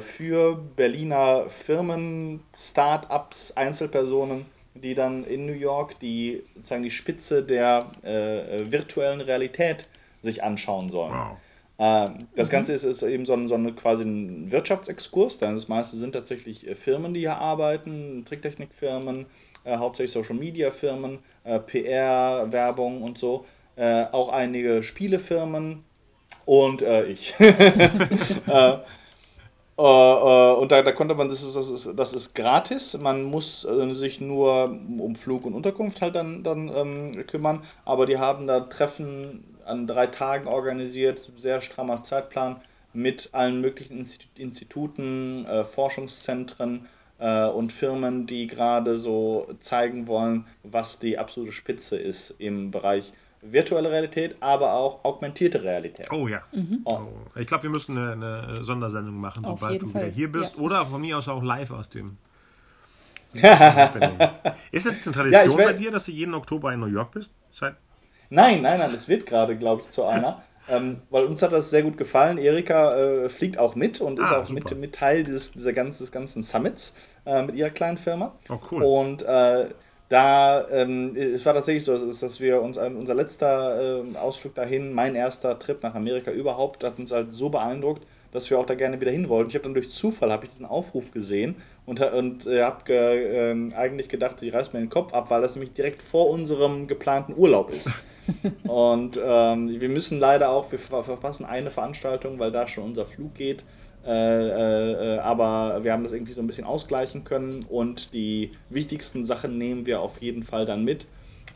für 0.00 0.56
Berliner 0.74 1.50
Firmen, 1.50 2.40
Start-ups, 2.56 3.52
Einzelpersonen, 3.56 4.46
die 4.74 4.94
dann 4.94 5.24
in 5.24 5.46
New 5.46 5.52
York 5.52 5.98
die, 6.00 6.42
sozusagen 6.54 6.82
die 6.82 6.90
Spitze 6.90 7.42
der 7.42 7.86
äh, 8.02 8.70
virtuellen 8.70 9.20
Realität 9.20 9.88
sich 10.20 10.42
anschauen 10.42 10.90
sollen. 10.90 11.14
Wow. 11.14 11.36
Ähm, 11.78 12.28
das 12.34 12.48
mhm. 12.48 12.52
Ganze 12.52 12.72
ist, 12.72 12.84
ist 12.84 13.02
eben 13.02 13.26
so 13.26 13.34
ein, 13.34 13.48
so 13.48 13.54
ein 13.54 13.76
quasi 13.76 14.04
ein 14.04 14.50
Wirtschaftsexkurs, 14.50 15.38
denn 15.38 15.54
das 15.54 15.68
meiste 15.68 15.96
sind 15.96 16.12
tatsächlich 16.12 16.66
äh, 16.66 16.74
Firmen, 16.74 17.12
die 17.12 17.20
hier 17.20 17.36
arbeiten, 17.36 18.24
Tricktechnikfirmen, 18.26 19.26
äh, 19.64 19.76
hauptsächlich 19.76 20.12
Social 20.12 20.36
Media 20.36 20.70
Firmen, 20.70 21.18
äh, 21.44 21.58
PR, 21.58 22.50
Werbung 22.50 23.02
und 23.02 23.18
so. 23.18 23.44
Äh, 23.76 24.04
auch 24.12 24.30
einige 24.30 24.82
Spielefirmen 24.82 25.84
und 26.46 26.80
äh, 26.80 27.04
ich. 27.04 27.34
Äh, 29.78 29.82
äh, 29.82 30.54
und 30.54 30.72
da, 30.72 30.82
da 30.82 30.92
konnte 30.92 31.14
man, 31.14 31.28
das 31.28 31.42
ist, 31.42 31.54
das, 31.56 31.68
ist, 31.70 31.98
das 31.98 32.14
ist 32.14 32.34
gratis, 32.34 32.98
man 32.98 33.24
muss 33.24 33.64
äh, 33.64 33.94
sich 33.94 34.20
nur 34.20 34.70
um 34.98 35.14
Flug 35.16 35.44
und 35.44 35.52
Unterkunft 35.54 36.00
halt 36.00 36.14
dann, 36.16 36.42
dann 36.42 36.70
ähm, 36.74 37.26
kümmern, 37.26 37.62
aber 37.84 38.06
die 38.06 38.18
haben 38.18 38.46
da 38.46 38.60
Treffen 38.60 39.44
an 39.66 39.86
drei 39.86 40.06
Tagen 40.06 40.46
organisiert, 40.48 41.30
sehr 41.38 41.60
strammer 41.60 42.02
Zeitplan 42.02 42.56
mit 42.94 43.30
allen 43.32 43.60
möglichen 43.60 44.02
Instituten, 44.36 45.44
äh, 45.44 45.64
Forschungszentren 45.66 46.86
äh, 47.18 47.46
und 47.46 47.70
Firmen, 47.70 48.26
die 48.26 48.46
gerade 48.46 48.96
so 48.96 49.46
zeigen 49.60 50.06
wollen, 50.06 50.46
was 50.62 51.00
die 51.00 51.18
absolute 51.18 51.52
Spitze 51.52 51.98
ist 51.98 52.30
im 52.40 52.70
Bereich 52.70 53.12
virtuelle 53.52 53.90
Realität, 53.90 54.36
aber 54.40 54.72
auch 54.74 55.04
augmentierte 55.04 55.62
Realität. 55.62 56.10
Oh 56.12 56.28
ja. 56.28 56.42
Mhm. 56.52 56.80
Oh. 56.84 57.00
Ich 57.36 57.46
glaube, 57.46 57.64
wir 57.64 57.70
müssen 57.70 57.96
eine, 57.98 58.12
eine, 58.12 58.64
Sondersendung 58.64 59.16
machen, 59.16 59.44
Auf 59.44 59.60
sobald 59.60 59.82
du 59.82 59.88
Fall. 59.88 60.02
wieder 60.02 60.12
hier 60.12 60.32
bist. 60.32 60.56
Ja. 60.56 60.62
Oder 60.62 60.86
von 60.86 61.00
mir 61.00 61.18
aus 61.18 61.28
auch 61.28 61.42
live 61.42 61.70
aus 61.70 61.88
dem. 61.88 62.18
ist 64.72 64.86
es 64.86 65.06
eine 65.06 65.14
Tradition 65.14 65.58
ja, 65.58 65.66
bei 65.66 65.72
dir, 65.74 65.90
dass 65.90 66.06
du 66.06 66.12
jeden 66.12 66.34
Oktober 66.34 66.72
in 66.72 66.80
New 66.80 66.86
York 66.86 67.12
bist? 67.12 67.32
Seit 67.50 67.76
nein, 68.30 68.62
nein, 68.62 68.78
nein, 68.78 68.94
es 68.94 69.08
wird 69.08 69.26
gerade, 69.26 69.56
glaube 69.56 69.82
ich, 69.82 69.90
zu 69.90 70.04
einer. 70.06 70.42
ähm, 70.68 71.02
weil 71.10 71.24
uns 71.24 71.42
hat 71.42 71.52
das 71.52 71.70
sehr 71.70 71.82
gut 71.82 71.98
gefallen. 71.98 72.38
Erika 72.38 72.96
äh, 72.96 73.28
fliegt 73.28 73.58
auch 73.58 73.74
mit 73.74 74.00
und 74.00 74.18
ah, 74.20 74.24
ist 74.24 74.32
auch 74.32 74.48
mit, 74.48 74.76
mit, 74.76 74.94
Teil 74.94 75.24
dieses, 75.24 75.52
dieser 75.52 75.72
ganzen, 75.72 76.04
des 76.04 76.12
ganzen 76.12 76.42
Summits 76.42 77.16
äh, 77.26 77.42
mit 77.42 77.56
ihrer 77.56 77.70
kleinen 77.70 77.98
Firma. 77.98 78.34
Oh, 78.48 78.58
cool. 78.70 78.82
Und 78.82 79.22
äh, 79.22 79.68
da, 80.08 80.68
ähm, 80.70 81.16
es 81.16 81.44
war 81.46 81.54
tatsächlich 81.54 81.84
so, 81.84 81.96
dass 81.96 82.40
wir 82.40 82.62
uns, 82.62 82.78
unser 82.78 83.14
letzter 83.14 84.04
äh, 84.04 84.16
Ausflug 84.16 84.54
dahin, 84.54 84.92
mein 84.92 85.14
erster 85.16 85.58
Trip 85.58 85.82
nach 85.82 85.94
Amerika 85.94 86.30
überhaupt, 86.30 86.84
hat 86.84 86.98
uns 86.98 87.10
halt 87.10 87.34
so 87.34 87.48
beeindruckt, 87.48 88.06
dass 88.30 88.48
wir 88.50 88.58
auch 88.58 88.66
da 88.66 88.74
gerne 88.74 89.00
wieder 89.00 89.10
hin 89.10 89.28
wollten. 89.28 89.50
Ich 89.50 89.56
habe 89.56 89.64
dann 89.64 89.74
durch 89.74 89.90
Zufall 89.90 90.38
ich 90.42 90.50
diesen 90.50 90.66
Aufruf 90.66 91.10
gesehen 91.10 91.56
und, 91.86 92.00
und 92.00 92.46
äh, 92.46 92.62
habe 92.62 92.84
ge, 92.84 93.52
äh, 93.52 93.74
eigentlich 93.74 94.08
gedacht, 94.08 94.38
sie 94.38 94.50
reißt 94.50 94.74
mir 94.74 94.80
den 94.80 94.90
Kopf 94.90 95.12
ab, 95.12 95.30
weil 95.30 95.42
das 95.42 95.56
nämlich 95.56 95.72
direkt 95.72 96.02
vor 96.02 96.30
unserem 96.30 96.86
geplanten 96.86 97.34
Urlaub 97.36 97.70
ist. 97.70 97.90
Und 98.64 99.20
ähm, 99.22 99.80
wir 99.80 99.88
müssen 99.88 100.18
leider 100.18 100.50
auch, 100.50 100.70
wir 100.72 100.78
verpassen 100.78 101.44
eine 101.44 101.70
Veranstaltung, 101.70 102.38
weil 102.38 102.52
da 102.52 102.66
schon 102.66 102.84
unser 102.84 103.06
Flug 103.06 103.34
geht. 103.34 103.64
Äh, 104.06 105.16
äh, 105.16 105.18
aber 105.18 105.82
wir 105.82 105.92
haben 105.92 106.04
das 106.04 106.12
irgendwie 106.12 106.32
so 106.32 106.40
ein 106.40 106.46
bisschen 106.46 106.64
ausgleichen 106.64 107.24
können 107.24 107.64
und 107.68 108.14
die 108.14 108.52
wichtigsten 108.70 109.24
Sachen 109.24 109.58
nehmen 109.58 109.84
wir 109.84 110.00
auf 110.00 110.22
jeden 110.22 110.44
Fall 110.44 110.64
dann 110.64 110.84
mit. 110.84 111.06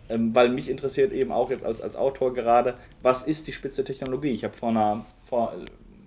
Ähm, 0.09 0.35
weil 0.35 0.49
mich 0.49 0.69
interessiert 0.69 1.13
eben 1.13 1.31
auch 1.31 1.51
jetzt 1.51 1.65
als, 1.65 1.81
als 1.81 1.95
Autor 1.95 2.35
gerade, 2.35 2.75
was 3.03 3.23
ist 3.23 3.47
die 3.47 3.53
spitze 3.53 3.85
Technologie? 3.85 4.31
Ich 4.31 4.43
habe 4.43 4.55
vor 4.55 4.71
einer, 4.71 5.05
vor, 5.21 5.55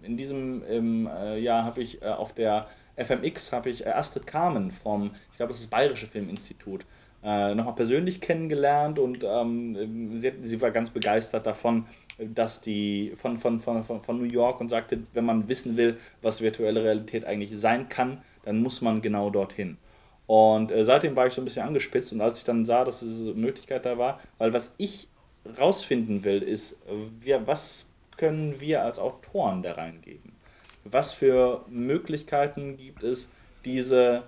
in 0.03 0.17
diesem 0.17 0.61
ähm, 0.69 1.09
äh, 1.17 1.39
Jahr 1.39 1.63
habe 1.63 1.81
ich 1.81 2.01
äh, 2.01 2.07
auf 2.07 2.33
der 2.33 2.67
FMX 2.97 3.53
habe 3.53 3.69
ich 3.69 3.85
äh, 3.85 3.89
Astrid 3.89 4.27
Carmen 4.27 4.71
vom, 4.71 5.11
ich 5.31 5.37
glaube, 5.37 5.51
das 5.51 5.61
ist 5.61 5.71
das 5.71 5.79
Bayerische 5.79 6.07
Filminstitut, 6.07 6.85
äh, 7.23 7.55
nochmal 7.55 7.75
persönlich 7.75 8.19
kennengelernt 8.19 8.99
und 8.99 9.23
ähm, 9.23 10.17
sie, 10.17 10.33
sie, 10.41 10.61
war 10.61 10.71
ganz 10.71 10.89
begeistert 10.89 11.45
davon, 11.45 11.85
dass 12.17 12.59
die 12.59 13.13
von, 13.15 13.37
von, 13.37 13.59
von, 13.59 13.83
von, 13.83 14.17
New 14.17 14.25
York 14.25 14.59
und 14.59 14.69
sagte, 14.69 14.99
wenn 15.13 15.25
man 15.25 15.47
wissen 15.47 15.77
will, 15.77 15.97
was 16.21 16.41
virtuelle 16.41 16.83
Realität 16.83 17.23
eigentlich 17.25 17.57
sein 17.57 17.87
kann, 17.87 18.21
dann 18.43 18.61
muss 18.61 18.81
man 18.81 19.01
genau 19.01 19.29
dorthin. 19.29 19.77
Und 20.27 20.71
äh, 20.71 20.83
seitdem 20.83 21.15
war 21.15 21.27
ich 21.27 21.33
so 21.33 21.41
ein 21.41 21.45
bisschen 21.45 21.65
angespitzt 21.65 22.11
und 22.11 22.21
als 22.21 22.39
ich 22.39 22.43
dann 22.43 22.65
sah, 22.65 22.83
dass 22.83 22.99
diese 22.99 23.33
Möglichkeit 23.33 23.85
da 23.85 23.97
war, 23.97 24.19
weil 24.37 24.53
was 24.53 24.75
ich 24.77 25.07
rausfinden 25.59 26.23
will, 26.23 26.41
ist, 26.41 26.83
wir, 27.19 27.47
was 27.47 27.93
können 28.17 28.59
wir 28.59 28.83
als 28.83 28.99
Autoren 28.99 29.63
da 29.63 29.73
reingeben? 29.73 30.33
Was 30.85 31.13
für 31.13 31.63
Möglichkeiten 31.69 32.77
gibt 32.77 33.03
es, 33.03 33.31
diese 33.63 34.23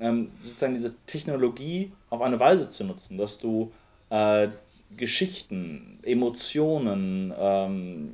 ähm, 0.00 0.30
sozusagen 0.40 0.74
diese 0.74 0.96
Technologie 1.06 1.92
auf 2.08 2.20
eine 2.22 2.40
Weise 2.40 2.70
zu 2.70 2.84
nutzen, 2.84 3.18
dass 3.18 3.38
du 3.38 3.70
äh, 4.10 4.48
Geschichten, 4.96 5.98
Emotionen, 6.02 7.32
ähm, 7.38 8.12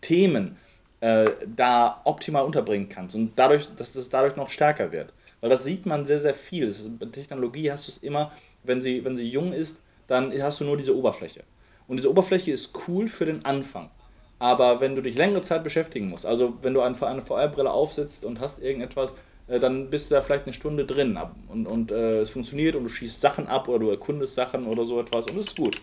Themen 0.00 0.56
äh, 1.00 1.30
da 1.46 2.00
optimal 2.04 2.44
unterbringen 2.44 2.88
kannst 2.88 3.16
und 3.16 3.32
dadurch, 3.36 3.74
dass 3.74 3.94
es 3.94 4.10
dadurch 4.10 4.36
noch 4.36 4.50
stärker 4.50 4.92
wird. 4.92 5.12
Weil 5.40 5.50
das 5.50 5.64
sieht 5.64 5.86
man 5.86 6.04
sehr, 6.04 6.20
sehr 6.20 6.34
viel. 6.34 6.66
Ist, 6.66 6.98
bei 6.98 7.06
Technologie 7.06 7.70
hast 7.72 7.88
du 7.88 7.92
es 7.92 7.98
immer, 7.98 8.32
wenn 8.64 8.82
sie, 8.82 9.04
wenn 9.04 9.16
sie 9.16 9.26
jung 9.26 9.52
ist, 9.52 9.82
dann 10.06 10.32
hast 10.42 10.60
du 10.60 10.64
nur 10.64 10.76
diese 10.76 10.96
Oberfläche. 10.96 11.42
Und 11.88 11.96
diese 11.96 12.10
Oberfläche 12.10 12.52
ist 12.52 12.76
cool 12.86 13.08
für 13.08 13.24
den 13.24 13.44
Anfang. 13.44 13.90
Aber 14.38 14.80
wenn 14.80 14.96
du 14.96 15.02
dich 15.02 15.16
längere 15.16 15.42
Zeit 15.42 15.64
beschäftigen 15.64 16.08
musst, 16.08 16.26
also 16.26 16.56
wenn 16.62 16.74
du 16.74 16.80
eine 16.80 16.94
VR-Brille 16.94 17.70
aufsetzt 17.70 18.24
und 18.24 18.40
hast 18.40 18.62
irgendetwas, 18.62 19.16
dann 19.58 19.90
bist 19.90 20.10
du 20.10 20.14
da 20.14 20.22
vielleicht 20.22 20.44
eine 20.44 20.52
Stunde 20.52 20.84
drin 20.84 21.18
und, 21.48 21.66
und 21.66 21.90
äh, 21.90 22.20
es 22.20 22.30
funktioniert 22.30 22.76
und 22.76 22.84
du 22.84 22.88
schießt 22.88 23.20
Sachen 23.20 23.46
ab 23.48 23.68
oder 23.68 23.80
du 23.80 23.90
erkundest 23.90 24.34
Sachen 24.34 24.66
oder 24.66 24.84
so 24.84 25.00
etwas 25.00 25.26
und 25.26 25.38
es 25.38 25.48
ist 25.48 25.56
gut. 25.56 25.76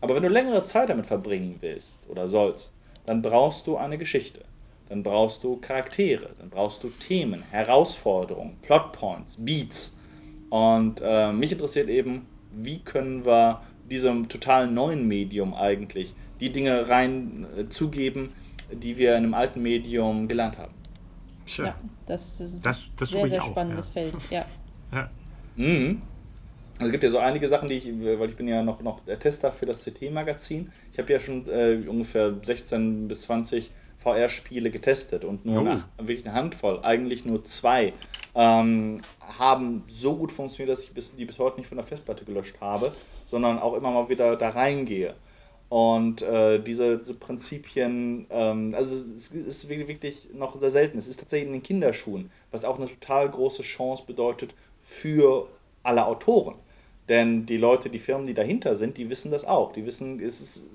Aber 0.00 0.14
wenn 0.14 0.22
du 0.22 0.28
längere 0.28 0.64
Zeit 0.64 0.88
damit 0.88 1.06
verbringen 1.06 1.56
willst 1.60 2.08
oder 2.08 2.28
sollst, 2.28 2.72
dann 3.06 3.22
brauchst 3.22 3.66
du 3.66 3.76
eine 3.76 3.98
Geschichte. 3.98 4.44
Dann 4.88 5.02
brauchst 5.02 5.44
du 5.44 5.56
Charaktere, 5.56 6.30
dann 6.38 6.50
brauchst 6.50 6.82
du 6.82 6.88
Themen, 6.88 7.42
Herausforderungen, 7.42 8.56
Plotpoints, 8.62 9.36
Beats. 9.38 10.00
Und 10.48 11.00
äh, 11.02 11.32
mich 11.32 11.52
interessiert 11.52 11.88
eben, 11.88 12.26
wie 12.50 12.80
können 12.80 13.24
wir 13.24 13.62
diesem 13.88 14.28
total 14.28 14.68
neuen 14.68 15.06
Medium 15.06 15.54
eigentlich 15.54 16.14
die 16.40 16.50
Dinge 16.50 16.88
rein 16.88 17.46
äh, 17.56 17.68
zugeben, 17.68 18.32
die 18.72 18.96
wir 18.96 19.10
in 19.10 19.24
einem 19.24 19.34
alten 19.34 19.62
Medium 19.62 20.28
gelernt 20.28 20.58
haben. 20.58 20.79
Tja. 21.56 21.66
Ja, 21.66 21.74
das 22.06 22.40
ist 22.40 22.64
das, 22.64 22.90
das 22.96 23.10
sehr, 23.10 23.28
sehr 23.28 23.42
spannendes 23.42 23.90
auch, 23.90 23.94
ja. 23.96 24.02
Feld. 24.10 24.30
Ja. 24.30 24.44
ja. 24.92 25.10
Mhm. 25.56 26.02
Also 26.78 26.86
es 26.86 26.92
gibt 26.92 27.04
ja 27.04 27.10
so 27.10 27.18
einige 27.18 27.48
Sachen, 27.48 27.68
die 27.68 27.74
ich, 27.74 27.86
weil 27.86 28.30
ich 28.30 28.36
bin 28.36 28.48
ja 28.48 28.62
noch, 28.62 28.80
noch 28.80 29.00
der 29.00 29.18
Tester 29.18 29.52
für 29.52 29.66
das 29.66 29.84
CT-Magazin. 29.84 30.72
Ich 30.92 30.98
habe 30.98 31.12
ja 31.12 31.20
schon 31.20 31.46
äh, 31.48 31.84
ungefähr 31.86 32.34
16 32.40 33.06
bis 33.06 33.22
20 33.22 33.70
VR-Spiele 33.98 34.70
getestet 34.70 35.26
und 35.26 35.44
nur 35.44 35.58
Oh. 35.58 35.66
eine, 35.66 35.84
wirklich 35.98 36.26
eine 36.26 36.34
Handvoll, 36.34 36.80
eigentlich 36.82 37.26
nur 37.26 37.44
zwei, 37.44 37.92
ähm, 38.34 39.02
haben 39.38 39.84
so 39.88 40.16
gut 40.16 40.32
funktioniert, 40.32 40.72
dass 40.72 40.84
ich 40.84 40.94
bis, 40.94 41.16
die 41.16 41.26
bis 41.26 41.38
heute 41.38 41.58
nicht 41.58 41.66
von 41.66 41.76
der 41.76 41.86
Festplatte 41.86 42.24
gelöscht 42.24 42.56
habe, 42.62 42.92
sondern 43.26 43.58
auch 43.58 43.74
immer 43.74 43.90
mal 43.90 44.08
wieder 44.08 44.36
da 44.36 44.48
reingehe. 44.48 45.14
Und 45.70 46.20
äh, 46.22 46.60
diese, 46.60 46.98
diese 46.98 47.14
Prinzipien, 47.14 48.26
ähm, 48.30 48.74
also 48.76 49.04
es 49.14 49.30
ist 49.30 49.68
wirklich 49.68 50.28
noch 50.34 50.56
sehr 50.56 50.70
selten. 50.70 50.98
Es 50.98 51.06
ist 51.06 51.20
tatsächlich 51.20 51.46
in 51.46 51.52
den 51.52 51.62
Kinderschuhen, 51.62 52.28
was 52.50 52.64
auch 52.64 52.76
eine 52.76 52.88
total 52.88 53.30
große 53.30 53.62
Chance 53.62 54.02
bedeutet 54.04 54.52
für 54.80 55.46
alle 55.84 56.06
Autoren. 56.06 56.56
Denn 57.08 57.46
die 57.46 57.56
Leute, 57.56 57.88
die 57.88 58.00
Firmen, 58.00 58.26
die 58.26 58.34
dahinter 58.34 58.74
sind, 58.74 58.98
die 58.98 59.10
wissen 59.10 59.30
das 59.30 59.44
auch. 59.44 59.72
Die 59.72 59.86
wissen, 59.86 60.18
es 60.18 60.40
ist 60.40 60.70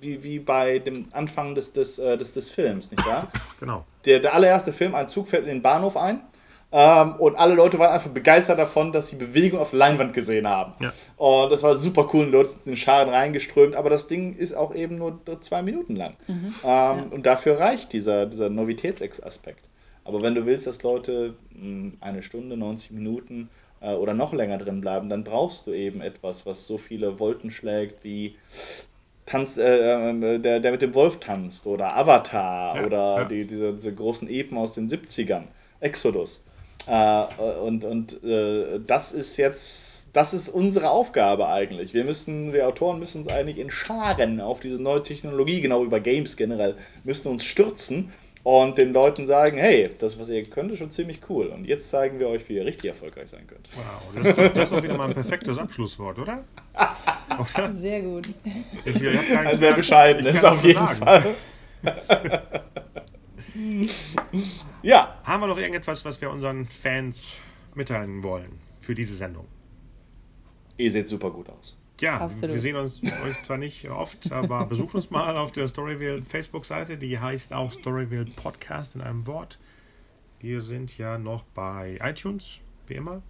wie, 0.00 0.22
wie 0.22 0.38
bei 0.38 0.78
dem 0.78 1.06
Anfang 1.10 1.56
des, 1.56 1.72
des, 1.72 1.98
äh, 1.98 2.16
des, 2.16 2.34
des 2.34 2.50
Films, 2.50 2.92
nicht 2.92 3.04
wahr? 3.04 3.26
Genau. 3.58 3.84
Der, 4.04 4.20
der 4.20 4.34
allererste 4.34 4.72
Film, 4.72 4.94
ein 4.94 5.08
Zug 5.08 5.26
fährt 5.26 5.42
in 5.42 5.48
den 5.48 5.62
Bahnhof 5.62 5.96
ein. 5.96 6.20
Ähm, 6.76 7.14
und 7.20 7.36
alle 7.36 7.54
Leute 7.54 7.78
waren 7.78 7.92
einfach 7.92 8.10
begeistert 8.10 8.58
davon, 8.58 8.90
dass 8.90 9.08
sie 9.08 9.14
Bewegung 9.16 9.60
auf 9.60 9.70
der 9.70 9.78
Leinwand 9.78 10.12
gesehen 10.12 10.48
haben. 10.48 10.72
Ja. 10.80 10.92
Und 11.16 11.52
das 11.52 11.62
war 11.62 11.74
super 11.76 12.10
cool. 12.12 12.26
Die 12.26 12.32
Leute 12.32 12.48
sind 12.48 12.66
in 12.66 12.72
den 12.72 12.76
Scharen 12.76 13.08
reingeströmt. 13.10 13.76
Aber 13.76 13.90
das 13.90 14.08
Ding 14.08 14.34
ist 14.34 14.54
auch 14.54 14.74
eben 14.74 14.98
nur 14.98 15.20
zwei 15.38 15.62
Minuten 15.62 15.94
lang. 15.94 16.14
Ähm, 16.64 17.12
Und 17.12 17.26
dafür 17.26 17.60
reicht 17.60 17.92
dieser, 17.92 18.26
dieser 18.26 18.50
Novitätsaspekt. 18.50 19.64
Aber 20.02 20.20
wenn 20.22 20.34
du 20.34 20.46
willst, 20.46 20.66
dass 20.66 20.82
Leute 20.82 21.34
mh, 21.52 21.92
eine 22.00 22.22
Stunde, 22.22 22.56
90 22.56 22.90
Minuten 22.90 23.50
äh, 23.80 23.94
oder 23.94 24.12
noch 24.12 24.32
länger 24.32 24.58
drin 24.58 24.80
bleiben, 24.80 25.08
dann 25.08 25.22
brauchst 25.22 25.68
du 25.68 25.72
eben 25.72 26.00
etwas, 26.00 26.44
was 26.44 26.66
so 26.66 26.76
viele 26.76 27.18
Volten 27.20 27.52
schlägt 27.52 28.02
wie 28.02 28.34
Tanz, 29.26 29.58
äh, 29.58 30.10
äh, 30.10 30.38
der, 30.40 30.58
der 30.58 30.72
mit 30.72 30.82
dem 30.82 30.92
Wolf 30.94 31.20
tanzt 31.20 31.68
oder 31.68 31.96
Avatar 31.96 32.76
Ja, 32.76 32.84
oder 32.84 33.16
ja. 33.18 33.24
Die, 33.26 33.46
diese, 33.46 33.72
diese 33.74 33.94
großen 33.94 34.28
Epen 34.28 34.58
aus 34.58 34.74
den 34.74 34.88
70ern, 34.88 35.44
Exodus. 35.80 36.44
Äh, 36.86 37.24
und 37.64 37.84
und 37.84 38.22
äh, 38.24 38.80
das 38.86 39.12
ist 39.12 39.36
jetzt, 39.36 40.10
das 40.12 40.34
ist 40.34 40.48
unsere 40.48 40.90
Aufgabe 40.90 41.48
eigentlich. 41.48 41.94
Wir 41.94 42.04
müssen, 42.04 42.52
wir 42.52 42.68
Autoren 42.68 42.98
müssen 42.98 43.18
uns 43.18 43.28
eigentlich 43.28 43.58
in 43.58 43.70
Scharen 43.70 44.40
auf 44.40 44.60
diese 44.60 44.82
neue 44.82 45.02
Technologie, 45.02 45.60
genau 45.60 45.84
über 45.84 46.00
Games 46.00 46.36
generell, 46.36 46.76
müssen 47.04 47.28
uns 47.28 47.44
stürzen 47.44 48.12
und 48.44 48.76
den 48.76 48.92
Leuten 48.92 49.26
sagen, 49.26 49.56
hey, 49.56 49.88
das, 49.98 50.18
was 50.18 50.28
ihr 50.28 50.44
könnt, 50.44 50.70
ist 50.70 50.78
schon 50.78 50.90
ziemlich 50.90 51.20
cool. 51.30 51.46
Und 51.46 51.66
jetzt 51.66 51.88
zeigen 51.88 52.20
wir 52.20 52.28
euch, 52.28 52.46
wie 52.48 52.56
ihr 52.56 52.66
richtig 52.66 52.88
erfolgreich 52.88 53.30
sein 53.30 53.46
könnt. 53.46 53.66
Wow, 53.74 54.14
das 54.14 54.26
ist, 54.26 54.38
doch, 54.38 54.52
das 54.52 54.64
ist 54.64 54.72
doch 54.72 54.82
wieder 54.82 54.96
mal 54.98 55.08
ein 55.08 55.14
perfektes 55.14 55.56
Abschlusswort, 55.56 56.18
oder? 56.18 56.44
Oder? 57.38 57.72
Sehr 57.72 58.02
gut. 58.02 58.28
Ich, 58.84 59.02
ich 59.02 59.36
Ein 59.36 59.58
sehr 59.58 59.72
bescheidenes, 59.72 60.44
auf 60.44 60.62
jeden 60.62 60.86
sagen. 60.86 60.94
Fall. 60.94 61.24
ja, 64.82 65.20
Haben 65.24 65.42
wir 65.42 65.46
noch 65.46 65.58
irgendetwas, 65.58 66.04
was 66.04 66.20
wir 66.20 66.30
unseren 66.30 66.66
Fans 66.66 67.36
mitteilen 67.74 68.22
wollen 68.22 68.58
für 68.80 68.94
diese 68.94 69.14
Sendung? 69.16 69.46
ihr 70.76 70.90
seht 70.90 71.08
super 71.08 71.30
gut 71.30 71.48
aus. 71.48 71.78
Ja, 72.00 72.18
Absolut. 72.18 72.52
wir 72.56 72.60
sehen 72.60 72.74
uns 72.74 73.00
euch 73.24 73.40
zwar 73.42 73.58
nicht 73.58 73.88
oft, 73.88 74.32
aber 74.32 74.66
besucht 74.66 74.96
uns 74.96 75.08
mal 75.10 75.36
auf 75.36 75.52
der 75.52 75.68
Storyville 75.68 76.20
Facebook-Seite. 76.22 76.98
Die 76.98 77.16
heißt 77.20 77.52
auch 77.52 77.72
Storyville 77.72 78.24
Podcast 78.24 78.96
in 78.96 79.00
einem 79.00 79.24
Wort. 79.28 79.58
Wir 80.40 80.60
sind 80.60 80.98
ja 80.98 81.16
noch 81.16 81.44
bei 81.44 82.00
iTunes, 82.02 82.58
wie 82.88 82.94
immer. 82.94 83.22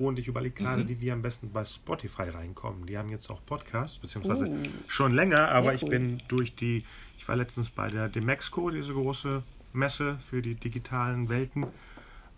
Und 0.00 0.18
ich 0.18 0.26
überlege 0.26 0.56
gerade, 0.62 0.82
Mhm. 0.82 0.88
wie 0.88 1.00
wir 1.00 1.12
am 1.12 1.22
besten 1.22 1.50
bei 1.52 1.64
Spotify 1.64 2.22
reinkommen. 2.24 2.86
Die 2.86 2.98
haben 2.98 3.08
jetzt 3.10 3.30
auch 3.30 3.40
Podcasts, 3.46 3.98
beziehungsweise 4.00 4.48
Oh. 4.48 4.56
schon 4.88 5.12
länger, 5.14 5.48
aber 5.52 5.72
ich 5.74 5.84
cool. 5.84 5.90
bin 5.90 6.22
durch 6.26 6.54
die, 6.56 6.84
ich 7.16 7.28
war 7.28 7.36
letztens 7.36 7.70
bei 7.70 7.88
der 7.90 8.08
Demexco, 8.08 8.70
diese 8.70 8.92
große 8.92 9.42
Messe 9.72 10.18
für 10.18 10.42
die 10.42 10.54
digitalen 10.54 11.28
Welten. 11.28 11.66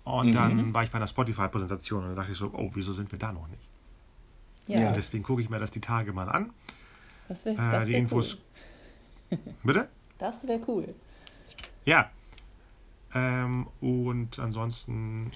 Und 0.05 0.29
Mhm. 0.29 0.33
dann 0.33 0.75
war 0.75 0.83
ich 0.85 0.91
bei 0.91 0.97
einer 0.97 1.07
Spotify-Präsentation 1.07 2.03
und 2.03 2.09
dann 2.11 2.17
dachte 2.17 2.33
ich 2.33 2.39
so, 2.39 2.51
oh, 2.55 2.71
wieso 2.75 2.93
sind 2.93 3.13
wir 3.13 3.19
da 3.19 3.33
noch 3.33 3.47
nicht? 3.49 3.63
Ja, 4.67 4.81
Ja. 4.81 4.89
Und 4.89 4.97
deswegen 4.97 5.23
gucke 5.23 5.43
ich 5.43 5.51
mir 5.51 5.59
das 5.59 5.71
die 5.71 5.81
Tage 5.81 6.13
mal 6.13 6.29
an. 6.29 6.51
das 7.29 7.45
wäre 7.45 7.57
Äh, 7.57 7.71
das 7.71 7.87
die 7.87 7.93
wär 7.93 7.99
Infos. 8.01 8.39
cool. 9.31 9.39
Bitte? 9.63 9.89
Das 10.19 10.47
wäre 10.49 10.61
cool. 10.67 10.95
Ja. 11.85 12.11
Ähm, 13.15 13.67
und 13.81 14.39
ansonsten 14.39 15.31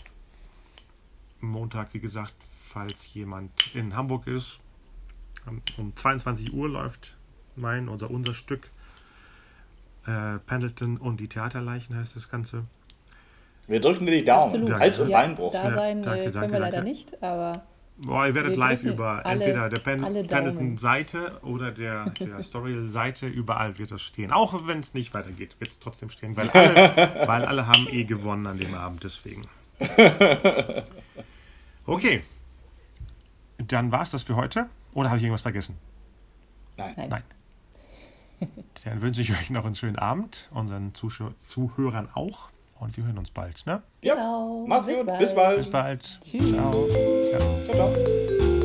Montag, 1.41 1.93
wie 1.95 2.01
gesagt, 2.01 2.35
falls 2.69 3.13
jemand 3.15 3.75
in 3.75 3.95
Hamburg 3.97 4.27
ist, 4.27 4.61
um- 5.47 5.63
um 5.77 5.95
22 5.97 6.53
Uhr 6.53 6.69
läuft 6.69 7.17
mein, 7.57 7.89
unser, 7.89 8.11
unser 8.11 8.35
Stück. 8.35 8.71
Äh, 10.07 10.39
Pendleton 10.47 10.97
und 10.99 11.19
die 11.21 11.29
Theaterleichen 11.29 11.97
heißt 11.97 12.15
das 12.17 12.29
Ganze. 12.29 12.65
Wir 13.67 13.81
drücken 13.81 14.05
dir 14.07 14.13
die 14.19 14.25
Daumen. 14.25 14.63
Absolut. 14.63 14.79
Hals- 14.81 14.99
und 15.01 15.09
ja, 15.09 15.19
Beinbruch. 15.23 15.53
Da 15.53 15.65
Ja, 15.71 15.75
sein 15.75 16.03
danke, 16.03 16.19
äh, 16.21 16.23
können 16.25 16.33
danke, 16.35 16.53
wir 16.53 16.59
leider 16.61 16.83
nicht, 16.83 17.23
aber 17.23 17.53
Boah, 17.97 18.27
ihr 18.27 18.35
werdet 18.35 18.57
live 18.57 18.83
über 18.83 19.25
alle- 19.25 19.45
entweder 19.45 19.69
der 19.71 19.81
Pen. 19.81 20.03
Pendleton-Seite 20.03 21.39
oder 21.43 21.71
der, 21.71 22.11
der 22.21 22.43
Story-Seite, 22.43 23.27
überall 23.29 23.79
wird 23.79 23.93
das 23.93 24.03
stehen. 24.03 24.33
Auch 24.33 24.67
wenn 24.67 24.81
es 24.81 24.93
nicht 24.95 25.15
weitergeht, 25.15 25.57
wird 25.61 25.71
es 25.71 25.79
trotzdem 25.79 26.11
stehen, 26.11 26.37
weil 26.37 26.51
alle, 26.53 27.27
weil 27.29 27.45
alle 27.45 27.67
haben 27.67 27.87
eh 27.91 28.05
gewonnen 28.05 28.47
an 28.47 28.59
dem 28.59 28.75
Abend, 28.75 29.05
deswegen. 29.05 29.43
Okay. 31.87 32.23
Dann 33.59 33.93
war 33.93 34.03
es 34.03 34.11
das 34.11 34.23
für 34.23 34.37
heute. 34.37 34.69
Oder 34.95 35.09
habe 35.11 35.19
ich 35.19 35.25
irgendwas 35.25 35.43
vergessen? 35.43 35.77
Nein. 36.77 36.95
nein. 36.97 37.09
Nein. 37.11 37.23
Dann 38.85 39.03
wünsche 39.03 39.21
ich 39.21 39.33
euch 39.33 39.51
noch 39.51 39.65
einen 39.65 39.75
schönen 39.75 39.97
Abend, 39.97 40.49
unseren 40.53 40.95
Zuschau 40.95 41.31
Zuhörern 41.39 42.09
auch. 42.15 42.51
Und 42.79 42.97
wir 42.97 43.05
hören 43.05 43.19
uns 43.19 43.31
bald. 43.31 43.65
Ne? 43.67 43.83
Ja. 44.03 44.15
Genau. 44.15 44.67
Macht's 44.67 44.89
Bis 44.89 44.97
gut. 44.99 45.07
bald. 45.07 45.19
Bis 45.21 45.35
bald. 45.35 45.57
Bis 45.59 45.71
bald. 45.71 46.21
Tschüss. 46.23 46.53
Ciao. 46.53 46.89
Ciao. 47.31 47.65
Ciao, 47.67 47.93
ciao. 47.95 48.64